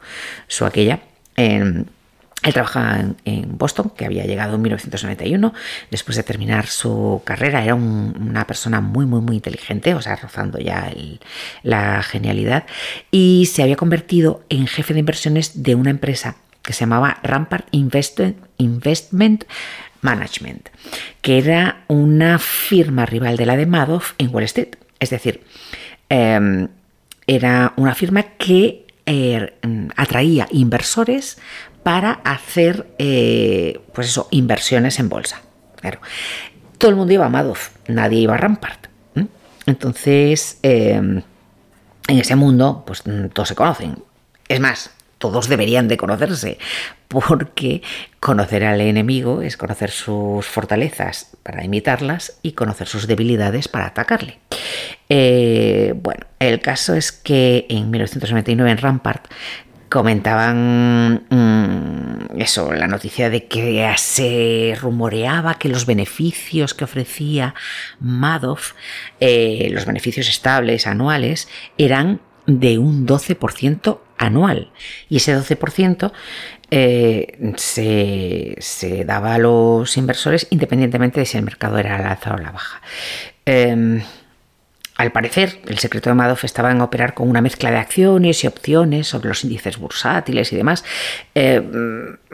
su 0.49 0.65
aquella. 0.65 0.99
Em, 1.37 1.85
él 2.43 2.53
trabajaba 2.53 2.99
en, 3.25 3.57
Boston, 3.57 3.91
que 3.95 4.05
había 4.05 4.25
llegado 4.25 4.55
en 4.55 4.61
1991, 4.63 5.53
después 5.91 6.17
de 6.17 6.23
terminar 6.23 6.67
su 6.67 7.21
carrera. 7.23 7.63
Era 7.63 7.75
un- 7.75 8.15
una 8.19 8.47
persona 8.47 8.81
muy, 8.81 9.05
muy, 9.05 9.21
muy 9.21 9.35
inteligente, 9.35 9.93
o 9.93 10.01
sea, 10.01 10.15
rozando 10.15 10.57
ya 10.59 10.91
la 11.63 12.01
genialidad, 12.03 12.65
y 13.11 13.47
se 13.51 13.61
había 13.63 13.75
convertido 13.75 14.43
en 14.49 14.67
jefe 14.67 14.93
de 14.93 14.99
inversiones 15.01 15.61
de 15.63 15.75
una 15.75 15.91
empresa 15.91 16.35
que 16.63 16.73
se 16.73 16.81
llamaba 16.81 17.17
Rampart 17.23 17.67
Invest- 17.71 18.35
Investment 18.57 19.45
Management, 20.01 20.69
que 21.21 21.37
era 21.37 21.83
una 21.87 22.39
firma 22.39 23.05
rival 23.05 23.37
de 23.37 23.45
la 23.45 23.55
de 23.55 23.65
Madoff 23.67 24.13
en 24.17 24.33
Wall 24.33 24.43
Street. 24.45 24.75
Es 24.99 25.09
decir, 25.11 25.43
em, 26.09 26.67
era 27.27 27.73
una 27.77 27.93
firma 27.95 28.23
que 28.23 28.85
eh, 29.13 29.53
atraía 29.97 30.47
inversores 30.51 31.37
para 31.83 32.13
hacer, 32.23 32.87
eh, 32.97 33.81
pues 33.93 34.07
eso, 34.07 34.29
inversiones 34.31 34.99
en 34.99 35.09
bolsa. 35.09 35.41
Claro. 35.75 35.99
Todo 36.77 36.91
el 36.91 36.97
mundo 36.97 37.13
iba 37.13 37.25
a 37.25 37.29
Madoff, 37.29 37.71
nadie 37.87 38.19
iba 38.19 38.35
a 38.35 38.37
Rampart. 38.37 38.87
Entonces, 39.65 40.59
eh, 40.63 40.93
en 40.93 41.23
ese 42.07 42.35
mundo, 42.35 42.83
pues 42.87 43.05
mm, 43.05 43.27
todos 43.27 43.49
se 43.49 43.55
conocen. 43.55 44.01
Es 44.47 44.59
más, 44.59 44.91
todos 45.21 45.47
deberían 45.47 45.87
de 45.87 45.95
conocerse, 45.95 46.57
porque 47.07 47.81
conocer 48.19 48.65
al 48.65 48.81
enemigo 48.81 49.41
es 49.41 49.55
conocer 49.55 49.91
sus 49.91 50.45
fortalezas 50.45 51.37
para 51.43 51.63
imitarlas 51.63 52.37
y 52.41 52.51
conocer 52.51 52.87
sus 52.87 53.07
debilidades 53.07 53.69
para 53.69 53.85
atacarle. 53.85 54.39
Eh, 55.07 55.93
bueno, 55.95 56.25
el 56.39 56.59
caso 56.59 56.95
es 56.95 57.13
que 57.13 57.65
en 57.69 57.89
1999 57.89 58.71
en 58.71 58.77
Rampart 58.77 59.27
comentaban 59.89 61.25
mm, 61.29 62.39
eso, 62.41 62.73
la 62.73 62.87
noticia 62.87 63.29
de 63.29 63.45
que 63.45 63.93
se 63.97 64.75
rumoreaba 64.81 65.55
que 65.55 65.69
los 65.69 65.85
beneficios 65.85 66.73
que 66.73 66.85
ofrecía 66.85 67.53
Madoff, 67.99 68.73
eh, 69.19 69.69
los 69.71 69.85
beneficios 69.85 70.29
estables 70.29 70.87
anuales, 70.87 71.49
eran 71.77 72.21
de 72.47 72.77
un 72.77 73.05
12% 73.05 73.99
anual. 74.21 74.71
Y 75.09 75.17
ese 75.17 75.37
12% 75.37 76.11
eh, 76.69 77.53
se, 77.57 78.55
se 78.59 79.03
daba 79.03 79.35
a 79.35 79.37
los 79.37 79.97
inversores 79.97 80.47
independientemente 80.51 81.19
de 81.19 81.25
si 81.25 81.37
el 81.37 81.43
mercado 81.43 81.77
era 81.77 81.97
al 81.97 82.05
alza 82.05 82.33
o 82.33 82.37
la 82.37 82.51
baja. 82.51 82.81
Em, 83.45 84.01
al 84.97 85.11
parecer, 85.11 85.59
el 85.67 85.79
secreto 85.79 86.11
de 86.11 86.13
Madoff 86.13 86.43
estaba 86.43 86.69
en 86.71 86.79
operar 86.79 87.15
con 87.15 87.27
una 87.27 87.41
mezcla 87.41 87.71
de 87.71 87.77
acciones 87.77 88.43
y 88.43 88.47
opciones 88.47 89.07
sobre 89.07 89.29
los 89.29 89.43
índices 89.43 89.77
bursátiles 89.77 90.53
y 90.53 90.55
demás. 90.55 90.85
Eh, 91.33 91.59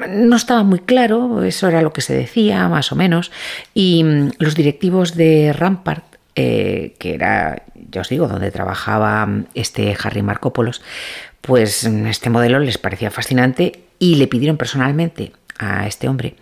no 0.10 0.36
estaba 0.36 0.64
muy 0.64 0.80
claro, 0.80 1.44
eso 1.44 1.70
era 1.70 1.82
lo 1.82 1.94
que 1.94 2.02
se 2.02 2.14
decía, 2.14 2.68
más 2.68 2.92
o 2.92 2.98
menos. 2.98 3.32
Y 3.74 4.04
mm, 4.04 4.32
los 4.40 4.56
directivos 4.56 5.16
de 5.16 5.54
Rampart, 5.54 6.04
eh, 6.36 6.96
que 7.00 7.14
era, 7.14 7.64
ya 7.90 8.02
os 8.02 8.10
digo, 8.10 8.28
donde 8.28 8.52
trabajaba 8.52 9.26
mm, 9.26 9.46
este 9.54 9.96
Harry 10.04 10.22
Markopoulos, 10.22 10.82
pues 11.42 11.88
mm, 11.88 12.08
este 12.08 12.30
modelo 12.30 12.60
les 12.60 12.78
parecía 12.78 13.12
fascinante 13.12 13.84
y 14.00 14.16
le 14.16 14.28
pidieron 14.28 14.58
personalmente 14.58 15.32
a 15.60 15.88
este 15.88 16.08
hombre 16.08 16.36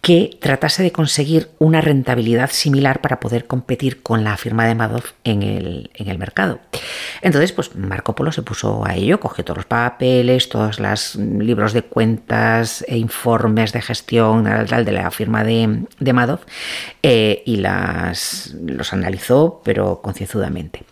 que 0.00 0.38
tratase 0.40 0.82
de 0.82 0.92
conseguir 0.92 1.50
una 1.58 1.80
rentabilidad 1.80 2.50
similar 2.50 3.00
para 3.02 3.20
poder 3.20 3.46
competir 3.46 4.02
con 4.02 4.24
la 4.24 4.36
firma 4.36 4.66
de 4.66 4.74
Madoff 4.74 5.12
en 5.24 5.42
el, 5.42 5.90
en 5.94 6.08
el 6.08 6.18
mercado. 6.18 6.58
Entonces, 7.20 7.52
pues 7.52 7.74
Marco 7.76 8.14
Polo 8.14 8.32
se 8.32 8.42
puso 8.42 8.86
a 8.86 8.94
ello, 8.94 9.20
cogió 9.20 9.44
todos 9.44 9.58
los 9.58 9.66
papeles, 9.66 10.48
todos 10.48 10.80
los 10.80 11.16
libros 11.16 11.74
de 11.74 11.82
cuentas 11.82 12.82
e 12.88 12.96
informes 12.96 13.72
de 13.72 13.82
gestión 13.82 14.44
tal, 14.44 14.84
de 14.84 14.92
la 14.92 15.10
firma 15.10 15.44
de, 15.44 15.84
de 15.98 16.12
Madoff 16.12 16.44
eh, 17.02 17.42
y 17.44 17.56
las, 17.56 18.54
los 18.64 18.92
analizó, 18.94 19.60
pero 19.64 20.00
concienzudamente. 20.00 20.82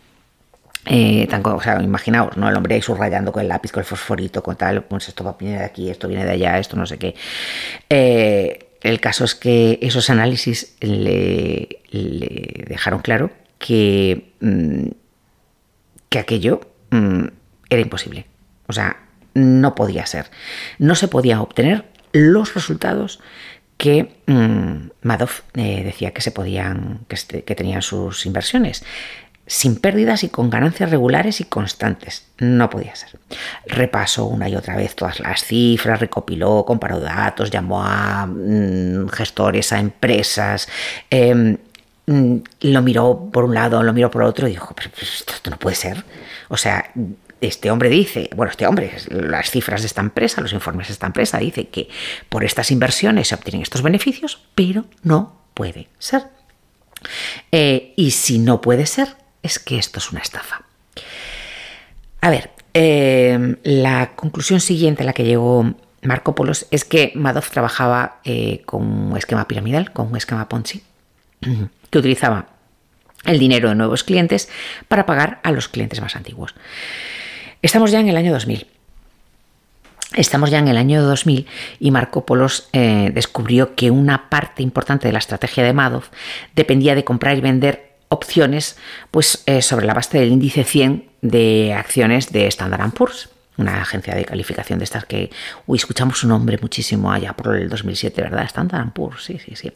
Eh, 0.90 1.26
tan, 1.28 1.44
o 1.44 1.60
sea, 1.60 1.82
imaginaos, 1.82 2.38
¿no? 2.38 2.48
El 2.48 2.56
hombre 2.56 2.76
ahí 2.76 2.82
subrayando 2.82 3.30
con 3.30 3.42
el 3.42 3.48
lápiz, 3.48 3.72
con 3.72 3.80
el 3.80 3.84
fosforito, 3.84 4.42
con 4.42 4.56
tal, 4.56 4.84
pues 4.84 5.08
esto 5.08 5.36
viene 5.38 5.58
de 5.58 5.64
aquí, 5.64 5.90
esto 5.90 6.08
viene 6.08 6.24
de 6.24 6.30
allá, 6.30 6.58
esto 6.58 6.76
no 6.76 6.86
sé 6.86 6.96
qué. 6.96 7.14
Eh, 7.90 8.70
el 8.80 8.98
caso 8.98 9.24
es 9.24 9.34
que 9.34 9.78
esos 9.82 10.08
análisis 10.08 10.76
le, 10.80 11.80
dejaron 12.68 13.00
claro 13.00 13.30
que, 13.58 14.32
mmm, 14.40 14.86
que 16.08 16.18
aquello 16.18 16.60
mmm, 16.90 17.26
era 17.68 17.82
imposible. 17.82 18.24
O 18.66 18.72
sea, 18.72 18.96
no 19.34 19.74
podía 19.74 20.06
ser. 20.06 20.30
No 20.78 20.94
se 20.94 21.08
podían 21.08 21.40
obtener 21.40 21.84
los 22.12 22.54
resultados 22.54 23.20
que 23.76 24.16
mmm, 24.26 24.88
Madoff 25.02 25.42
eh, 25.54 25.84
decía 25.84 26.12
que 26.12 26.22
se 26.22 26.30
podían, 26.30 27.00
que, 27.08 27.14
este, 27.14 27.44
que 27.44 27.54
tenían 27.54 27.82
sus 27.82 28.24
inversiones 28.24 28.84
sin 29.48 29.76
pérdidas 29.76 30.22
y 30.24 30.28
con 30.28 30.50
ganancias 30.50 30.90
regulares 30.90 31.40
y 31.40 31.44
constantes. 31.44 32.26
No 32.38 32.70
podía 32.70 32.94
ser. 32.94 33.18
Repasó 33.66 34.26
una 34.26 34.48
y 34.48 34.54
otra 34.54 34.76
vez 34.76 34.94
todas 34.94 35.18
las 35.20 35.42
cifras, 35.42 35.98
recopiló, 35.98 36.64
comparó 36.66 37.00
datos, 37.00 37.50
llamó 37.50 37.82
a 37.82 38.26
mmm, 38.26 39.08
gestores, 39.08 39.72
a 39.72 39.80
empresas, 39.80 40.68
eh, 41.10 41.56
mmm, 42.06 42.36
lo 42.60 42.82
miró 42.82 43.30
por 43.32 43.44
un 43.44 43.54
lado, 43.54 43.82
lo 43.82 43.92
miró 43.92 44.10
por 44.10 44.22
otro 44.22 44.46
y 44.46 44.52
dijo, 44.52 44.74
esto, 45.00 45.50
no 45.50 45.58
puede 45.58 45.76
ser. 45.76 46.04
O 46.48 46.56
sea, 46.56 46.90
este 47.40 47.70
hombre 47.70 47.88
dice, 47.88 48.28
bueno, 48.36 48.50
este 48.50 48.66
hombre, 48.66 48.92
las 49.08 49.50
cifras 49.50 49.80
de 49.80 49.86
esta 49.86 50.02
empresa, 50.02 50.40
los 50.42 50.52
informes 50.52 50.88
de 50.88 50.92
esta 50.92 51.06
empresa, 51.06 51.38
dice 51.38 51.68
que 51.68 51.88
por 52.28 52.44
estas 52.44 52.70
inversiones 52.70 53.28
se 53.28 53.34
obtienen 53.34 53.62
estos 53.62 53.82
beneficios, 53.82 54.42
pero 54.54 54.84
no 55.02 55.40
puede 55.54 55.88
ser. 55.98 56.24
Eh, 57.52 57.94
y 57.96 58.10
si 58.10 58.38
no 58.38 58.60
puede 58.60 58.86
ser, 58.86 59.16
es 59.42 59.58
que 59.58 59.78
esto 59.78 59.98
es 59.98 60.10
una 60.10 60.20
estafa. 60.20 60.62
A 62.20 62.30
ver, 62.30 62.50
eh, 62.74 63.56
la 63.62 64.14
conclusión 64.14 64.60
siguiente 64.60 65.02
a 65.02 65.06
la 65.06 65.12
que 65.12 65.24
llegó 65.24 65.74
Marco 66.02 66.34
Polos 66.34 66.66
es 66.70 66.84
que 66.84 67.12
Madoff 67.14 67.50
trabajaba 67.50 68.20
eh, 68.24 68.62
con 68.66 68.82
un 68.82 69.16
esquema 69.16 69.48
piramidal, 69.48 69.92
con 69.92 70.08
un 70.08 70.16
esquema 70.16 70.48
Ponzi, 70.48 70.82
que 71.90 71.98
utilizaba 71.98 72.46
el 73.24 73.38
dinero 73.38 73.68
de 73.68 73.74
nuevos 73.74 74.04
clientes 74.04 74.48
para 74.86 75.06
pagar 75.06 75.40
a 75.42 75.50
los 75.50 75.68
clientes 75.68 76.00
más 76.00 76.16
antiguos. 76.16 76.54
Estamos 77.62 77.90
ya 77.90 78.00
en 78.00 78.08
el 78.08 78.16
año 78.16 78.32
2000. 78.32 78.66
Estamos 80.16 80.50
ya 80.50 80.58
en 80.58 80.68
el 80.68 80.78
año 80.78 81.02
2000 81.02 81.46
y 81.80 81.90
Marco 81.90 82.24
Polos 82.24 82.68
eh, 82.72 83.10
descubrió 83.12 83.74
que 83.74 83.90
una 83.90 84.30
parte 84.30 84.62
importante 84.62 85.06
de 85.06 85.12
la 85.12 85.18
estrategia 85.18 85.64
de 85.64 85.74
Madoff 85.74 86.08
dependía 86.54 86.94
de 86.94 87.04
comprar 87.04 87.36
y 87.36 87.40
vender 87.42 87.87
opciones 88.08 88.76
pues, 89.10 89.42
eh, 89.46 89.62
sobre 89.62 89.86
la 89.86 89.94
base 89.94 90.18
del 90.18 90.32
índice 90.32 90.64
100 90.64 91.08
de 91.22 91.74
acciones 91.74 92.32
de 92.32 92.46
Standard 92.46 92.92
Poor's, 92.92 93.28
una 93.56 93.82
agencia 93.82 94.14
de 94.14 94.24
calificación 94.24 94.78
de 94.78 94.84
estas 94.84 95.04
que 95.04 95.30
uy, 95.66 95.78
escuchamos 95.78 96.18
su 96.18 96.28
nombre 96.28 96.58
muchísimo 96.60 97.12
allá 97.12 97.32
por 97.32 97.56
el 97.56 97.68
2007, 97.68 98.22
¿verdad? 98.22 98.44
Standard 98.44 98.92
Poor's, 98.92 99.24
sí, 99.24 99.38
sí, 99.44 99.56
sí. 99.56 99.72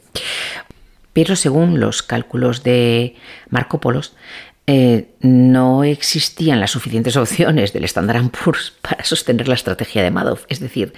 Pero 1.11 1.35
según 1.35 1.79
los 1.79 2.01
cálculos 2.01 2.63
de 2.63 3.15
Marco 3.49 3.79
Polos, 3.79 4.13
eh, 4.65 5.09
no 5.19 5.83
existían 5.83 6.61
las 6.61 6.71
suficientes 6.71 7.17
opciones 7.17 7.73
del 7.73 7.83
Standard 7.83 8.29
Poor's 8.29 8.73
para 8.81 9.03
sostener 9.03 9.47
la 9.47 9.55
estrategia 9.55 10.01
de 10.01 10.11
Madoff. 10.11 10.45
Es 10.47 10.61
decir, 10.61 10.93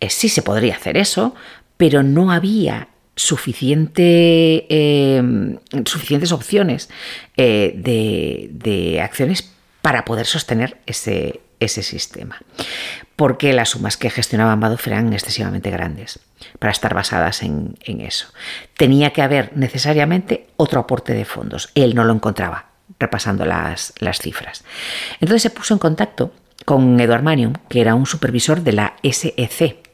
eh, 0.00 0.08
sí 0.08 0.30
se 0.30 0.42
podría 0.42 0.74
hacer 0.76 0.96
eso, 0.96 1.34
pero 1.76 2.02
no 2.02 2.32
había 2.32 2.88
suficiente, 3.16 4.66
eh, 4.68 5.58
suficientes 5.84 6.32
opciones 6.32 6.88
eh, 7.36 7.74
de, 7.76 8.48
de, 8.52 9.00
acciones 9.00 9.50
para 9.82 10.04
poder 10.04 10.26
sostener 10.26 10.78
ese, 10.86 11.40
ese, 11.60 11.82
sistema. 11.82 12.40
Porque 13.16 13.52
las 13.52 13.70
sumas 13.70 13.96
que 13.96 14.10
gestionaba 14.10 14.56
Madoff 14.56 14.86
eran 14.86 15.12
excesivamente 15.12 15.70
grandes 15.70 16.20
para 16.58 16.72
estar 16.72 16.94
basadas 16.94 17.42
en, 17.42 17.76
en 17.84 18.00
eso. 18.00 18.26
Tenía 18.76 19.12
que 19.12 19.22
haber 19.22 19.56
necesariamente 19.56 20.48
otro 20.56 20.80
aporte 20.80 21.12
de 21.12 21.24
fondos. 21.24 21.70
Él 21.74 21.94
no 21.94 22.04
lo 22.04 22.14
encontraba 22.14 22.70
repasando 22.98 23.44
las, 23.44 23.92
las, 23.98 24.18
cifras. 24.18 24.64
Entonces 25.20 25.42
se 25.42 25.50
puso 25.50 25.74
en 25.74 25.78
contacto 25.78 26.32
con 26.64 26.98
Edward 27.00 27.22
Manium, 27.22 27.54
que 27.68 27.80
era 27.80 27.94
un 27.94 28.06
supervisor 28.06 28.62
de 28.62 28.72
la 28.72 28.96
SEC, 29.02 29.89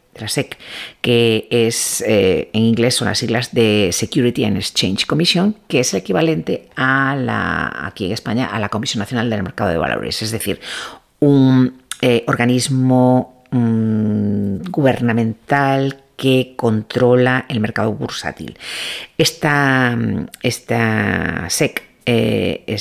que 1.01 1.47
es 1.51 2.03
eh, 2.07 2.51
en 2.53 2.63
inglés 2.63 2.95
son 2.95 3.09
las 3.09 3.19
siglas 3.19 3.53
de 3.53 3.91
Security 3.93 4.45
and 4.45 4.57
Exchange 4.57 5.07
Commission, 5.07 5.57
que 5.69 5.81
es 5.81 5.95
equivalente 5.95 6.69
a 6.77 7.17
la, 7.17 7.73
aquí 7.87 8.07
en 8.07 8.13
España, 8.13 8.47
a 8.47 8.59
la 8.59 8.69
Comisión 8.69 9.01
Nacional 9.01 9.31
del 9.31 9.43
Mercado 9.43 9.71
de 9.71 9.79
Valores, 9.79 10.23
es 10.23 10.31
decir, 10.31 10.61
un 11.21 11.83
eh, 12.01 12.25
organismo 12.27 13.45
mm, 13.51 14.71
gubernamental 14.71 16.03
que 16.17 16.55
controla 16.57 17.45
el 17.49 17.61
mercado 17.61 17.93
bursátil. 17.93 18.59
Esta, 19.19 19.97
esta 20.43 21.47
SEC 21.49 21.83
eh, 22.09 22.77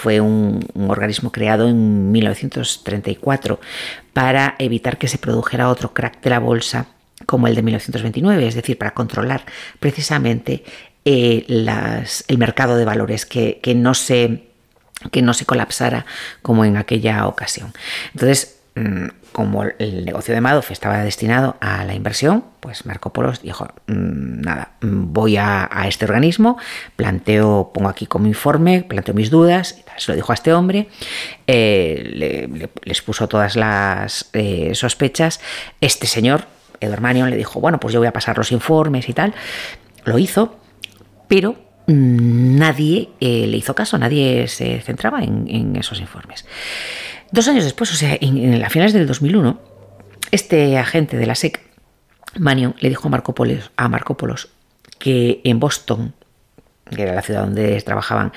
fue 0.00 0.20
un, 0.20 0.64
organismo 0.88 1.32
creado 1.32 1.68
en 1.68 2.12
1934 2.12 3.60
para 4.12 4.56
evitar 4.58 4.98
que 4.98 5.08
se 5.08 5.18
produjera 5.18 5.68
otro 5.68 5.92
crack 5.92 6.20
de 6.22 6.30
la 6.30 6.38
bolsa 6.38 6.86
como 7.26 7.46
el 7.46 7.54
de 7.54 7.62
1929, 7.62 8.46
es 8.46 8.54
decir, 8.54 8.78
para 8.78 8.92
controlar 8.92 9.44
precisamente 9.78 10.64
eh, 11.04 11.44
el 12.28 12.38
mercado 12.38 12.76
de 12.76 12.84
valores, 12.84 13.26
que, 13.26 13.60
no 13.76 13.94
se, 13.94 14.48
que 15.10 15.22
no 15.22 15.34
se 15.34 15.46
colapsara 15.46 16.06
como 16.42 16.64
en 16.64 16.76
aquella 16.76 17.26
ocasión. 17.26 17.72
Entonces, 18.14 18.59
como 19.32 19.64
el 19.64 20.04
negocio 20.04 20.34
de 20.34 20.40
Madoff 20.40 20.70
estaba 20.70 21.02
destinado 21.02 21.56
a 21.60 21.84
la 21.84 21.94
inversión, 21.94 22.44
pues 22.60 22.86
Marco 22.86 23.12
Polo 23.12 23.32
dijo, 23.42 23.66
mm, 23.86 24.40
nada, 24.40 24.72
mm, 24.80 25.12
voy 25.12 25.36
a, 25.36 25.68
este 25.86 26.04
organismo, 26.04 26.56
planteo, 26.96 27.70
pongo 27.74 27.88
aquí 27.88 28.06
como 28.06 28.26
informe, 28.26 28.82
planteo 28.82 29.14
mis 29.14 29.30
dudas, 29.30 29.82
se 29.96 30.12
lo 30.12 30.16
dijo 30.16 30.32
a 30.32 30.34
este 30.34 30.52
hombre, 30.52 30.88
eh, 31.46 32.68
les 32.84 33.02
puso 33.02 33.28
todas 33.28 33.56
las 33.56 34.30
eh, 34.32 34.72
sospechas, 34.74 35.40
este 35.80 36.06
señor, 36.06 36.46
Edward 36.80 37.00
Manion, 37.00 37.30
le 37.30 37.36
dijo, 37.36 37.60
bueno, 37.60 37.78
pues 37.80 37.92
yo 37.92 38.00
voy 38.00 38.08
a 38.08 38.12
pasar 38.12 38.38
los 38.38 38.52
informes 38.52 39.08
y 39.08 39.12
tal, 39.12 39.34
lo 40.04 40.18
hizo, 40.18 40.56
pero 41.28 41.56
mm, 41.86 42.56
nadie 42.56 43.10
eh, 43.20 43.46
le 43.46 43.56
hizo 43.56 43.74
caso, 43.74 43.98
nadie 43.98 44.48
se 44.48 44.80
centraba 44.80 45.22
en 45.22 45.76
esos 45.76 46.00
informes. 46.00 46.46
Dos 47.32 47.46
años 47.46 47.64
después, 47.64 47.92
o 47.92 47.96
sea, 47.96 48.16
en, 48.20 48.58
las 48.60 48.72
finales 48.72 48.92
del 48.92 49.06
2001, 49.06 49.60
este 50.32 50.78
agente 50.78 51.16
de 51.16 51.26
la 51.26 51.34
SEC, 51.34 51.60
Manion, 52.36 52.74
le 52.80 52.88
dijo 52.88 53.06
a 53.08 53.10
Marco, 53.10 53.34
Polos, 53.34 53.70
a 53.76 53.88
Marco 53.88 54.16
que 54.98 55.40
en 55.44 55.60
Boston, 55.60 56.14
que 56.94 57.02
era 57.02 57.14
la 57.14 57.22
ciudad 57.22 57.42
donde 57.42 57.80
trabajaban, 57.82 58.32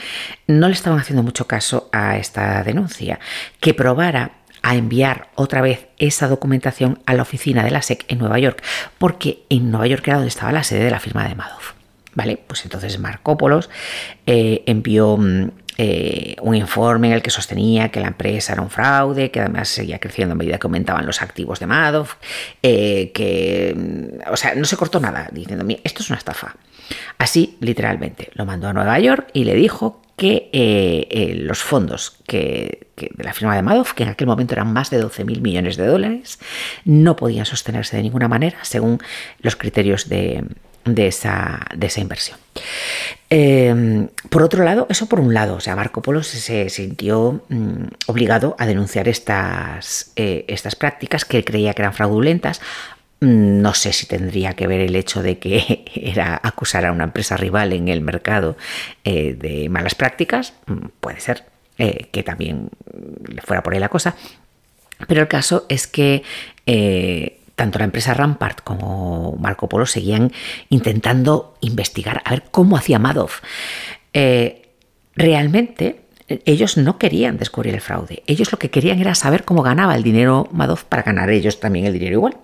no 0.47 0.67
le 0.67 0.73
estaban 0.73 0.99
haciendo 0.99 1.23
mucho 1.23 1.47
caso 1.47 1.89
a 1.91 2.17
esta 2.17 2.63
denuncia, 2.63 3.19
que 3.59 3.73
probara 3.73 4.31
a 4.61 4.75
enviar 4.75 5.29
otra 5.35 5.61
vez 5.61 5.87
esa 5.97 6.27
documentación 6.27 6.99
a 7.05 7.15
la 7.15 7.23
oficina 7.23 7.63
de 7.63 7.71
la 7.71 7.81
SEC 7.81 8.05
en 8.07 8.19
Nueva 8.19 8.39
York, 8.39 8.63
porque 8.97 9.43
en 9.49 9.71
Nueva 9.71 9.87
York 9.87 10.07
era 10.07 10.17
donde 10.17 10.29
estaba 10.29 10.51
la 10.51 10.63
sede 10.63 10.85
de 10.85 10.91
la 10.91 10.99
firma 10.99 11.27
de 11.27 11.35
Madoff. 11.35 11.73
Vale, 12.15 12.37
pues 12.37 12.63
entonces 12.63 12.99
Marco 12.99 13.37
Polos 13.37 13.69
eh, 14.27 14.63
envió 14.67 15.17
mm, 15.17 15.49
eh, 15.77 16.35
un 16.41 16.55
informe 16.55 17.07
en 17.07 17.13
el 17.13 17.21
que 17.21 17.29
sostenía 17.29 17.89
que 17.89 17.99
la 17.99 18.07
empresa 18.07 18.53
era 18.53 18.61
un 18.61 18.69
fraude, 18.69 19.31
que 19.31 19.39
además 19.39 19.69
seguía 19.69 19.99
creciendo 19.99 20.33
a 20.33 20.35
medida 20.35 20.57
que 20.59 20.67
aumentaban 20.67 21.05
los 21.05 21.21
activos 21.21 21.59
de 21.59 21.67
Madoff, 21.67 22.15
eh, 22.61 23.11
que, 23.13 24.19
o 24.29 24.37
sea, 24.37 24.55
no 24.55 24.65
se 24.65 24.77
cortó 24.77 24.99
nada, 24.99 25.29
diciendo, 25.31 25.65
esto 25.83 26.03
es 26.03 26.09
una 26.09 26.17
estafa. 26.17 26.55
Así, 27.17 27.57
literalmente, 27.59 28.29
lo 28.33 28.45
mandó 28.45 28.67
a 28.67 28.73
Nueva 28.73 28.99
York 28.99 29.29
y 29.33 29.45
le 29.45 29.55
dijo 29.55 30.01
que 30.15 30.49
eh, 30.53 31.35
los 31.37 31.63
fondos 31.63 32.17
que, 32.27 32.87
de 32.95 33.23
la 33.23 33.33
firma 33.33 33.55
de 33.55 33.63
Madoff, 33.63 33.93
que 33.93 34.03
en 34.03 34.09
aquel 34.09 34.27
momento 34.27 34.53
eran 34.53 34.71
más 34.71 34.91
de 34.91 34.99
12 34.99 35.25
mil 35.25 35.41
millones 35.41 35.75
de 35.75 35.87
dólares, 35.87 36.39
no 36.85 37.15
podían 37.15 37.45
sostenerse 37.45 37.97
de 37.97 38.03
ninguna 38.03 38.27
manera 38.27 38.59
según 38.61 38.99
los 39.39 39.55
criterios 39.55 40.07
de, 40.07 40.43
de 40.85 41.07
esa, 41.07 41.65
de 41.75 41.87
esa 41.87 42.01
inversión. 42.01 42.37
Em, 43.29 44.09
por 44.29 44.43
otro 44.43 44.63
lado, 44.63 44.85
eso 44.89 45.07
por 45.07 45.19
un 45.19 45.33
lado, 45.33 45.55
o 45.55 45.59
sea, 45.59 45.75
Marco 45.75 46.01
Polo 46.01 46.21
se, 46.23 46.69
sintió 46.69 47.43
mm, 47.49 47.85
obligado 48.07 48.55
a 48.59 48.67
denunciar 48.67 49.07
estas, 49.07 50.11
eh, 50.15 50.45
estas 50.47 50.75
prácticas 50.75 51.25
que 51.25 51.43
creía 51.43 51.73
que 51.73 51.81
eran 51.81 51.93
fraudulentas. 51.93 52.61
Mm, 53.21 53.61
no 53.61 53.73
sé 53.73 53.93
si 53.93 54.05
tendría 54.05 54.53
que 54.53 54.67
ver 54.67 54.81
el 54.81 54.95
hecho 54.95 55.23
de 55.23 55.39
que 55.39 55.83
era 55.95 56.39
acusar 56.43 56.85
a 56.85 56.91
una 56.91 57.05
empresa 57.05 57.37
rival 57.37 57.73
en 57.73 57.87
el 57.87 58.01
mercado 58.01 58.57
eh, 59.03 59.33
de 59.33 59.69
malas 59.69 59.95
prácticas. 59.95 60.53
Mm, 60.67 60.87
puede 60.99 61.19
ser 61.19 61.45
eh, 61.79 62.09
que 62.11 62.21
también 62.21 62.69
le 63.27 63.41
fuera 63.41 63.63
por 63.63 63.73
ahí 63.73 63.79
la 63.79 63.89
cosa. 63.89 64.15
Pero 65.07 65.21
el 65.21 65.27
caso 65.27 65.65
es 65.69 65.87
que 65.87 66.23
tanto 67.55 67.79
la 67.79 67.85
empresa 67.85 68.13
Rampart 68.13 68.61
como 68.61 69.35
Marco 69.39 69.69
Polo 69.69 69.85
seguían 69.85 70.31
intentando 70.69 71.55
investigar 71.61 72.21
a 72.25 72.31
ver 72.31 72.43
cómo 72.51 72.77
hacía 72.77 72.99
Madoff. 72.99 73.41
Eh, 74.13 74.69
realmente 75.15 76.01
ellos 76.27 76.77
no 76.77 76.97
querían 76.97 77.37
descubrir 77.37 77.73
el 77.73 77.81
fraude, 77.81 78.23
ellos 78.27 78.51
lo 78.51 78.59
que 78.59 78.69
querían 78.69 78.99
era 78.99 79.13
saber 79.15 79.43
cómo 79.43 79.61
ganaba 79.61 79.95
el 79.95 80.03
dinero 80.03 80.47
Madoff 80.51 80.83
para 80.83 81.03
ganar 81.03 81.29
ellos 81.29 81.59
también 81.59 81.85
el 81.85 81.93
dinero 81.93 82.13
igual. 82.13 82.37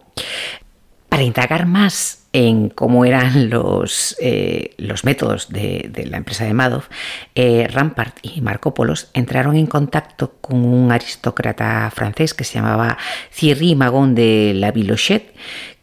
Para 1.07 1.23
indagar 1.23 1.65
más 1.65 2.18
en 2.31 2.69
cómo 2.69 3.05
eran 3.05 3.49
los, 3.49 4.15
eh, 4.21 4.75
los 4.77 5.03
métodos 5.03 5.49
de, 5.49 5.91
la 6.09 6.17
empresa 6.17 6.45
de 6.45 6.53
Madoff, 6.53 6.87
eh, 7.35 7.67
Rampart 7.71 8.17
y 8.21 8.41
Marco 8.41 8.73
Polos 8.73 9.09
entraron 9.13 9.55
en 9.55 9.65
contacto 9.65 10.35
con 10.41 10.63
un 10.63 10.91
aristócrata 10.91 11.91
francés 11.93 12.33
que 12.33 12.43
se 12.43 12.55
llamaba 12.55 12.97
Thierry 13.35 13.75
Magon 13.75 14.13
de 14.13 14.53
la 14.55 14.71
Villochet, 14.71 15.33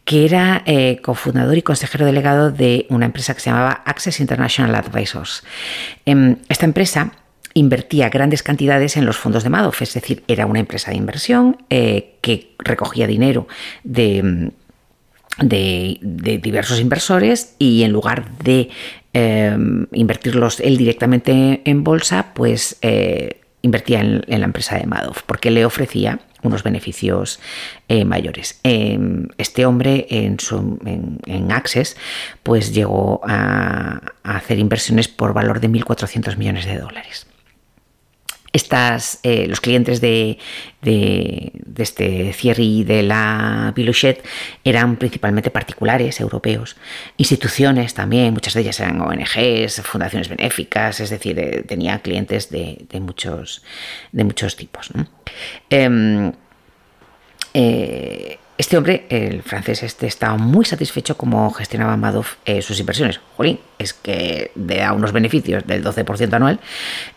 que 0.05 0.23
era 0.23 0.63
eh, 0.65 1.01
cofundador 1.01 1.57
y 1.57 1.61
consejero 1.61 2.05
delegado 2.05 2.49
de 2.49 2.85
una 2.89 3.07
empresa 3.07 3.33
que 3.33 3.41
se 3.41 3.49
llamaba 3.49 3.83
Access 3.85 4.21
International 4.21 4.73
Advisors. 4.75 5.43
Em, 6.05 6.37
esta 6.47 6.65
empresa 6.65 7.11
invertía 7.55 8.07
grandes 8.07 8.41
cantidades 8.41 8.95
en 8.95 9.05
los 9.05 9.17
fondos 9.17 9.43
de 9.43 9.49
Madoff, 9.49 9.81
es 9.81 9.93
decir, 9.93 10.23
era 10.27 10.45
una 10.45 10.59
empresa 10.59 10.91
de 10.91 10.97
inversión 10.97 11.57
que 11.67 12.55
recogía 12.59 13.07
dinero 13.07 13.47
de 13.83 14.51
de, 15.39 15.99
diversos 16.41 16.79
inversores 16.79 17.55
y 17.59 17.83
en 17.83 17.91
lugar 17.91 18.37
de 18.39 18.69
em, 19.13 19.87
invertirlos 19.91 20.59
él 20.59 20.77
directamente 20.77 21.61
en 21.65 21.83
bolsa, 21.83 22.33
pues 22.33 22.77
eh, 22.81 23.41
invertía 23.61 24.01
en, 24.01 24.23
la 24.27 24.45
empresa 24.45 24.77
de 24.77 24.85
Madoff 24.85 25.23
porque 25.23 25.51
le 25.51 25.65
ofrecía 25.65 26.19
unos 26.43 26.63
beneficios 26.63 27.39
eh, 27.87 28.05
mayores. 28.05 28.59
Em, 28.63 29.27
este 29.37 29.65
hombre 29.65 30.07
en, 30.09 30.39
su, 30.39 30.79
en, 30.85 31.51
Access 31.51 31.97
pues 32.43 32.73
llegó 32.73 33.21
a, 33.23 34.01
a 34.23 34.37
hacer 34.37 34.59
inversiones 34.59 35.07
por 35.07 35.33
valor 35.33 35.59
de 35.59 35.69
1.400 35.69 36.37
millones 36.37 36.65
de 36.65 36.77
dólares. 36.77 37.26
Estas, 38.57 39.19
eh, 39.21 39.45
los 39.47 39.61
clientes 39.61 40.01
de, 40.01 40.39
de, 40.81 41.51
este 41.77 42.33
Thierry 42.35 42.83
de 42.83 43.03
la 43.03 43.71
Biluchet 43.75 44.25
eran 44.63 44.95
principalmente 44.95 45.51
particulares 45.51 46.19
europeos, 46.19 46.75
instituciones 47.17 47.93
también, 47.93 48.33
muchas 48.33 48.55
de 48.55 48.61
ellas 48.61 48.79
eran 48.79 48.99
ONGs, 48.99 49.81
fundaciones 49.83 50.27
benéficas, 50.27 50.99
es 50.99 51.11
decir, 51.11 51.37
eh, 51.37 51.63
tenía 51.67 51.99
clientes 51.99 52.49
de, 52.49 52.87
muchos, 52.99 53.63
de 54.11 54.23
muchos 54.23 54.55
tipos. 54.55 54.89
Em, 55.69 56.31
eh, 57.53 58.39
este 58.57 58.75
hombre, 58.75 59.05
el 59.09 59.43
francés 59.43 59.83
este, 59.83 60.07
estaba 60.07 60.35
muy 60.37 60.65
satisfecho 60.65 61.15
cómo 61.15 61.51
gestionaba 61.51 61.95
Madoff 61.95 62.35
eh, 62.45 62.63
sus 62.63 62.79
inversiones. 62.79 63.19
Jolín, 63.35 63.59
es 63.77 63.93
que 63.93 64.51
da 64.55 64.93
unos 64.93 65.11
beneficios 65.11 65.65
del 65.67 65.83
12% 65.83 66.33
anual. 66.33 66.59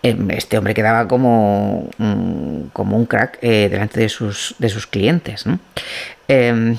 Em, 0.02 0.30
este 0.32 0.58
hombre 0.58 0.74
quedaba 0.74 1.08
como, 1.08 1.88
como 2.72 2.96
un 2.96 3.06
crack 3.06 3.38
eh, 3.40 3.68
delante 3.70 4.00
de 4.00 4.10
sus, 4.10 4.54
de 4.58 4.68
sus 4.68 4.86
clientes. 4.86 5.46
Em, 6.28 6.76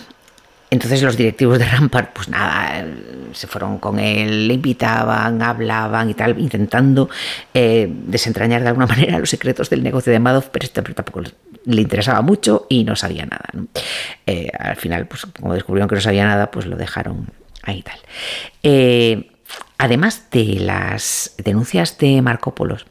entonces 0.70 1.02
los 1.02 1.18
directivos 1.18 1.60
de 1.60 1.66
Rampart, 1.66 2.14
pues 2.14 2.30
nada, 2.30 2.86
se 3.34 3.48
fueron 3.48 3.78
con 3.80 4.00
él, 4.00 4.48
le 4.48 4.54
invitaban, 4.54 5.42
hablaban 5.42 6.10
y 6.10 6.14
tal, 6.14 6.40
intentando 6.40 7.10
eh, 7.54 7.90
desentrañar 7.90 8.62
de 8.62 8.70
alguna 8.70 8.86
manera 8.96 9.20
los 9.20 9.30
secretos 9.30 9.70
del 9.70 9.84
negocio 9.84 10.14
de 10.14 10.20
Madoff, 10.20 10.48
pero 10.50 10.66
este 10.66 10.82
tampoco 10.82 11.24
le 11.66 11.82
interesaba 11.82 12.22
mucho 12.22 12.66
y 12.70 12.84
no 12.84 12.96
sabía 12.96 13.26
nada. 13.26 13.50
Eh, 14.26 14.50
al 14.58 14.76
final, 14.76 15.08
pues 15.08 15.26
como 15.26 15.54
descubrieron 15.54 15.88
que 15.90 15.96
no 15.96 16.02
sabía 16.02 16.26
nada, 16.26 16.52
pues 16.52 16.66
lo 16.66 16.76
dejaron 16.76 17.28
ahí 17.64 17.82
tal. 17.82 18.00
Eh, 18.64 19.32
además 19.78 20.30
de 20.32 20.60
las 20.60 21.36
denuncias 21.38 21.98
de 21.98 22.22
Marco 22.22 22.56
Polos, 22.56 22.86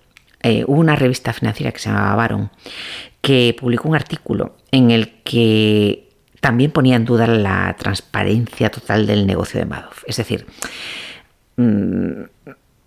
hubo 0.66 0.80
una 0.80 0.96
revista 0.96 1.32
financiera 1.32 1.70
que 1.70 1.78
se 1.78 1.90
llamaba 1.90 2.14
Baron 2.14 2.50
que 3.20 3.54
publicó 3.58 3.88
un 3.88 3.94
artículo 3.94 4.56
en 4.70 4.90
el 4.90 5.22
que 5.22 6.08
también 6.40 6.70
ponía 6.70 6.96
en 6.96 7.04
duda 7.04 7.26
la 7.26 7.76
transparencia 7.78 8.70
total 8.70 9.06
del 9.06 9.26
negocio 9.26 9.60
de 9.60 9.66
Madoff. 9.66 10.04
Es 10.06 10.16
decir, 10.16 10.46
mm, 11.56 12.22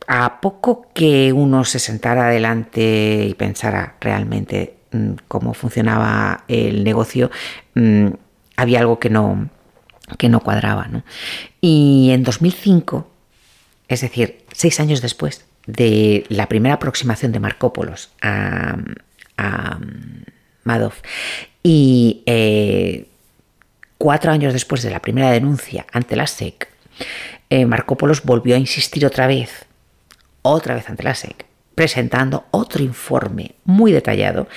a 0.07 0.41
poco 0.41 0.87
que 0.93 1.31
uno 1.31 1.63
se 1.63 1.79
sentara 1.79 2.27
adelante 2.27 3.25
y 3.29 3.33
pensara 3.35 3.95
realmente 4.01 4.77
cómo 5.27 5.53
funcionaba 5.53 6.43
el 6.47 6.83
negocio, 6.83 7.31
mm, 7.75 8.07
había 8.55 8.79
algo 8.79 8.99
que 8.99 9.09
no, 9.09 9.49
que 10.17 10.29
no 10.29 10.39
cuadraba. 10.39 10.89
Y 11.61 12.11
en 12.11 12.23
2005, 12.23 13.09
es 13.87 14.01
decir, 14.01 14.45
seis 14.53 14.79
años 14.79 15.01
después 15.01 15.45
de 15.65 16.25
la 16.29 16.47
primera 16.47 16.75
aproximación 16.75 17.31
de 17.31 17.39
Marcópolos 17.39 18.11
a, 18.21 18.77
a 19.37 19.79
Madoff 20.63 21.01
y 21.61 22.23
eh, 22.25 23.07
cuatro 23.97 24.31
años 24.31 24.53
después 24.53 24.83
de 24.83 24.91
la 24.91 25.01
primera 25.01 25.31
denuncia 25.31 25.85
ante 25.91 26.15
la 26.15 26.27
SEC, 26.27 26.67
eh, 27.49 27.65
Marcópolos 27.65 28.23
volvió 28.23 28.55
a 28.55 28.59
insistir 28.59 29.05
otra 29.05 29.27
vez, 29.27 29.65
otra 30.41 30.75
vez 30.75 30.89
ante 30.89 31.03
la 31.03 31.15
SEC, 31.15 31.45
presentando 31.75 32.45
otro 32.51 32.83
informe 32.83 33.55
muy 33.63 33.91
detallado 33.91 34.47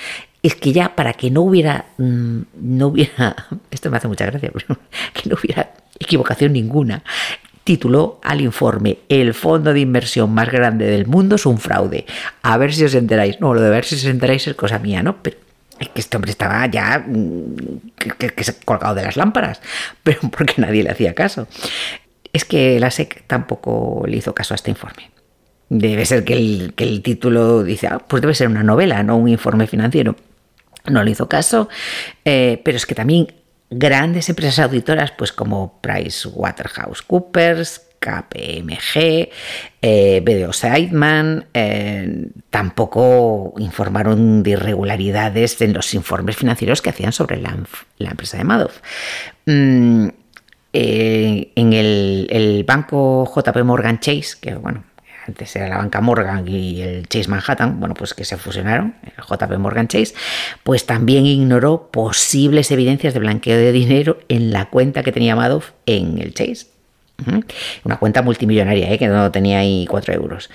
es 0.47 0.55
que 0.55 0.71
ya 0.71 0.95
para 0.95 1.13
que 1.13 1.29
no 1.29 1.41
hubiera, 1.41 1.85
mm, 1.97 2.39
no 2.61 2.87
hubiera, 2.87 3.35
esto 3.71 3.89
me 3.91 3.97
hace 3.97 4.07
mucha 4.07 4.25
gracia, 4.25 4.51
pero 4.53 4.79
que 5.13 5.29
no 5.29 5.35
hubiera 5.41 5.73
equivocación 5.99 6.53
ninguna, 6.53 7.03
tituló 7.63 8.21
al 8.23 8.39
informe 8.39 8.99
El 9.09 9.33
fondo 9.33 9.73
de 9.73 9.81
inversión 9.81 10.33
más 10.33 10.49
grande 10.49 10.85
del 10.85 11.05
mundo 11.05 11.35
es 11.35 11.45
un 11.45 11.57
fraude. 11.57 12.05
A 12.41 12.57
ver 12.57 12.73
si 12.73 12.85
os 12.85 12.95
enteráis. 12.95 13.41
No, 13.41 13.53
lo 13.53 13.59
de 13.59 13.69
ver 13.69 13.83
si 13.83 13.95
os 13.95 14.05
enteráis 14.05 14.47
es 14.47 14.55
cosa 14.55 14.79
mía, 14.79 15.03
¿no? 15.03 15.21
Pero 15.21 15.35
es 15.77 15.89
que 15.89 15.99
este 15.99 16.15
hombre 16.15 16.31
estaba 16.31 16.65
ya 16.67 17.03
mm, 17.05 17.91
que, 17.97 18.29
que, 18.29 18.45
colgado 18.63 18.95
de 18.95 19.03
las 19.03 19.17
lámparas, 19.17 19.61
pero 20.03 20.21
porque 20.31 20.61
nadie 20.61 20.83
le 20.83 20.91
hacía 20.91 21.13
caso. 21.13 21.47
Es 22.31 22.45
que 22.45 22.79
la 22.79 22.89
SEC 22.89 23.25
tampoco 23.27 24.03
le 24.07 24.17
hizo 24.17 24.33
caso 24.33 24.53
a 24.53 24.55
este 24.55 24.71
informe. 24.71 25.11
Debe 25.69 26.05
ser 26.05 26.23
que 26.23 26.33
el, 26.33 26.73
que 26.73 26.85
el 26.85 27.01
título 27.01 27.63
dice, 27.63 27.87
ah, 27.87 27.99
pues 27.99 28.21
debe 28.21 28.33
ser 28.33 28.47
una 28.47 28.63
novela, 28.63 29.03
no 29.03 29.17
un 29.17 29.27
informe 29.27 29.67
financiero. 29.67 30.15
No 30.87 31.03
le 31.03 31.11
hizo 31.11 31.27
caso, 31.27 31.69
eh, 32.25 32.61
pero 32.63 32.77
es 32.77 32.85
que 32.85 32.95
también 32.95 33.27
grandes 33.69 34.29
empresas 34.29 34.59
auditoras, 34.59 35.11
pues 35.11 35.33
como 35.33 35.79
PricewaterhouseCoopers, 35.81 37.81
KPMG, 37.99 39.29
eh, 39.81 40.21
BDO 40.23 40.53
Seidman, 40.53 41.47
eh, 41.53 42.27
tampoco 42.49 43.53
informaron 43.57 44.43
de 44.43 44.51
irregularidades 44.51 45.59
en 45.61 45.73
los 45.73 45.93
informes 45.93 46.37
financieros 46.37 46.81
que 46.81 46.91
hacían 46.91 47.11
sobre 47.11 47.41
la, 47.41 47.57
empresa 47.99 48.37
de 48.37 48.43
Madoff. 48.43 48.79
Mm, 49.45 50.09
en 50.73 51.73
el, 51.73 52.27
el, 52.29 52.63
banco 52.65 53.29
JP 53.35 53.63
Morgan 53.63 53.99
Chase, 53.99 54.35
que 54.39 54.53
bueno, 54.53 54.83
antes 55.27 55.55
era 55.55 55.67
la 55.67 55.77
banca 55.77 56.01
Morgan 56.01 56.47
y 56.47 56.81
el 56.81 57.07
Chase 57.07 57.29
Manhattan, 57.29 57.79
bueno, 57.79 57.95
pues 57.95 58.13
que 58.13 58.23
se 58.23 58.37
fusionaron, 58.37 58.95
el 59.03 59.23
JP 59.23 59.57
Morgan 59.57 59.87
Chase, 59.87 60.13
pues 60.63 60.85
también 60.85 61.25
ignoró 61.25 61.89
posibles 61.91 62.71
evidencias 62.71 63.13
de 63.13 63.19
blanqueo 63.19 63.57
de 63.57 63.71
dinero 63.71 64.19
en 64.29 64.51
la 64.51 64.65
cuenta 64.65 65.03
que 65.03 65.11
tenía 65.11 65.35
Madoff 65.35 65.71
en 65.85 66.19
el 66.19 66.33
Chase. 66.33 66.67
Una 67.83 67.97
cuenta 67.97 68.21
multimillonaria, 68.21 68.91
¿eh? 68.91 68.99
que 68.99 69.07
no 69.07 69.31
tenía 69.31 69.59
ahí 69.59 69.87
4 69.89 70.13
euros. 70.13 70.51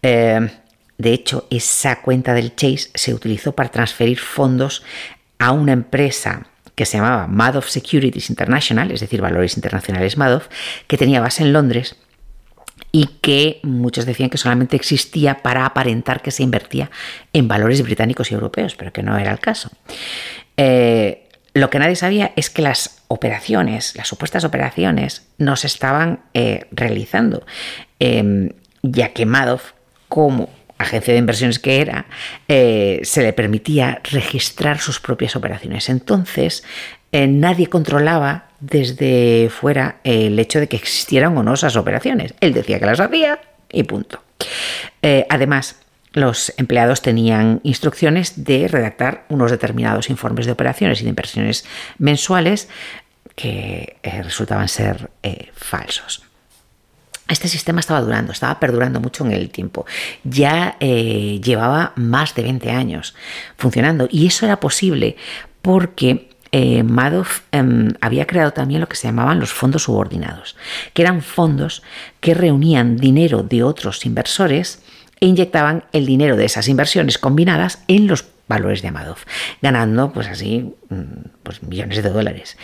Eh, 0.00 0.48
de 0.96 1.12
hecho, 1.12 1.46
esa 1.50 2.02
cuenta 2.02 2.34
del 2.34 2.54
Chase 2.54 2.90
se 2.94 3.12
utilizó 3.12 3.52
para 3.52 3.68
transferir 3.68 4.20
fondos 4.20 4.84
a 5.38 5.50
una 5.50 5.72
empresa 5.72 6.46
que 6.74 6.86
se 6.86 6.98
llamaba 6.98 7.26
Madoff 7.26 7.68
Securities 7.68 8.30
International, 8.30 8.90
es 8.90 9.00
decir, 9.00 9.20
Valores 9.20 9.56
Internacionales 9.56 10.16
Madoff, 10.16 10.48
que 10.86 10.96
tenía 10.96 11.20
base 11.20 11.42
en 11.42 11.52
Londres 11.52 11.96
y 12.94 13.06
que 13.20 13.58
muchos 13.64 14.06
decían 14.06 14.30
que 14.30 14.38
solamente 14.38 14.76
existía 14.76 15.42
para 15.42 15.66
aparentar 15.66 16.22
que 16.22 16.30
se 16.30 16.44
invertía 16.44 16.92
en 17.32 17.48
valores 17.48 17.82
británicos 17.82 18.30
y 18.30 18.34
europeos, 18.34 18.76
pero 18.76 18.92
que 18.92 19.02
no 19.02 19.18
era 19.18 19.32
el 19.32 19.40
caso. 19.40 19.68
Eh, 20.56 21.28
lo 21.54 21.70
que 21.70 21.80
nadie 21.80 21.96
sabía 21.96 22.32
es 22.36 22.50
que 22.50 22.62
las 22.62 23.02
operaciones, 23.08 23.96
las 23.96 24.06
supuestas 24.06 24.44
operaciones, 24.44 25.26
no 25.38 25.56
se 25.56 25.66
estaban 25.66 26.20
eh, 26.34 26.66
realizando, 26.70 27.44
eh, 27.98 28.54
ya 28.82 29.08
que 29.08 29.26
Madoff, 29.26 29.72
como 30.08 30.48
agencia 30.78 31.14
de 31.14 31.18
inversiones 31.18 31.58
que 31.58 31.80
era, 31.80 32.06
eh, 32.46 33.00
se 33.02 33.22
le 33.22 33.32
permitía 33.32 34.00
registrar 34.04 34.78
sus 34.78 35.00
propias 35.00 35.34
operaciones. 35.34 35.88
Entonces, 35.88 36.62
eh, 37.14 37.28
nadie 37.28 37.68
controlaba 37.68 38.48
desde 38.58 39.48
fuera 39.48 40.00
el 40.02 40.36
hecho 40.36 40.58
de 40.58 40.66
que 40.66 40.74
existieran 40.74 41.38
o 41.38 41.44
no 41.44 41.54
esas 41.54 41.76
operaciones. 41.76 42.34
Él 42.40 42.52
decía 42.52 42.80
que 42.80 42.86
las 42.86 42.98
hacía 42.98 43.40
y 43.70 43.84
punto. 43.84 44.20
Eh, 45.00 45.24
además, 45.30 45.76
los 46.12 46.52
empleados 46.56 47.02
tenían 47.02 47.60
instrucciones 47.62 48.42
de 48.42 48.66
redactar 48.66 49.26
unos 49.28 49.52
determinados 49.52 50.10
informes 50.10 50.46
de 50.46 50.52
operaciones 50.52 51.00
y 51.00 51.04
de 51.04 51.10
inversiones 51.10 51.64
mensuales 51.98 52.68
que 53.36 53.96
eh, 54.02 54.22
resultaban 54.24 54.66
ser 54.66 55.08
falsos. 55.54 56.24
Este 57.28 57.46
sistema 57.46 57.78
estaba 57.78 58.00
durando, 58.00 58.32
estaba 58.32 58.58
perdurando 58.58 58.98
mucho 58.98 59.24
en 59.24 59.30
el 59.30 59.50
tiempo. 59.50 59.86
Ya 60.24 60.76
llevaba 60.80 61.92
más 61.94 62.34
de 62.34 62.42
20 62.42 62.72
años 62.72 63.14
funcionando 63.56 64.08
y 64.10 64.26
eso 64.26 64.46
era 64.46 64.58
posible 64.58 65.16
porque 65.62 66.33
eh, 66.56 66.84
Madoff 66.84 67.40
eh, 67.50 67.64
había 68.00 68.28
creado 68.28 68.52
también 68.52 68.80
lo 68.80 68.88
que 68.88 68.94
se 68.94 69.08
llamaban 69.08 69.40
los 69.40 69.52
fondos 69.52 69.82
subordinados, 69.82 70.54
que 70.92 71.02
eran 71.02 71.20
fondos 71.20 71.82
que 72.20 72.32
reunían 72.32 72.96
dinero 72.96 73.42
de 73.42 73.64
otros 73.64 74.06
inversores 74.06 74.80
e 75.18 75.26
inyectaban 75.26 75.82
el 75.90 76.06
dinero 76.06 76.36
de 76.36 76.44
esas 76.44 76.68
inversiones 76.68 77.18
combinadas 77.18 77.82
en 77.88 78.06
los 78.06 78.26
valores 78.46 78.82
de 78.82 78.92
Madoff, 78.92 79.24
ganando 79.62 80.12
pues 80.12 80.28
así 80.28 80.72
pues, 81.42 81.60
millones 81.64 82.00
de 82.04 82.10
dólares. 82.10 82.56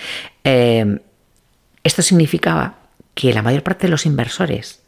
Eh, 0.45 1.01
esto 1.82 2.03
significaba 2.03 2.76
que 3.16 3.34
la 3.34 3.43
mayor 3.43 3.64
parte 3.64 3.88
de 3.88 3.91
los 3.91 4.07
inversores 4.07 4.80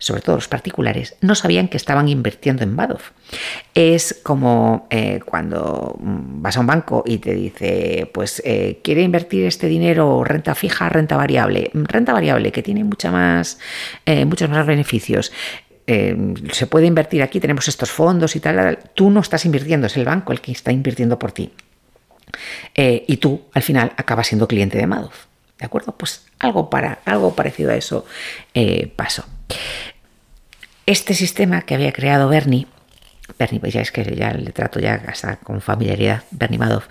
sobre 0.00 0.22
todo 0.22 0.36
los 0.36 0.48
particulares, 0.48 1.14
no 1.20 1.34
sabían 1.34 1.68
que 1.68 1.76
estaban 1.76 2.08
invirtiendo 2.08 2.64
en 2.64 2.74
Madoff. 2.74 3.10
Es 3.74 4.18
como 4.22 4.86
eh, 4.90 5.20
cuando 5.24 5.94
vas 6.00 6.56
a 6.56 6.60
un 6.60 6.66
banco 6.66 7.04
y 7.06 7.18
te 7.18 7.34
dice, 7.34 8.10
pues 8.12 8.42
eh, 8.46 8.80
quiere 8.82 9.02
invertir 9.02 9.44
este 9.44 9.66
dinero 9.68 10.24
renta 10.24 10.54
fija, 10.54 10.88
renta 10.88 11.18
variable, 11.18 11.70
renta 11.74 12.14
variable 12.14 12.50
que 12.50 12.62
tiene 12.62 12.82
mucha 12.82 13.12
más, 13.12 13.58
eh, 14.06 14.24
muchos 14.24 14.48
más 14.48 14.66
beneficios. 14.66 15.32
se 15.86 16.66
puede 16.66 16.86
invertir 16.86 17.22
aquí, 17.22 17.38
tenemos 17.38 17.68
estos 17.68 17.90
fondos 17.90 18.36
y 18.36 18.40
tal, 18.40 18.78
tú 18.94 19.10
no 19.10 19.20
estás 19.20 19.44
invirtiendo, 19.44 19.86
es 19.86 19.96
el 19.96 20.04
banco 20.06 20.32
el 20.32 20.40
que 20.40 20.52
está 20.52 20.72
invirtiendo 20.72 21.18
por 21.18 21.32
ti. 21.32 21.52
y 22.74 23.16
tú, 23.18 23.42
al 23.52 23.62
final, 23.62 23.92
acabas 23.96 24.28
siendo 24.28 24.48
cliente 24.48 24.78
de 24.78 24.86
Madoff. 24.86 25.26
¿De 25.58 25.66
acuerdo? 25.66 25.92
Pues 25.92 26.24
algo, 26.38 26.70
para, 26.70 27.00
algo 27.04 27.34
parecido 27.34 27.72
a 27.72 27.74
eso 27.74 28.06
pasó. 28.96 29.24
Este 30.90 31.14
sistema 31.14 31.62
que 31.62 31.76
había 31.76 31.92
creado 31.92 32.28
Bernie, 32.28 32.66
Bernie, 33.38 33.60
pues 33.60 33.72
ya 33.72 33.80
es 33.80 33.92
que 33.92 34.02
ya 34.16 34.34
le 34.34 34.50
trato 34.50 34.80
ya 34.80 35.00
hasta 35.06 35.36
con 35.36 35.60
familiaridad, 35.60 36.24
Bernie 36.32 36.58
Madoff, 36.58 36.88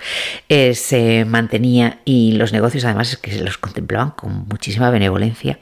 eh, 0.47 0.73
se 0.73 1.25
mantenía 1.25 1.99
y 2.05 2.31
los 2.37 2.53
negocios 2.53 2.85
además 2.85 3.11
es 3.11 3.17
que 3.17 3.29
se 3.29 3.43
los 3.43 3.57
contemplaban 3.57 4.11
con 4.11 4.47
muchísima 4.47 4.89
benevolencia. 4.89 5.59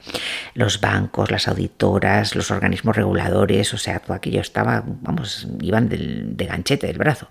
Los 0.53 0.81
bancos, 0.81 1.31
las 1.31 1.47
auditoras, 1.47 2.35
los 2.35 2.51
organismos 2.51 2.95
reguladores, 2.95 3.73
o 3.73 3.79
sea, 3.79 3.97
todo 4.01 4.13
aquello 4.13 4.41
estaba, 4.41 4.83
vamos, 4.85 5.47
iban 5.59 5.89
de 5.89 6.45
ganchete 6.45 6.85
del 6.85 6.99
brazo. 6.99 7.29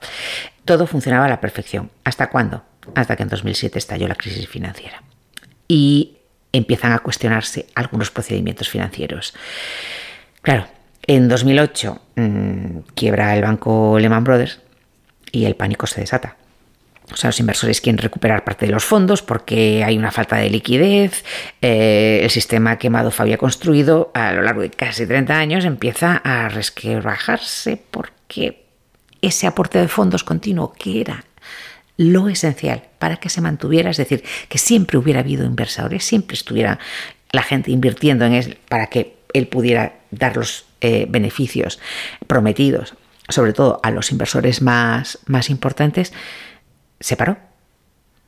Todo 0.64 0.88
funcionaba 0.88 1.26
a 1.26 1.28
la 1.28 1.40
perfección. 1.40 1.92
¿Hasta 2.02 2.30
cuándo? 2.30 2.64
Hasta 2.96 3.14
que 3.14 3.22
en 3.22 3.28
2007 3.28 3.78
estalló 3.78 4.08
la 4.08 4.16
crisis 4.16 4.48
financiera. 4.48 5.04
Y 5.68 6.16
empiezan 6.52 6.90
a 6.90 6.98
cuestionarse 6.98 7.66
algunos 7.76 8.10
procedimientos 8.10 8.68
financieros. 8.68 9.34
Claro, 10.42 10.66
en 11.06 11.28
2008 11.28 12.00
mmm, 12.16 12.78
quiebra 12.94 13.34
el 13.36 13.42
banco 13.42 13.98
Lehman 13.98 14.24
Brothers 14.24 14.60
y 15.32 15.44
el 15.44 15.54
pánico 15.54 15.86
se 15.86 16.00
desata. 16.00 16.36
O 17.12 17.16
sea, 17.16 17.28
los 17.28 17.38
inversores 17.38 17.80
quieren 17.80 17.98
recuperar 17.98 18.42
parte 18.42 18.66
de 18.66 18.72
los 18.72 18.84
fondos 18.84 19.22
porque 19.22 19.84
hay 19.84 19.96
una 19.96 20.10
falta 20.10 20.36
de 20.36 20.50
liquidez. 20.50 21.24
Eh, 21.62 22.20
el 22.22 22.30
sistema 22.30 22.78
que 22.78 22.90
Madoff 22.90 23.20
había 23.20 23.38
construido 23.38 24.10
a 24.14 24.32
lo 24.32 24.42
largo 24.42 24.62
de 24.62 24.70
casi 24.70 25.06
30 25.06 25.38
años 25.38 25.64
empieza 25.64 26.16
a 26.24 26.48
resquebrajarse 26.48 27.80
porque 27.90 28.64
ese 29.22 29.46
aporte 29.46 29.78
de 29.78 29.88
fondos 29.88 30.24
continuo 30.24 30.72
que 30.72 31.00
era 31.00 31.24
lo 31.96 32.28
esencial 32.28 32.82
para 32.98 33.16
que 33.16 33.30
se 33.30 33.40
mantuviera, 33.40 33.90
es 33.90 33.96
decir, 33.96 34.22
que 34.48 34.58
siempre 34.58 34.98
hubiera 34.98 35.20
habido 35.20 35.46
inversores, 35.46 36.04
siempre 36.04 36.34
estuviera 36.34 36.78
la 37.30 37.42
gente 37.42 37.70
invirtiendo 37.70 38.24
en 38.24 38.34
él 38.34 38.58
para 38.68 38.88
que 38.88 39.16
él 39.32 39.46
pudiera 39.46 39.94
dar 40.10 40.36
los 40.36 40.65
eh, 40.80 41.06
beneficios 41.08 41.78
prometidos, 42.26 42.94
sobre 43.28 43.52
todo 43.52 43.80
a 43.82 43.90
los 43.90 44.12
inversores 44.12 44.62
más, 44.62 45.18
más 45.26 45.50
importantes, 45.50 46.12
se 47.00 47.16
paró. 47.16 47.38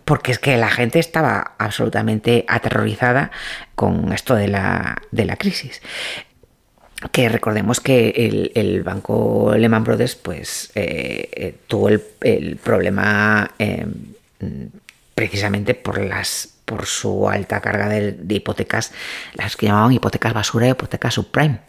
Porque 0.04 0.32
es 0.32 0.38
que 0.38 0.56
la 0.56 0.70
gente 0.70 0.98
estaba 0.98 1.54
absolutamente 1.58 2.46
aterrorizada 2.48 3.30
con 3.74 4.10
esto 4.12 4.34
de 4.34 4.48
la, 4.48 5.02
de 5.10 5.26
la 5.26 5.36
crisis 5.36 5.82
que 7.12 7.28
recordemos 7.28 7.80
que 7.80 8.10
el, 8.10 8.50
el, 8.54 8.82
banco 8.82 9.54
Lehman 9.56 9.84
Brothers 9.84 10.16
pues 10.16 10.72
eh, 10.74 11.28
eh, 11.32 11.54
tuvo 11.66 11.88
el, 11.88 12.56
problema 12.56 13.52
eh, 13.58 13.86
precisamente 15.14 15.74
por 15.74 16.00
las 16.00 16.54
por 16.64 16.86
su 16.86 17.28
alta 17.28 17.60
carga 17.62 17.88
de, 17.88 18.34
hipotecas, 18.34 18.92
las 19.34 19.56
que 19.56 19.66
llamaban 19.66 19.92
hipotecas 19.92 20.34
basura 20.34 20.66
y 20.66 20.70
hipotecas 20.70 21.14
subprime. 21.14 21.60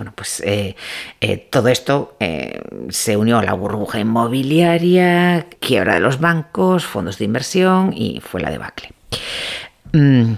Bueno, 0.00 0.14
pues 0.16 0.40
eh, 0.46 0.76
eh, 1.20 1.36
todo 1.36 1.68
esto 1.68 2.16
eh, 2.20 2.62
se 2.88 3.18
unió 3.18 3.36
a 3.36 3.42
la 3.42 3.52
burbuja 3.52 4.00
inmobiliaria, 4.00 5.46
quiebra 5.60 5.92
de 5.92 6.00
los 6.00 6.20
bancos, 6.20 6.86
fondos 6.86 7.18
de 7.18 7.26
inversión 7.26 7.92
y 7.94 8.22
fue 8.22 8.40
la 8.40 8.48
debacle. 8.48 8.92
Mm, 9.92 10.36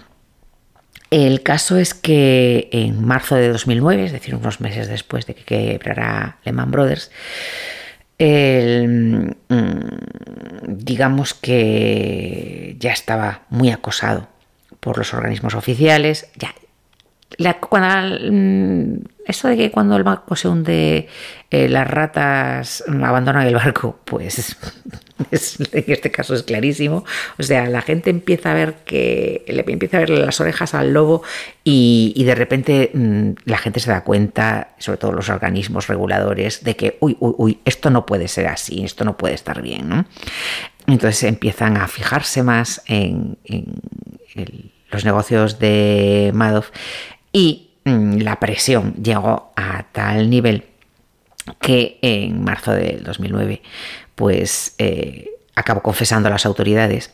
el 1.11 1.45
caso 1.45 1.77
es 1.77 1.95
que 1.95 2.71
en 2.73 3.07
marzo 3.07 3.37
de 3.37 3.51
2009, 3.51 4.07
es 4.07 4.11
decir, 4.11 4.35
unos 4.35 4.61
meses 4.61 4.89
después 4.89 5.27
de 5.27 5.37
que 5.37 5.45
quebrara 5.45 6.39
Lehman 6.45 6.73
Brothers, 6.73 7.13
mm, 8.19 9.31
digamos 10.67 11.35
que 11.35 12.75
ya 12.81 12.91
estaba 12.91 13.43
muy 13.49 13.71
acosado 13.71 14.27
por 14.81 14.99
los 14.99 15.15
organismos 15.15 15.55
oficiales, 15.55 16.33
ya 16.35 16.53
la, 17.39 17.59
cuando, 17.59 18.19
mm, 18.31 19.05
eso 19.27 19.49
de 19.49 19.57
que 19.57 19.71
cuando 19.71 19.97
el 19.97 20.03
barco 20.03 20.37
se 20.37 20.49
hunde, 20.49 21.09
eh, 21.51 21.69
las 21.69 21.89
ratas 21.89 22.85
abandonan 22.87 23.47
el 23.47 23.55
barco, 23.55 23.99
pues 24.05 24.39
es, 25.31 25.59
en 25.61 25.85
este 25.87 26.11
caso 26.11 26.35
es 26.35 26.43
clarísimo. 26.43 27.05
O 27.39 27.43
sea, 27.43 27.67
la 27.69 27.83
gente 27.83 28.11
empieza 28.11 28.53
a 28.53 28.55
ver 28.55 28.75
que 28.85 29.45
le 29.47 29.65
empieza 29.67 29.99
a 29.99 30.01
ver 30.01 30.11
las 30.11 30.41
orejas 30.41 30.75
al 30.75 30.93
lobo 30.93 31.23
y, 31.65 32.23
de 32.25 32.35
repente 32.35 32.91
mm, 32.93 33.31
la 33.45 33.59
gente 33.59 33.81
se 33.81 33.91
da 33.91 34.05
cuenta, 34.05 34.75
sobre 34.79 34.99
todo 34.99 35.13
los 35.13 35.29
organismos 35.29 35.87
reguladores, 35.87 36.65
de 36.65 36.77
que 36.77 36.97
uy, 37.01 37.17
uy, 37.21 37.35
uy, 37.39 37.59
esto 37.65 37.91
no 37.91 38.07
puede 38.07 38.29
ser 38.29 38.49
así, 38.49 38.85
esto 38.85 39.05
no 39.05 39.17
puede 39.17 39.35
estar 39.35 39.63
bien. 39.63 40.07
Entonces 40.87 41.25
empiezan 41.25 41.77
a 41.77 41.89
fijarse 41.89 42.43
más 42.43 42.83
en, 42.87 43.39
los 44.91 45.05
negocios 45.05 45.59
de 45.59 46.33
Madoff 46.35 46.71
y 47.33 47.71
mm, 47.85 48.19
la 48.19 48.39
presión 48.39 48.95
llegó 49.03 49.53
a 49.57 49.85
tal 49.93 50.29
nivel 50.31 50.65
que 51.61 51.99
en 52.03 52.43
marzo 52.45 52.73
del 52.73 53.03
2009 53.03 53.63
pues 54.15 54.75
eh, 54.79 55.31
acabó 55.55 55.83
confesando 55.83 56.29
a 56.29 56.33
las 56.33 56.47
autoridades 56.47 57.13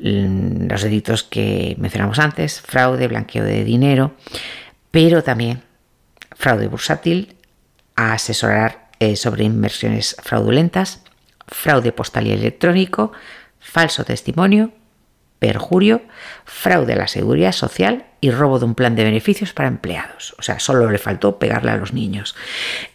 mm, 0.00 0.68
los 0.68 0.82
delitos 0.82 1.22
que 1.22 1.74
mencionamos 1.78 2.18
antes, 2.18 2.60
fraude, 2.60 3.08
blanqueo 3.08 3.44
de 3.44 3.64
dinero, 3.64 4.14
pero 4.90 5.22
también 5.22 5.62
fraude 6.36 6.68
bursátil, 6.68 7.36
asesorar 7.96 8.90
eh, 8.98 9.16
sobre 9.16 9.44
inversiones 9.44 10.16
fraudulentas, 10.22 11.02
fraude 11.48 11.92
postal 11.92 12.26
y 12.26 12.32
electrónico, 12.32 13.12
falso 13.58 14.04
testimonio, 14.04 14.72
perjurio, 15.42 16.02
fraude 16.44 16.92
a 16.92 16.96
la 16.96 17.08
seguridad 17.08 17.50
social 17.50 18.04
y 18.20 18.30
robo 18.30 18.60
de 18.60 18.64
un 18.64 18.76
plan 18.76 18.94
de 18.94 19.02
beneficios 19.02 19.52
para 19.52 19.66
empleados. 19.66 20.36
O 20.38 20.42
sea, 20.42 20.60
solo 20.60 20.88
le 20.88 20.98
faltó 20.98 21.40
pegarle 21.40 21.72
a 21.72 21.76
los 21.76 21.92
niños. 21.92 22.36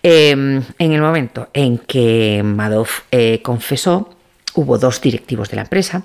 Eh, 0.02 0.32
en 0.32 0.64
el 0.80 1.02
momento 1.02 1.50
en 1.54 1.78
que 1.78 2.42
Madoff 2.46 3.02
eh, 3.12 3.42
confesó, 3.44 4.16
hubo 4.54 4.78
dos 4.78 5.02
directivos 5.02 5.50
de 5.50 5.58
la 5.58 5.64
empresa 5.64 6.04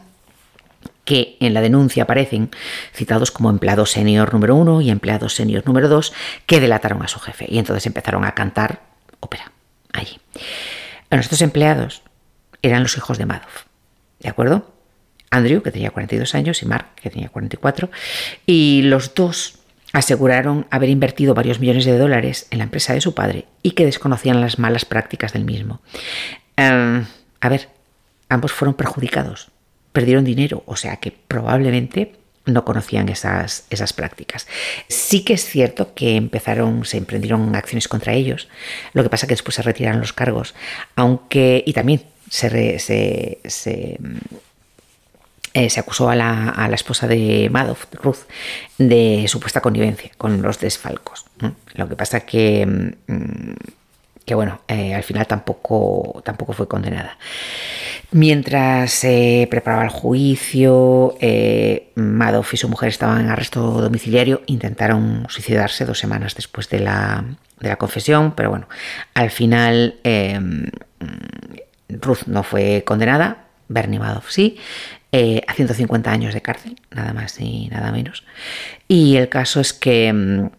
que 1.05 1.37
en 1.39 1.55
la 1.55 1.61
denuncia 1.61 2.03
aparecen 2.03 2.51
citados 2.93 3.31
como 3.31 3.49
empleado 3.49 3.87
senior 3.87 4.33
número 4.33 4.57
uno 4.57 4.81
y 4.81 4.91
empleado 4.91 5.29
senior 5.29 5.65
número 5.65 5.89
dos, 5.89 6.13
que 6.47 6.59
delataron 6.59 7.03
a 7.03 7.09
su 7.09 7.21
jefe. 7.21 7.47
Y 7.49 7.59
entonces 7.59 7.87
empezaron 7.87 8.25
a 8.25 8.35
cantar 8.35 8.83
ópera 9.21 9.53
allí. 9.93 10.19
Bueno, 11.09 11.21
estos 11.21 11.41
empleados 11.41 12.03
eran 12.63 12.83
los 12.83 12.97
hijos 12.97 13.19
de 13.19 13.27
Madoff. 13.27 13.67
¿De 14.19 14.29
acuerdo? 14.29 14.72
Andrew, 15.33 15.63
que 15.63 15.73
tenía 15.73 15.91
42 15.91 16.35
años, 16.35 16.63
y 16.63 16.67
Mark, 16.67 16.95
que 16.95 17.11
tenía 17.11 17.31
44, 17.31 17.91
y 18.47 18.83
los 18.83 19.15
dos 19.15 19.59
aseguraron 19.93 20.67
haber 20.71 20.91
invertido 20.91 21.35
varios 21.35 21.59
millones 21.59 21.87
de 21.87 21.99
dólares 21.99 22.47
en 22.51 22.59
la 22.59 22.65
empresa 22.65 22.93
de 22.93 23.01
su 23.01 23.15
padre 23.15 23.47
y 23.63 23.73
que 23.73 23.85
desconocían 23.85 24.41
las 24.41 24.59
malas 24.59 24.85
prácticas 24.85 25.33
del 25.33 25.45
mismo. 25.45 25.81
Um, 26.59 27.05
a 27.41 27.49
ver, 27.49 27.69
ambos 28.29 28.53
fueron 28.53 28.75
perjudicados, 28.75 29.51
perdieron 29.93 30.25
dinero, 30.25 30.63
o 30.67 30.77
sea 30.77 30.97
que 30.97 31.13
probablemente 31.13 32.15
no 32.45 32.65
conocían 32.65 33.09
esas, 33.09 33.67
esas 33.71 33.93
prácticas. 33.93 34.47
Sí 34.89 35.25
que 35.25 35.35
es 35.35 35.45
cierto 35.45 35.95
que 35.95 36.17
empezaron, 36.17 36.85
se 36.85 36.99
emprendieron 36.99 37.55
acciones 37.57 37.89
contra 37.89 38.13
ellos, 38.13 38.49
lo 38.93 39.03
que 39.03 39.11
pasa 39.11 39.27
que 39.27 39.35
después 39.35 39.55
se 39.55 39.63
retiraron 39.63 40.01
los 40.01 40.13
cargos, 40.13 40.55
aunque, 40.95 41.63
y 41.67 41.73
también 41.73 42.03
se, 42.29 42.79
se 42.79 43.99
eh, 45.55 45.69
se 45.69 45.81
acusó 45.81 46.09
a 46.09 46.15
la, 46.15 46.49
a 46.49 46.67
la, 46.69 46.75
esposa 46.75 47.07
de 47.07 47.49
Madoff, 47.51 47.85
Ruth, 47.93 48.21
de 48.79 49.27
supuesta 49.29 49.61
connivencia 49.61 50.11
con 50.17 50.41
los 50.41 50.59
desfalcos. 50.59 51.27
Lo 51.75 51.89
que 51.89 51.97
pasa 51.97 52.21
que, 52.21 52.65
mm, 53.07 53.53
que 54.25 54.35
bueno, 54.35 54.63
eh, 54.67 54.95
al 54.95 55.03
final 55.03 55.27
tampoco, 55.27 56.23
tampoco 56.25 56.55
fue 56.55 56.69
condenada. 56.69 57.19
Mientras 58.13 58.93
se 58.93 59.47
preparaba 59.51 59.85
el 59.85 59.91
juicio, 59.91 61.17
eh, 61.21 61.91
Madoff 61.97 62.55
y 62.55 62.57
su 62.57 62.69
mujer 62.71 62.89
estaban 62.89 63.21
en 63.21 63.31
arresto 63.31 63.61
domiciliario, 63.61 64.43
intentaron 64.47 65.27
suicidarse 65.29 65.85
dos 65.85 65.99
semanas 65.99 66.35
después 66.35 66.71
de 66.71 66.81
la, 66.81 67.25
de 67.61 67.69
la 67.69 67.77
confesión, 67.77 68.33
pero 68.35 68.49
bueno, 68.51 68.69
al 69.15 69.31
final 69.31 69.97
Ruth 71.89 72.27
no 72.27 72.43
fue 72.43 72.85
condenada, 72.85 73.47
Bernie 73.73 73.99
Madoff 73.99 74.31
sí, 74.31 74.59
eh, 75.15 75.43
a 75.47 75.53
150 75.53 76.11
años 76.11 76.33
de 76.33 76.41
cárcel, 76.41 76.81
nada 76.91 77.13
más 77.13 77.39
y 77.39 77.69
nada 77.69 77.93
menos. 77.93 78.25
Y 78.89 79.17
el 79.17 79.29
caso 79.29 79.61
es 79.61 79.75
que, 79.75 80.11
mm, 80.11 80.51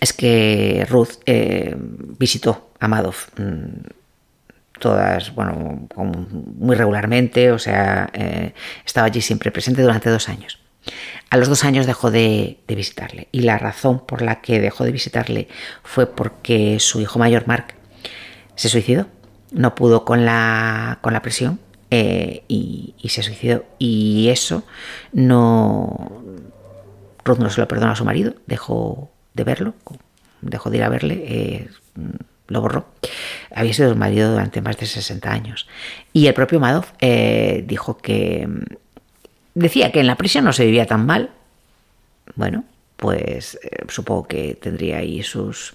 es 0.00 0.12
que 0.12 0.86
Ruth 0.88 1.22
eh, 1.24 1.74
visitó 1.78 2.72
a 2.78 2.88
Madoff 2.88 3.28
mm, 3.38 4.78
todas, 4.78 5.34
bueno, 5.34 5.88
muy 5.96 6.76
regularmente, 6.76 7.52
o 7.52 7.58
sea, 7.58 8.10
eh, 8.12 8.52
estaba 8.84 9.06
allí 9.06 9.22
siempre 9.22 9.50
presente 9.50 9.82
durante 9.82 10.10
dos 10.10 10.28
años. 10.28 10.58
A 11.30 11.36
los 11.38 11.48
dos 11.48 11.64
años 11.64 11.86
dejó 11.86 12.10
de, 12.10 12.58
de, 12.66 12.74
visitarle 12.74 13.28
y 13.32 13.42
la 13.42 13.58
razón 13.58 14.04
por 14.06 14.22
la 14.22 14.40
que 14.40 14.60
dejó 14.60 14.84
de 14.84 14.92
visitarle 14.92 15.48
fue 15.84 16.06
porque 16.06 16.80
su 16.80 17.00
hijo 17.00 17.18
mayor, 17.18 17.46
Mark, 17.46 17.74
se 18.56 18.68
suicidó. 18.68 19.06
No 19.52 19.74
pudo 19.74 20.04
con 20.04 20.24
la, 20.24 20.98
con 21.02 21.12
la 21.12 21.22
presión 21.22 21.60
eh, 21.90 22.44
y, 22.46 22.94
se 23.08 23.22
suicidó. 23.22 23.64
Y 23.78 24.28
eso 24.28 24.62
no. 25.12 26.22
Ruth 27.24 27.38
no 27.38 27.50
se 27.50 27.60
lo 27.60 27.68
perdonó 27.68 27.92
a 27.92 27.96
su 27.96 28.04
marido, 28.04 28.34
dejó 28.46 29.10
de 29.34 29.44
verlo, 29.44 29.74
dejó 30.40 30.70
de 30.70 30.78
ir 30.78 30.84
a 30.84 30.88
verle, 30.88 31.22
eh, 31.26 31.68
lo 32.46 32.60
borró. 32.60 32.86
Había 33.54 33.74
sido 33.74 33.90
su 33.90 33.96
marido 33.96 34.30
durante 34.30 34.62
más 34.62 34.78
de 34.78 34.86
60 34.86 35.30
años. 35.30 35.68
Y 36.12 36.26
el 36.26 36.34
propio 36.34 36.60
Madoff 36.60 36.92
eh, 37.00 37.64
dijo 37.66 37.98
que. 37.98 38.48
Decía 39.54 39.90
que 39.90 40.00
en 40.00 40.06
la 40.06 40.16
prisión 40.16 40.44
no 40.44 40.52
se 40.52 40.64
vivía 40.64 40.86
tan 40.86 41.04
mal. 41.04 41.30
Bueno, 42.36 42.64
pues 42.96 43.58
supongo 43.88 44.28
que 44.28 44.54
tendría 44.54 44.98
ahí 44.98 45.22
sus. 45.22 45.74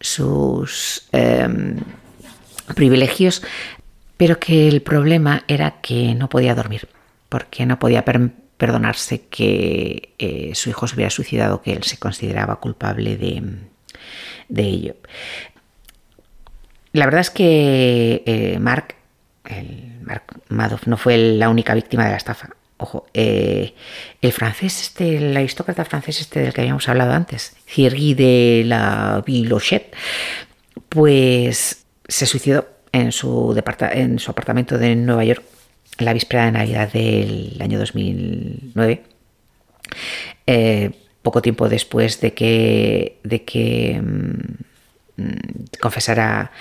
sus 0.00 1.08
em, 1.12 1.78
privilegios, 2.74 3.42
pero 4.16 4.38
que 4.38 4.68
el 4.68 4.82
problema 4.82 5.44
era 5.48 5.80
que 5.80 6.14
no 6.14 6.28
podía 6.28 6.54
dormir, 6.54 6.88
porque 7.28 7.66
no 7.66 7.78
podía 7.78 8.04
per 8.04 8.30
perdonarse 8.56 9.26
que 9.26 10.14
eh, 10.18 10.52
su 10.54 10.70
hijo 10.70 10.86
se 10.86 10.94
hubiera 10.94 11.10
suicidado, 11.10 11.60
que 11.60 11.72
él 11.72 11.82
se 11.82 11.98
consideraba 11.98 12.56
culpable 12.56 13.16
de, 13.16 13.42
ello. 14.56 14.96
La 16.92 17.04
verdad 17.04 17.20
es 17.20 17.30
que 17.30 18.22
eh, 18.24 18.58
Mark, 18.58 18.94
el 19.44 20.00
Mark 20.02 20.24
Madoff, 20.48 20.86
no 20.86 20.96
fue 20.96 21.18
la 21.18 21.50
única 21.50 21.74
víctima 21.74 22.04
de 22.04 22.12
la 22.12 22.16
estafa. 22.16 22.50
Ojo, 22.78 23.06
eh, 23.14 23.74
el 24.20 24.32
francés, 24.32 24.82
este, 24.82 25.16
el 25.16 25.36
aristócrata 25.36 25.84
francés 25.84 26.20
este 26.20 26.40
del 26.40 26.52
que 26.52 26.62
habíamos 26.62 26.88
hablado 26.88 27.12
antes, 27.12 27.56
Thierry 27.74 28.14
de 28.14 28.62
la 28.66 29.22
Villochet, 29.26 29.94
pues 30.88 31.84
se 32.08 32.26
suicidó 32.26 32.75
en 32.92 33.12
su, 33.12 33.60
en 33.92 34.18
su 34.18 34.30
apartamento 34.30 34.78
de 34.78 34.96
Nueva 34.96 35.24
York 35.24 35.42
la 35.98 36.12
víspera 36.12 36.46
de 36.46 36.52
Navidad 36.52 36.92
del 36.92 37.56
año 37.60 37.78
2009. 37.78 39.02
Eh, 40.46 40.90
poco 41.22 41.42
tiempo 41.42 41.68
después 41.68 42.20
de 42.20 42.34
que, 42.34 43.18
de 43.24 43.44
que 43.44 44.00
mmm, 44.00 45.24
confesara 45.80 46.52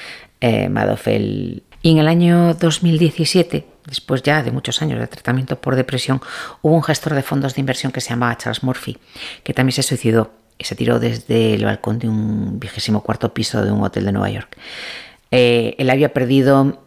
eh, 0.42 0.70
Madoff 0.70 1.08
el... 1.08 1.64
Y 1.82 1.92
en 1.92 1.98
el 2.00 2.08
año 2.08 2.56
2017, 2.56 3.66
después 3.86 4.24
ya 4.24 4.42
de 4.42 4.52
muchos 4.52 4.82
años 4.82 5.00
de 5.00 5.08
tratamiento 5.08 5.62
por 5.62 5.76
depresión, 5.76 6.20
hubo 6.64 6.74
un 6.74 6.84
gestor 6.84 7.14
de 7.14 7.22
fondos 7.22 7.54
de 7.54 7.60
inversión 7.60 7.92
que 7.92 8.02
se 8.02 8.10
llamaba 8.10 8.38
Charles 8.38 8.64
Murphy, 8.64 8.98
que 9.44 9.54
también 9.54 9.74
se 9.74 9.84
suicidó 9.84 10.32
y 10.58 10.64
se 10.64 10.76
tiró 10.76 11.00
desde 11.00 11.54
el 11.54 11.66
balcón 11.66 12.00
de 12.00 12.08
un 12.08 12.60
vigésimo 12.60 13.04
cuarto 13.04 13.34
piso 13.34 13.64
de 13.64 13.72
un 13.72 13.84
hotel 13.84 14.06
de 14.06 14.14
Nueva 14.14 14.32
York. 14.32 14.58
Eh, 15.32 15.76
él 15.78 15.90
había 15.90 16.14
perdido 16.14 16.82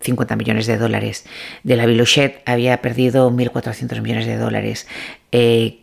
50 0.00 0.34
mm, 0.34 0.38
millones 0.38 0.66
de 0.66 0.78
dólares. 0.78 1.24
De 1.62 1.76
la 1.76 1.86
Bilochet 1.86 2.42
había 2.46 2.80
perdido 2.80 3.30
1.400 3.30 4.00
millones 4.00 4.26
de 4.26 4.36
dólares. 4.36 4.86
Eh, 5.30 5.80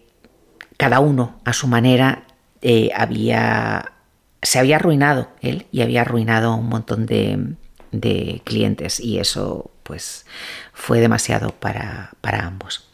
cada 0.78 1.00
uno, 1.00 1.40
a 1.46 1.54
su 1.54 1.68
manera, 1.68 2.24
eh, 2.62 2.90
había, 2.96 3.94
se 4.42 4.60
había 4.60 4.78
arruinado 4.78 5.30
él 5.42 5.68
y 5.72 5.82
había 5.82 6.02
arruinado 6.02 6.56
un 6.56 6.70
montón 6.70 7.06
de, 7.06 7.56
de 7.92 8.42
clientes. 8.46 9.00
Y 9.00 9.20
eso, 9.20 9.72
pues, 9.84 10.26
fue 10.74 11.00
demasiado 11.00 11.52
para, 11.52 12.12
para 12.22 12.46
ambos. 12.46 12.89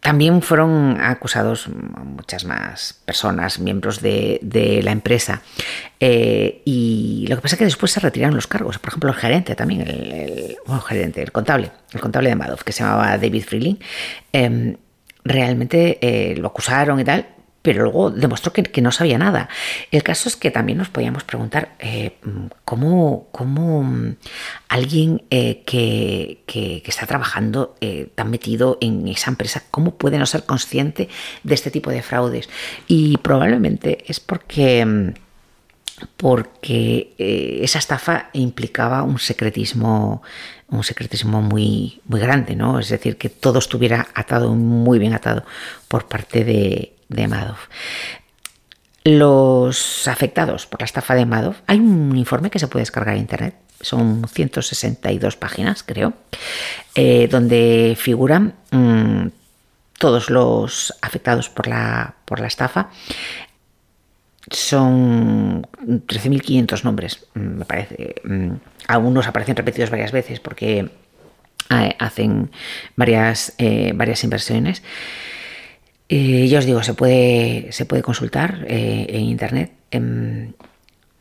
También 0.00 0.40
fueron 0.40 0.98
acusados 1.00 1.68
muchas 1.68 2.44
más 2.44 3.00
personas, 3.04 3.58
miembros 3.58 4.00
de, 4.00 4.80
la 4.82 4.92
empresa. 4.92 5.42
Eh, 5.98 6.62
y 6.64 7.26
lo 7.28 7.36
que 7.36 7.42
pasa 7.42 7.56
es 7.56 7.58
que 7.58 7.64
después 7.64 7.92
se 7.92 8.00
retiraron 8.00 8.34
los 8.34 8.46
cargos. 8.46 8.78
Por 8.78 8.88
ejemplo, 8.88 9.10
el 9.10 9.16
gerente 9.16 9.54
también, 9.54 9.82
el, 9.82 10.56
gerente, 10.86 11.22
el 11.22 11.32
contable, 11.32 11.70
el 11.92 12.00
contable 12.00 12.30
de 12.30 12.36
Madoff, 12.36 12.62
que 12.62 12.72
se 12.72 12.82
llamaba 12.82 13.18
David 13.18 13.44
Freeling, 13.44 13.76
em, 14.32 14.76
realmente 15.22 15.98
eh, 16.00 16.34
lo 16.36 16.48
acusaron 16.48 16.98
y 16.98 17.04
tal, 17.04 17.26
pero 17.62 17.82
luego 17.82 18.10
demostró 18.10 18.52
que, 18.52 18.80
no 18.80 18.92
sabía 18.92 19.18
nada. 19.18 19.48
El 19.90 20.02
caso 20.02 20.28
es 20.28 20.36
que 20.36 20.50
también 20.50 20.78
nos 20.78 20.88
podíamos 20.88 21.24
preguntar 21.24 21.74
eh, 21.78 22.16
cómo, 22.64 23.28
alguien 24.68 25.22
eh, 25.30 25.62
que, 25.66 26.82
está 26.86 27.06
trabajando 27.06 27.76
eh, 27.80 28.08
tan 28.14 28.30
metido 28.30 28.78
en 28.80 29.06
esa 29.08 29.30
empresa, 29.30 29.62
cómo 29.70 29.96
puede 29.96 30.18
no 30.18 30.26
ser 30.26 30.44
consciente 30.44 31.08
de 31.42 31.54
este 31.54 31.70
tipo 31.70 31.90
de 31.90 32.02
fraudes. 32.02 32.48
Y 32.88 33.18
probablemente 33.18 34.04
es 34.06 34.20
porque 34.20 35.14
porque 36.16 37.14
esa 37.62 37.78
estafa 37.78 38.30
implicaba 38.32 39.02
un 39.02 39.18
secretismo 39.18 40.22
un 40.68 40.84
secretismo 40.84 41.42
muy, 41.42 42.00
muy 42.06 42.20
grande, 42.20 42.54
¿no? 42.54 42.78
Es 42.78 42.88
decir, 42.88 43.18
que 43.18 43.28
todo 43.28 43.58
estuviera 43.58 44.06
atado, 44.14 44.54
muy 44.54 44.98
bien 44.98 45.14
atado 45.14 45.44
por 45.88 46.06
parte 46.06 46.44
de, 46.44 46.94
de 47.10 47.28
Madoff. 47.28 47.68
Los 49.04 50.08
afectados 50.08 50.66
por 50.66 50.80
la 50.80 50.84
estafa 50.84 51.14
de 51.14 51.26
Madoff, 51.26 51.60
hay 51.66 51.78
un 51.78 52.16
informe 52.16 52.50
que 52.50 52.58
se 52.58 52.68
puede 52.68 52.82
descargar 52.82 53.14
en 53.14 53.22
internet, 53.22 53.54
son 53.80 54.26
162 54.28 55.36
páginas, 55.36 55.82
creo, 55.82 56.12
eh, 56.94 57.28
donde 57.30 57.96
figuran 57.98 58.54
mm, 58.70 59.28
todos 59.98 60.30
los 60.30 60.94
afectados 61.00 61.48
por 61.48 61.66
la, 61.66 62.14
por 62.24 62.40
la 62.40 62.46
estafa. 62.46 62.90
Son 64.50 65.62
13.500 65.62 66.84
nombres, 66.84 67.26
mm, 67.34 67.40
me 67.40 67.64
parece. 67.64 68.16
Mm, 68.24 68.52
algunos 68.86 69.26
aparecen 69.26 69.56
repetidos 69.56 69.90
varias 69.90 70.12
veces 70.12 70.40
porque 70.40 70.90
eh, 71.70 71.96
hacen 71.98 72.50
varias, 72.96 73.54
eh, 73.58 73.92
varias 73.94 74.24
inversiones. 74.24 74.82
Eh, 76.12 76.48
ya 76.48 76.58
os 76.58 76.66
digo, 76.66 76.82
se 76.82 76.94
puede, 76.94 77.68
se 77.70 77.86
puede 77.86 78.02
consultar 78.02 78.66
eh, 78.66 79.06
en 79.10 79.20
internet. 79.20 79.70
Em, 79.92 80.52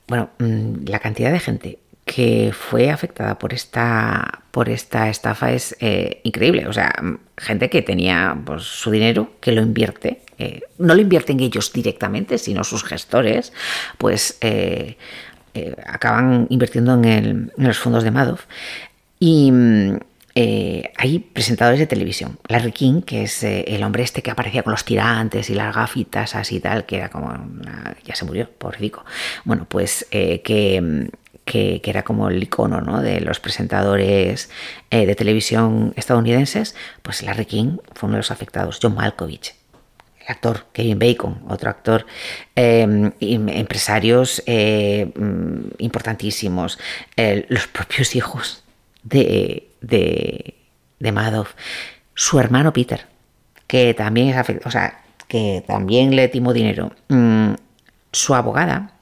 bueno, 0.07 0.31
mm, 0.39 0.85
la 0.87 0.97
cantidad 0.97 1.31
de 1.31 1.39
gente 1.39 1.77
que 2.05 2.51
fue 2.53 2.89
afectada 2.89 3.37
por 3.37 3.53
esta, 3.53 4.41
por 4.49 4.67
esta 4.67 5.09
estafa 5.09 5.51
es 5.51 5.75
eh, 5.79 6.21
increíble. 6.23 6.67
O 6.67 6.73
sea, 6.73 6.91
mm, 6.99 7.19
gente 7.37 7.69
que 7.69 7.83
tenía 7.83 8.35
pues, 8.43 8.63
su 8.63 8.89
dinero, 8.89 9.33
que 9.39 9.51
lo 9.51 9.61
invierte. 9.61 10.21
no 10.77 10.95
lo 10.95 11.01
invierten 11.01 11.39
ellos 11.41 11.71
directamente, 11.73 12.37
sino 12.37 12.63
sus 12.63 12.83
gestores, 12.85 13.51
pues 13.97 14.39
acaban 15.85 16.47
invirtiendo 16.49 16.93
en, 16.93 17.05
en, 17.05 17.51
los 17.57 17.77
fondos 17.77 18.05
de 18.05 18.11
Madoff. 18.11 18.45
Y, 19.19 19.51
mm, 19.51 19.97
eh, 20.35 20.91
hay 20.95 21.19
presentadores 21.19 21.79
de 21.79 21.87
televisión. 21.87 22.39
Larry 22.47 22.71
King, 22.71 23.01
que 23.01 23.23
es 23.23 23.43
eh, 23.43 23.65
el 23.67 23.83
hombre 23.83 24.03
este 24.03 24.21
que 24.21 24.31
aparecía 24.31 24.63
con 24.63 24.71
los 24.71 24.85
tirantes 24.85 25.49
y 25.49 25.55
las 25.55 25.75
gafitas 25.75 26.35
así 26.35 26.59
tal, 26.59 26.85
que 26.85 26.97
era 26.97 27.09
como 27.09 27.33
ya 28.03 28.15
se 28.15 28.25
murió, 28.25 28.49
rico. 28.77 29.03
Bueno, 29.43 29.65
pues 29.67 30.07
eh, 30.11 30.41
que, 30.41 31.09
que, 31.45 31.81
era 31.83 32.03
como 32.03 32.29
el 32.29 32.41
icono 32.41 32.81
¿no? 32.81 33.01
de 33.01 33.21
los 33.21 33.39
presentadores 33.39 34.49
de 34.91 35.15
televisión 35.15 35.93
estadounidenses, 35.95 36.75
pues 37.01 37.23
Larry 37.23 37.45
King 37.45 37.77
fue 37.95 38.07
uno 38.07 38.17
de 38.17 38.19
los 38.19 38.31
afectados. 38.31 38.79
John 38.81 38.95
Malkovich, 38.95 39.55
actor 40.27 40.67
Kevin 40.73 40.99
Bacon, 40.99 41.41
otro 41.49 41.71
actor, 41.71 42.05
em, 42.55 43.11
empresarios 43.19 44.43
mm, 44.45 45.59
importantísimos, 45.79 46.77
los 47.47 47.67
propios 47.67 48.15
hijos 48.15 48.63
de 49.03 49.68
de, 49.81 50.55
de 50.99 51.11
Madoff. 51.11 51.53
Su 52.13 52.39
hermano 52.39 52.73
Peter, 52.73 53.05
que 53.67 53.93
también 53.93 54.29
es 54.29 54.35
afectado, 54.35 54.67
o 54.67 54.71
sea, 54.71 55.01
que 55.27 55.63
también 55.65 56.15
le 56.15 56.27
timó 56.27 56.53
dinero. 56.53 56.91
Mm, 57.07 57.53
su 58.11 58.35
abogada 58.35 58.93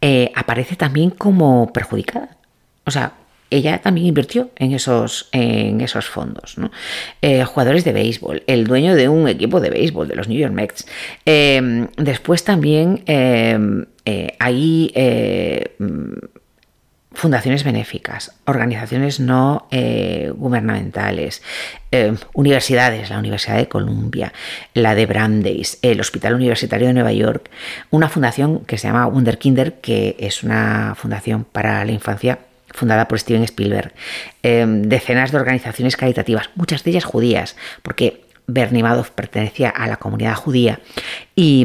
eh, 0.00 0.30
aparece 0.34 0.76
también 0.76 1.10
como 1.10 1.72
perjudicada. 1.72 2.36
O 2.84 2.90
sea, 2.90 3.14
ella 3.50 3.80
también 3.82 4.06
invirtió 4.06 4.50
en 4.56 4.72
esos, 4.72 5.28
en 5.32 5.80
esos 5.80 6.06
fondos. 6.06 6.56
Eh, 7.20 7.44
jugadores 7.44 7.84
de 7.84 7.92
béisbol, 7.92 8.44
el 8.46 8.66
dueño 8.66 8.94
de 8.94 9.08
un 9.08 9.28
equipo 9.28 9.60
de 9.60 9.70
béisbol, 9.70 10.08
de 10.08 10.14
los 10.14 10.28
New 10.28 10.38
York 10.38 10.52
Mets. 10.52 10.86
Eh, 11.26 11.88
después 11.96 12.44
también 12.44 13.04
hay 14.38 14.92
fundaciones 17.16 17.64
benéficas, 17.64 18.32
organizaciones 18.44 19.20
no 19.20 19.66
eh, 19.70 20.30
gubernamentales, 20.36 21.42
eh, 21.90 22.14
universidades, 22.34 23.08
la 23.08 23.18
Universidad 23.18 23.56
de 23.56 23.68
Columbia, 23.68 24.34
la 24.74 24.94
de 24.94 25.06
Brandeis, 25.06 25.78
el 25.80 25.98
Hospital 25.98 26.34
Universitario 26.34 26.88
de 26.88 26.92
Nueva 26.92 27.12
York, 27.12 27.50
una 27.90 28.10
fundación 28.10 28.66
que 28.66 28.76
se 28.76 28.88
llama 28.88 29.06
Wunderkinder, 29.06 29.80
que 29.80 30.16
es 30.18 30.42
una 30.42 30.94
fundación 30.94 31.44
para 31.44 31.84
la 31.86 31.92
infancia 31.92 32.38
fundada 32.70 33.08
por 33.08 33.18
Steven 33.18 33.44
Spielberg, 33.44 33.94
eh, 34.42 34.66
decenas 34.68 35.32
de 35.32 35.38
organizaciones 35.38 35.96
caritativas, 35.96 36.50
muchas 36.54 36.84
de 36.84 36.90
ellas 36.90 37.04
judías, 37.04 37.56
porque 37.82 38.25
Bernie 38.46 38.82
Madoff 38.82 39.10
pertenecía 39.10 39.70
a 39.70 39.86
la 39.86 39.96
comunidad 39.96 40.34
judía 40.34 40.80
y, 41.34 41.64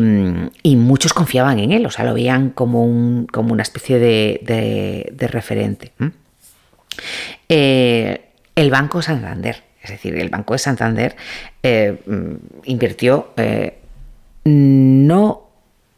muchos 0.75 1.13
confiaban 1.13 1.59
en 1.59 1.71
él, 1.71 1.85
o 1.85 1.91
sea, 1.91 2.05
lo 2.05 2.13
veían 2.13 2.49
como 2.49 2.83
una 2.83 3.63
especie 3.63 3.99
de, 3.99 5.27
referente. 5.31 5.91
Eh, 7.47 8.21
el 8.55 8.69
Banco 8.69 9.01
Santander, 9.01 9.63
es 9.81 9.91
decir, 9.91 10.15
el 10.15 10.29
Banco 10.29 10.53
de 10.53 10.59
Santander 10.59 11.15
eh, 11.63 12.01
mm, 12.05 12.33
invirtió 12.65 13.33
eh, 13.37 13.77
no 14.43 15.47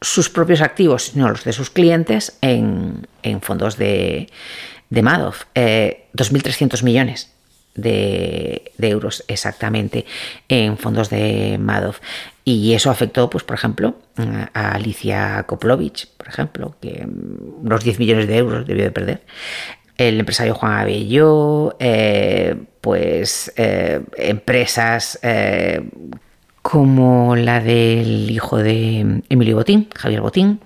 sus 0.01 0.29
propios 0.29 0.61
activos, 0.61 1.05
sino 1.05 1.29
los 1.29 1.45
de 1.45 1.53
sus 1.53 1.69
clientes 1.69 2.37
en, 2.41 3.07
fondos 3.41 3.77
de, 3.77 4.29
de 4.89 5.01
Madoff, 5.01 5.45
2.300 5.55 6.83
millones 6.83 7.32
de, 7.75 8.71
euros 8.79 9.23
exactamente 9.27 10.05
en 10.47 10.77
fondos 10.77 11.09
de 11.09 11.57
Madoff. 11.59 11.99
Y 12.45 12.73
eso 12.73 12.91
afectó, 12.91 13.29
pues, 13.29 13.43
por 13.43 13.55
ejemplo, 13.55 13.95
a 14.53 14.71
Alicia 14.71 15.43
Koplovich, 15.47 16.09
por 16.17 16.27
ejemplo, 16.27 16.75
que 16.81 17.07
unos 17.07 17.83
10 17.83 17.99
millones 17.99 18.27
de 18.27 18.37
euros 18.37 18.67
debió 18.67 18.83
de 18.83 18.91
perder. 18.91 19.21
El 19.97 20.19
empresario 20.19 20.55
Juan 20.55 20.73
Abelló, 20.73 21.75
eh, 21.79 22.55
pues 22.81 23.53
eh, 23.55 24.01
empresas 24.17 25.19
eh, 25.21 25.87
como 26.61 27.35
la 27.35 27.61
del 27.61 28.29
hijo 28.29 28.57
de 28.57 29.21
Emilio 29.29 29.55
Botín, 29.55 29.87
Javier 29.95 30.21
Botín, 30.21 30.59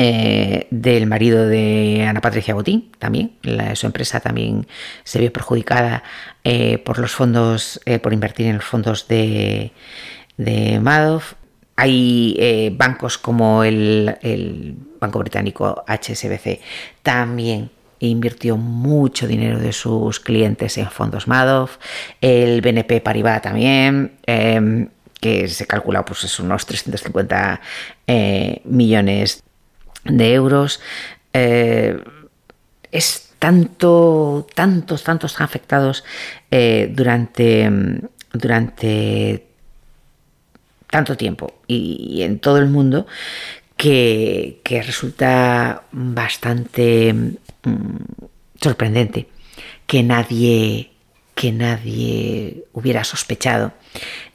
eh, 0.00 0.68
del 0.70 1.08
marido 1.08 1.48
de 1.48 2.06
Ana 2.08 2.20
Patricia 2.20 2.54
Botín, 2.54 2.92
también. 3.00 3.32
su 3.74 3.86
empresa 3.86 4.20
también 4.20 4.68
se 5.02 5.18
vio 5.18 5.32
perjudicada 5.32 6.04
eh, 6.44 6.78
por 6.78 7.00
los 7.00 7.10
fondos, 7.10 7.80
eh, 7.84 7.98
por 7.98 8.12
invertir 8.12 8.46
en 8.46 8.56
los 8.56 8.64
fondos 8.64 9.08
de, 9.08 9.72
Madoff. 10.80 11.34
Hay 11.74 12.72
bancos 12.76 13.18
como 13.18 13.64
el, 13.64 14.76
Banco 15.00 15.18
Británico 15.18 15.84
HSBC 15.88 16.60
también 17.02 17.70
invirtió 17.98 18.56
mucho 18.56 19.26
dinero 19.26 19.58
de 19.58 19.72
sus 19.72 20.20
clientes 20.20 20.78
en 20.78 20.88
fondos 20.90 21.26
Madoff, 21.26 21.78
el 22.20 22.60
BNP 22.60 23.00
Paribas 23.00 23.42
también, 23.42 24.12
em, 24.26 24.90
que 25.20 25.48
se 25.48 25.66
calcula 25.66 26.04
pues 26.04 26.22
es 26.22 26.38
unos 26.38 26.66
350 26.66 27.60
millones 28.64 29.42
de 30.08 30.34
euros. 30.34 30.80
Eh, 31.32 32.02
es 32.90 33.30
tanto, 33.38 34.46
tantos, 34.54 35.04
tantos 35.04 35.40
afectados 35.40 36.04
eh, 36.50 36.90
durante, 36.92 37.70
durante 38.32 39.46
tanto 40.90 41.16
tiempo 41.16 41.60
y, 41.66 42.22
en 42.22 42.38
todo 42.38 42.58
el 42.58 42.66
mundo 42.66 43.06
que, 43.76 44.60
que 44.64 44.82
resulta 44.82 45.82
bastante 45.92 47.12
mm, 47.12 47.96
sorprendente 48.60 49.28
que 49.86 50.02
nadie 50.02 50.90
que 51.34 51.52
nadie 51.52 52.64
hubiera 52.72 53.04
sospechado 53.04 53.72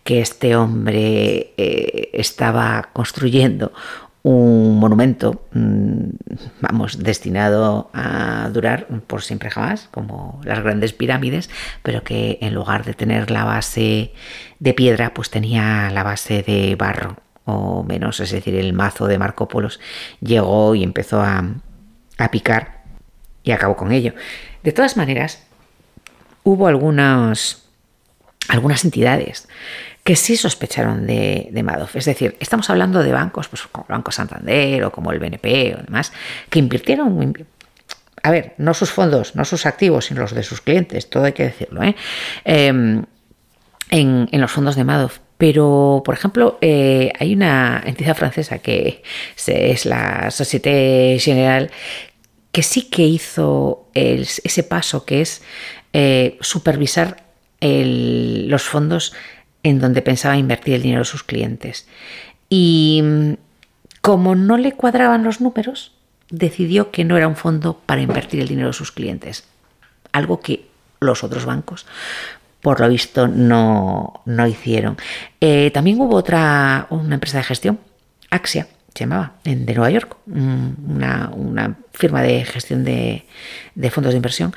que 0.06 0.22
este 0.22 0.56
hombre 0.56 1.54
eh, 1.58 2.10
estaba 2.14 2.92
construyendo 2.94 3.74
un 4.24 4.80
monumento, 4.80 5.46
mm, 5.52 6.10
vamos, 6.62 7.04
destinado 7.04 7.90
a 7.94 8.50
durar 8.54 8.88
por 9.06 9.22
siempre 9.22 9.52
jamás, 9.52 9.90
como 9.92 10.42
las 10.46 10.64
grandes 10.64 10.94
pirámides, 10.94 11.50
pero 11.84 12.04
que 12.04 12.38
en 12.42 12.54
lugar 12.54 12.86
de 12.86 12.94
tener 12.94 13.30
la 13.30 13.44
base 13.44 14.14
de 14.60 14.74
piedra, 14.74 15.14
pues 15.14 15.30
tenía 15.30 15.92
la 15.92 16.04
base 16.04 16.42
de 16.42 16.76
barro 16.76 17.18
o 17.46 17.84
menos, 17.84 18.22
es 18.22 18.32
decir, 18.32 18.56
el 18.56 18.72
mazo 18.72 19.08
de 19.08 19.18
Marco 19.18 19.50
Polos 19.50 19.82
llegó 20.22 20.74
y 20.76 20.84
empezó 20.84 21.22
a, 21.22 21.44
a 22.18 22.32
picar 22.32 22.84
y 23.44 23.52
acabó 23.52 23.76
con 23.76 23.92
ello. 23.92 24.14
De 24.64 24.72
todas 24.72 24.96
maneras, 24.96 25.46
hubo 26.44 26.68
algunas, 26.68 27.64
algunas 28.48 28.86
entidades 28.86 29.50
que 30.04 30.16
sí 30.16 30.36
sospecharon 30.36 31.08
de, 31.08 31.62
Madoff. 31.64 31.96
Es 31.96 32.06
decir, 32.06 32.36
estamos 32.40 32.70
hablando 32.70 33.02
de 33.02 33.12
bancos, 33.12 33.48
pues 33.48 33.64
como 33.64 33.86
Banco 33.88 34.12
Santander 34.12 34.84
o 34.84 34.92
como 34.92 35.12
el 35.12 35.20
BNP 35.20 35.76
o 35.76 35.84
demás, 35.84 36.12
que 36.50 36.60
invirtieron, 36.60 37.34
a 38.22 38.32
ver, 38.32 38.54
no 38.58 38.74
sus 38.74 38.92
fondos, 38.92 39.36
no 39.36 39.46
sus 39.46 39.66
activos, 39.66 40.06
sino 40.06 40.22
los 40.22 40.34
de 40.34 40.44
sus 40.44 40.62
clientes, 40.62 41.10
todo 41.10 41.24
hay 41.26 41.34
que 41.34 41.44
decirlo, 41.44 41.84
¿eh? 41.84 41.96
eh 42.46 43.02
en, 43.90 44.42
los 44.42 44.52
fondos 44.52 44.76
de 44.76 44.84
Madoff. 44.84 45.20
Pero, 45.38 46.02
por 46.06 46.16
ejemplo, 46.16 46.58
eh, 46.62 47.12
hay 47.20 47.34
una 47.34 47.82
entidad 47.86 48.16
francesa 48.16 48.60
que 48.60 49.04
es 49.46 49.86
la 49.86 50.32
Société 50.32 51.18
Générale 51.20 51.70
que 52.52 52.64
sí 52.64 52.84
que 52.84 53.04
hizo 53.04 53.90
ese 53.94 54.64
paso 54.64 55.06
que 55.06 55.22
es 55.22 55.42
eh, 55.92 56.38
supervisar 56.40 57.24
los 57.62 58.64
fondos 58.64 59.14
en 59.64 59.80
donde 59.80 60.02
pensaba 60.02 60.38
invertir 60.38 60.76
el 60.76 60.82
dinero 60.84 61.00
de 61.00 61.06
sus 61.06 61.24
clientes. 61.24 61.88
Y 62.50 63.02
mm, 63.04 63.34
como 64.02 64.36
no 64.36 64.58
le 64.58 64.74
cuadraban 64.74 65.24
los 65.24 65.42
números, 65.42 65.94
decidió 66.30 66.92
que 66.92 67.06
no 67.06 67.18
era 67.18 67.28
un 67.28 67.36
fondo 67.36 67.80
para 67.86 68.02
invertir 68.02 68.42
el 68.42 68.48
dinero 68.48 68.68
de 68.68 68.74
sus 68.74 68.92
clientes. 68.92 69.46
Algo 70.12 70.40
que 70.40 70.68
los 71.00 71.24
otros 71.24 71.46
bancos, 71.46 71.86
por 72.62 72.80
lo 72.80 72.90
visto, 72.90 73.28
no, 73.28 74.22
no 74.26 74.48
hicieron. 74.48 74.98
Eh, 75.40 75.72
también 75.72 76.00
hubo 76.00 76.16
otra, 76.16 76.88
una 76.90 77.16
empresa 77.16 77.38
de 77.38 77.44
gestión, 77.44 77.80
Axia, 78.30 78.68
se 78.94 79.04
llamaba, 79.06 79.34
de 79.44 79.56
Nueva 79.56 79.90
York, 79.90 80.18
una, 80.28 81.32
una 81.34 81.78
firma 81.94 82.22
de 82.22 82.46
gestión 82.46 82.84
de, 82.84 83.26
de, 83.76 83.90
fondos 83.90 84.14
de 84.14 84.18
inversión, 84.18 84.54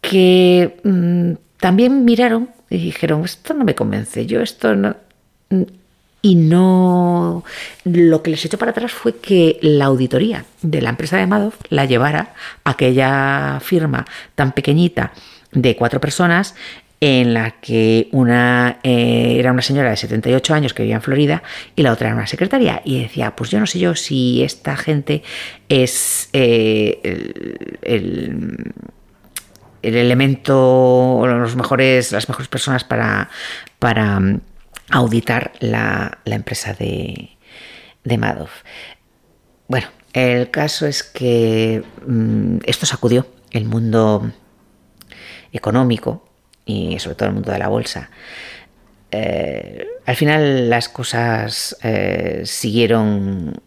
que 0.00 0.80
mmm, 0.84 1.32
también 1.58 2.04
miraron 2.04 2.50
y 2.74 2.78
dijeron, 2.78 3.24
esto 3.24 3.54
no 3.54 3.64
me 3.64 3.74
convence, 3.74 4.26
yo 4.26 4.40
esto 4.40 4.74
no... 4.74 4.96
Y 6.22 6.36
no... 6.36 7.44
Lo 7.84 8.22
que 8.22 8.30
les 8.30 8.44
echó 8.44 8.56
para 8.56 8.70
atrás 8.70 8.92
fue 8.92 9.16
que 9.16 9.58
la 9.60 9.86
auditoría 9.86 10.46
de 10.62 10.80
la 10.80 10.90
empresa 10.90 11.18
de 11.18 11.26
Madoff 11.26 11.56
la 11.68 11.84
llevara 11.84 12.34
a 12.64 12.70
aquella 12.70 13.60
firma 13.60 14.06
tan 14.34 14.52
pequeñita 14.52 15.12
de 15.52 15.76
cuatro 15.76 16.00
personas 16.00 16.54
en 17.00 17.34
la 17.34 17.50
que 17.60 18.08
una 18.12 18.78
eh, 18.82 19.36
era 19.38 19.52
una 19.52 19.60
señora 19.60 19.90
de 19.90 19.96
78 19.98 20.54
años 20.54 20.72
que 20.72 20.84
vivía 20.84 20.96
en 20.96 21.02
Florida 21.02 21.42
y 21.76 21.82
la 21.82 21.92
otra 21.92 22.08
era 22.08 22.16
una 22.16 22.26
secretaria. 22.26 22.80
Y 22.82 23.02
decía, 23.02 23.36
pues 23.36 23.50
yo 23.50 23.60
no 23.60 23.66
sé 23.66 23.78
yo 23.78 23.94
si 23.94 24.42
esta 24.42 24.76
gente 24.78 25.22
es 25.68 26.30
eh, 26.32 27.00
el, 27.02 27.78
el 27.82 28.72
el 29.84 29.96
elemento, 29.96 31.22
los 31.26 31.56
mejores, 31.56 32.12
las 32.12 32.28
mejores 32.28 32.48
personas 32.48 32.84
para, 32.84 33.28
para 33.78 34.18
mm, 34.18 34.40
auditar 34.90 35.52
la, 35.60 36.18
la 36.24 36.34
empresa 36.34 36.74
de, 36.74 37.36
de, 38.02 38.18
Madoff. 38.18 38.62
Bueno, 39.68 39.88
el 40.12 40.50
caso 40.50 40.86
es 40.86 41.02
que 41.02 41.82
mmm, 42.06 42.58
esto 42.64 42.86
sacudió 42.86 43.26
el 43.50 43.66
mundo 43.66 44.32
económico 45.52 46.28
y 46.64 46.98
sobre 46.98 47.16
todo 47.16 47.28
el 47.28 47.34
mundo 47.34 47.52
de 47.52 47.58
la 47.58 47.68
bolsa. 47.68 48.10
Eh, 49.10 49.86
al 50.06 50.16
final 50.16 50.68
las 50.68 50.88
cosas 50.88 51.76
eh, 51.82 52.42
siguieron 52.44 53.60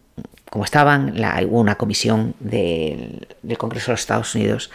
como 0.50 0.64
estaban, 0.64 1.20
la, 1.20 1.40
hubo 1.46 1.60
una 1.60 1.76
comisión 1.76 2.34
del, 2.40 3.26
del, 3.42 3.58
Congreso 3.58 3.86
de 3.86 3.92
los 3.92 4.00
Estados 4.00 4.34
Unidos 4.34 4.70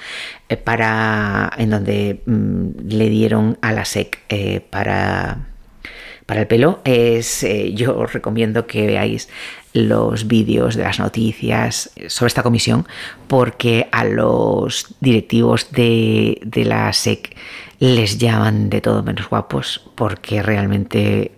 eh, 0.50 0.58
para, 0.58 1.52
en 1.58 1.70
donde 1.72 2.22
mm, 2.26 2.88
le 2.90 3.10
dieron 3.10 3.58
a 3.62 3.72
la 3.72 3.86
SEC 3.86 4.20
eh, 4.30 4.62
para, 4.70 5.48
para 6.26 6.42
el 6.42 6.48
pelo. 6.48 6.82
Es, 6.84 7.44
eh, 7.44 7.74
yo 7.74 7.98
os 7.98 8.14
recomiendo 8.14 8.68
que 8.68 8.86
veáis 8.86 9.30
los 9.74 10.28
vídeos 10.28 10.76
de 10.76 10.84
las 10.84 11.00
noticias 11.00 11.92
sobre 12.08 12.28
esta 12.28 12.44
comisión 12.44 12.88
porque 13.28 13.88
a 13.92 14.04
los 14.04 14.96
directivos 15.00 15.72
de, 15.72 16.40
de 16.44 16.66
la 16.66 16.94
SEC 16.94 17.36
les 17.80 18.20
llaman 18.20 18.70
de 18.70 18.82
todo 18.82 19.02
menos 19.02 19.28
guapos 19.28 19.90
porque 19.96 20.44
realmente 20.44 21.32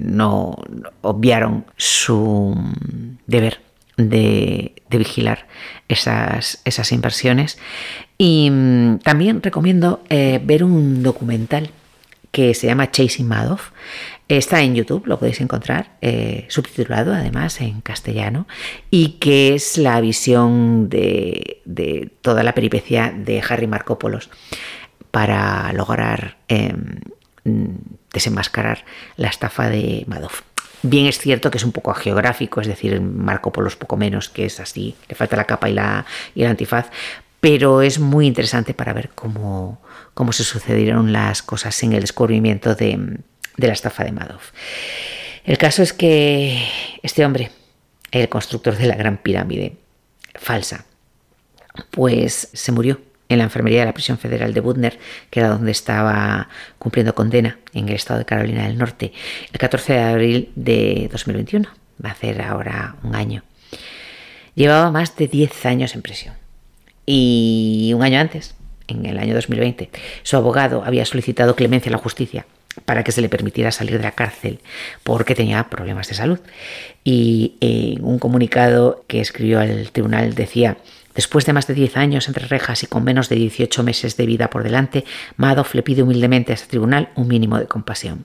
no 0.00 0.56
obviaron 1.02 1.66
su 1.76 2.56
deber 3.26 3.60
de, 3.96 4.74
vigilar 4.90 5.46
esas, 5.88 6.60
esas, 6.64 6.92
inversiones. 6.92 7.58
Y 8.18 8.50
mmm, 8.50 8.98
también 8.98 9.42
recomiendo 9.42 10.02
eh, 10.08 10.40
ver 10.42 10.64
un 10.64 11.02
documental 11.02 11.70
que 12.30 12.54
se 12.54 12.66
llama 12.66 12.90
Chasing 12.90 13.28
Madoff. 13.28 13.70
Está 14.28 14.62
en 14.62 14.74
YouTube, 14.74 15.06
lo 15.06 15.18
podéis 15.18 15.40
encontrar, 15.40 15.96
eh, 16.00 16.46
subtitulado 16.48 17.12
además 17.12 17.60
en 17.60 17.82
castellano, 17.82 18.46
y 18.90 19.18
que 19.18 19.54
es 19.54 19.76
la 19.76 20.00
visión 20.00 20.88
de, 20.88 21.60
de 21.66 22.10
toda 22.22 22.42
la 22.42 22.54
peripecia 22.54 23.12
de 23.14 23.42
Harry 23.46 23.66
Marcopoulos 23.66 24.30
para 25.10 25.72
lograr 25.74 26.38
eh, 26.48 26.74
desenmascarar 28.12 28.84
la 29.16 29.28
estafa 29.28 29.68
de 29.68 30.04
Madoff. 30.06 30.42
Bien 30.82 31.06
es 31.06 31.18
cierto 31.18 31.50
que 31.50 31.58
es 31.58 31.64
un 31.64 31.72
poco 31.72 31.94
geográfico, 31.94 32.60
es 32.60 32.66
decir, 32.66 33.00
Marco 33.00 33.52
Polo 33.52 33.68
es 33.68 33.76
poco 33.76 33.96
menos, 33.96 34.28
que 34.28 34.46
es 34.46 34.58
así, 34.58 34.96
le 35.08 35.14
falta 35.14 35.36
la 35.36 35.44
capa 35.44 35.70
y, 35.70 35.74
la, 35.74 36.04
y 36.34 36.42
el 36.42 36.48
antifaz, 36.48 36.90
pero 37.40 37.82
es 37.82 38.00
muy 38.00 38.26
interesante 38.26 38.74
para 38.74 38.92
ver 38.92 39.10
cómo, 39.14 39.80
cómo 40.14 40.32
se 40.32 40.42
sucedieron 40.42 41.12
las 41.12 41.42
cosas 41.42 41.80
en 41.82 41.92
el 41.92 42.00
descubrimiento 42.00 42.74
de, 42.74 43.18
de 43.56 43.66
la 43.66 43.72
estafa 43.72 44.04
de 44.04 44.12
Madoff. 44.12 44.50
El 45.44 45.58
caso 45.58 45.82
es 45.82 45.92
que 45.92 46.66
este 47.02 47.24
hombre, 47.24 47.50
el 48.10 48.28
constructor 48.28 48.76
de 48.76 48.86
la 48.86 48.96
Gran 48.96 49.18
Pirámide, 49.18 49.76
falsa, 50.34 50.84
pues 51.90 52.48
se 52.52 52.72
murió 52.72 53.00
en 53.28 53.38
la 53.38 53.44
enfermería 53.44 53.80
de 53.80 53.86
la 53.86 53.94
prisión 53.94 54.18
federal 54.18 54.52
de 54.52 54.60
Butner, 54.60 54.98
que 55.30 55.40
era 55.40 55.48
donde 55.48 55.70
estaba 55.70 56.48
cumpliendo 56.78 57.14
condena 57.14 57.58
en 57.72 57.88
el 57.88 57.94
estado 57.94 58.18
de 58.18 58.24
Carolina 58.26 58.64
del 58.64 58.78
Norte, 58.78 59.12
el 59.52 59.58
14 59.58 59.92
de 59.94 60.00
abril 60.00 60.52
de 60.54 61.08
2021. 61.10 61.68
Va 62.04 62.10
a 62.10 62.14
ser 62.14 62.42
ahora 62.42 62.96
un 63.02 63.14
año. 63.14 63.42
Llevaba 64.54 64.90
más 64.90 65.16
de 65.16 65.28
10 65.28 65.66
años 65.66 65.94
en 65.94 66.02
prisión. 66.02 66.34
Y 67.06 67.92
un 67.94 68.02
año 68.02 68.20
antes, 68.20 68.54
en 68.86 69.06
el 69.06 69.18
año 69.18 69.34
2020, 69.34 69.90
su 70.22 70.36
abogado 70.36 70.84
había 70.84 71.04
solicitado 71.04 71.56
clemencia 71.56 71.90
a 71.90 71.92
la 71.92 71.98
justicia 71.98 72.46
para 72.84 73.04
que 73.04 73.12
se 73.12 73.20
le 73.20 73.28
permitiera 73.28 73.70
salir 73.70 73.98
de 73.98 74.04
la 74.04 74.12
cárcel 74.12 74.60
porque 75.02 75.34
tenía 75.34 75.68
problemas 75.68 76.08
de 76.08 76.14
salud. 76.14 76.38
Y 77.04 77.56
en 77.60 78.04
un 78.04 78.18
comunicado 78.18 79.04
que 79.08 79.20
escribió 79.20 79.60
al 79.60 79.90
tribunal 79.92 80.34
decía 80.34 80.78
Después 81.14 81.44
de 81.44 81.52
más 81.52 81.66
de 81.66 81.74
10 81.74 81.96
años 81.96 82.28
entre 82.28 82.46
rejas 82.46 82.82
y 82.82 82.86
con 82.86 83.04
menos 83.04 83.28
de 83.28 83.36
18 83.36 83.82
meses 83.82 84.16
de 84.16 84.26
vida 84.26 84.48
por 84.48 84.62
delante, 84.62 85.04
Madoff 85.36 85.74
le 85.74 85.82
pide 85.82 86.02
humildemente 86.02 86.52
a 86.52 86.54
este 86.54 86.68
tribunal 86.68 87.10
un 87.16 87.28
mínimo 87.28 87.58
de 87.58 87.66
compasión. 87.66 88.24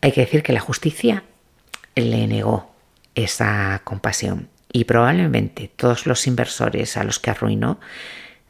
Hay 0.00 0.12
que 0.12 0.20
decir 0.20 0.42
que 0.42 0.52
la 0.52 0.60
justicia 0.60 1.24
le 1.96 2.26
negó 2.28 2.72
esa 3.14 3.80
compasión 3.84 4.48
y 4.72 4.84
probablemente 4.84 5.70
todos 5.74 6.06
los 6.06 6.26
inversores 6.26 6.96
a 6.96 7.04
los 7.04 7.18
que 7.18 7.30
arruinó 7.30 7.80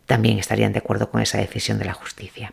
también 0.07 0.39
estarían 0.39 0.73
de 0.73 0.81
acuerdo 0.81 1.11
con 1.11 1.23
esa 1.23 1.39
decisión 1.39 1.79
de 1.79 1.85
la 1.87 1.95
justicia. 1.95 2.53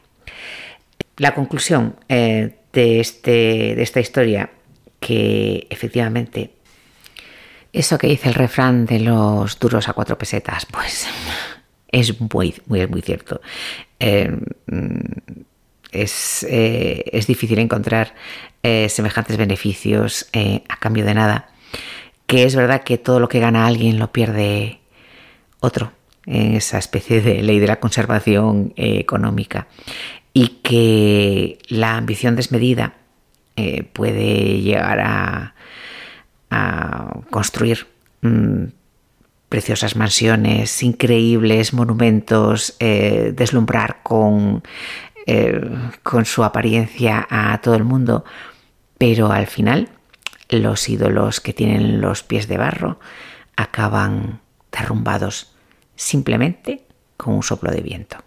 La 1.18 1.34
conclusión 1.34 1.98
eh, 2.10 2.56
de, 2.74 3.00
este, 3.00 3.76
de 3.76 3.82
esta 3.82 4.00
historia, 4.00 4.52
que 5.00 5.68
efectivamente 5.70 6.55
eso 7.76 7.98
que 7.98 8.08
dice 8.08 8.30
el 8.30 8.36
refrán 8.36 8.86
de 8.86 9.00
los 9.00 9.60
duros 9.60 9.90
a 9.90 9.94
cuatro 9.94 10.18
pesetas, 10.18 10.66
pues 10.66 11.08
es 11.92 12.20
muy, 12.20 12.56
muy, 12.68 12.88
muy 12.88 13.02
cierto. 13.02 13.42
Eh, 14.00 14.32
es, 15.92 16.46
eh, 16.50 17.04
es, 17.12 17.28
difícil 17.28 17.60
encontrar 17.60 18.16
eh, 18.64 18.88
semejantes 18.90 19.38
beneficios 19.38 20.30
a 20.68 20.78
cambio 20.78 21.06
de 21.06 21.14
nada 21.14 21.50
que 22.28 22.44
es 22.44 22.56
verdad 22.56 22.84
que 22.84 22.98
todo 22.98 23.20
lo 23.20 23.30
que 23.30 23.40
gana 23.40 23.68
alguien 23.68 24.00
lo 24.00 24.12
pierde 24.12 24.80
otro, 25.60 25.92
en 26.26 26.56
esa 26.56 26.80
especie 26.80 27.22
de 27.22 27.44
ley 27.44 27.60
de 27.60 27.68
la 27.68 27.80
conservación 27.80 28.74
económica, 28.78 29.68
y 30.34 30.60
que 30.64 31.60
la 31.68 31.98
ambición 31.98 32.36
desmedida 32.36 32.96
puede 33.94 34.62
llegar 34.62 35.00
a, 35.02 35.55
construir 37.30 37.88
mm, 38.22 38.66
preciosas 39.50 39.96
mansiones, 39.96 40.84
increíbles 40.84 41.74
monumentos, 41.74 42.76
eh, 42.80 43.34
deslumbrar 43.36 44.02
con, 44.04 44.64
con 46.04 46.26
su 46.26 46.44
apariencia 46.44 47.28
a 47.30 47.60
todo 47.62 47.76
el 47.76 47.84
mundo, 47.84 48.26
pero 48.98 49.32
al 49.32 49.48
final 49.48 49.90
los 50.50 50.88
ídolos 50.90 51.42
que 51.42 51.54
tienen 51.54 52.02
los 52.02 52.24
pies 52.24 52.48
de 52.48 52.58
barro 52.58 53.00
acaban 53.56 54.42
derrumbados 54.72 55.56
simplemente 55.96 56.86
con 57.18 57.34
un 57.36 57.44
soplo 57.44 57.72
de 57.72 57.82
viento. 57.82 58.18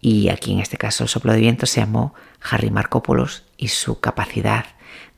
Y 0.00 0.28
aquí 0.28 0.52
en 0.52 0.60
este 0.60 0.76
caso 0.76 1.04
el 1.04 1.08
soplo 1.08 1.32
de 1.32 1.40
viento 1.40 1.66
se 1.66 1.80
llamó 1.80 2.14
Harry 2.50 2.70
Marcopoulos 2.70 3.44
y 3.56 3.68
su 3.68 4.00
capacidad 4.00 4.66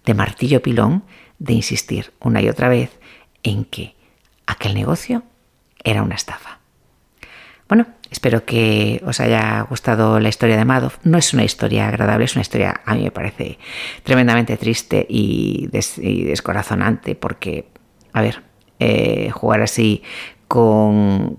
de 0.05 0.15
martillo 0.15 0.63
pilón 0.63 1.05
de 1.39 1.55
insistir 1.55 2.13
una 2.21 2.41
y 2.41 2.49
otra 2.49 2.69
vez 2.69 2.99
en 3.43 3.65
que 3.65 3.95
aquel 4.47 4.75
negocio 4.75 5.23
era 5.83 6.03
una 6.03 6.15
estafa. 6.15 6.59
Bueno, 7.69 7.87
espero 8.11 8.45
que 8.45 9.03
os 9.07 9.21
haya 9.21 9.63
gustado 9.63 10.21
la 10.21 10.29
historia 10.29 10.57
de 10.57 10.65
Madoff. 10.65 10.99
No 11.03 11.19
es 11.19 11.33
una 11.33 11.45
historia 11.45 11.89
agradable, 11.89 12.27
es 12.27 12.35
una 12.35 12.43
historia, 12.43 12.81
a 12.85 12.95
mí 12.95 13.03
me 13.03 13.11
parece, 13.11 13.59
tremendamente 14.03 14.57
triste 14.57 15.07
y, 15.09 15.69
descorazonante 15.69 17.15
porque, 17.15 17.69
a 18.13 18.23
ver, 18.23 18.43
eh, 18.79 19.31
jugar 19.31 19.63
así 19.63 20.03
con, 20.47 21.39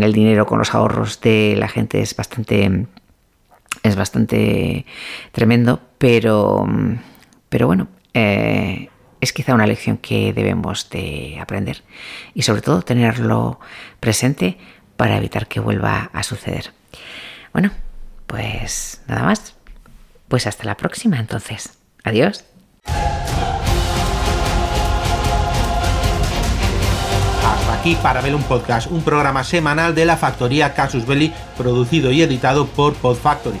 el 0.00 0.12
dinero, 0.12 0.46
con 0.46 0.58
los 0.58 0.74
ahorros 0.74 1.20
de 1.20 1.54
la 1.56 1.68
gente 1.68 2.00
es 2.00 2.16
bastante, 2.16 2.86
es 3.82 3.96
bastante 3.96 4.86
tremendo, 5.32 5.80
pero, 5.98 6.66
pero 7.48 7.66
bueno, 7.66 7.88
eh, 8.12 8.88
es 9.24 9.32
quizá 9.32 9.54
una 9.54 9.66
lección 9.66 9.96
que 9.96 10.32
debemos 10.32 10.88
de 10.90 11.38
aprender 11.40 11.82
y 12.34 12.42
sobre 12.42 12.62
todo 12.62 12.82
tenerlo 12.82 13.58
presente 13.98 14.58
para 14.96 15.16
evitar 15.16 15.48
que 15.48 15.60
vuelva 15.60 16.10
a 16.12 16.22
suceder. 16.22 16.72
Bueno, 17.52 17.70
pues 18.26 19.02
nada 19.08 19.24
más. 19.24 19.54
Pues 20.28 20.46
hasta 20.46 20.64
la 20.64 20.76
próxima 20.76 21.18
entonces. 21.18 21.78
Adiós. 22.02 22.44
Hasta 27.44 27.74
aquí 27.78 27.96
para 28.02 28.20
ver 28.20 28.34
un 28.34 28.42
podcast, 28.42 28.90
un 28.90 29.02
programa 29.02 29.42
semanal 29.42 29.94
de 29.94 30.04
la 30.04 30.16
factoría 30.16 30.74
Casus 30.74 31.06
Belli, 31.06 31.32
producido 31.56 32.10
y 32.10 32.22
editado 32.22 32.66
por 32.66 32.94
Podfactory. 32.94 33.60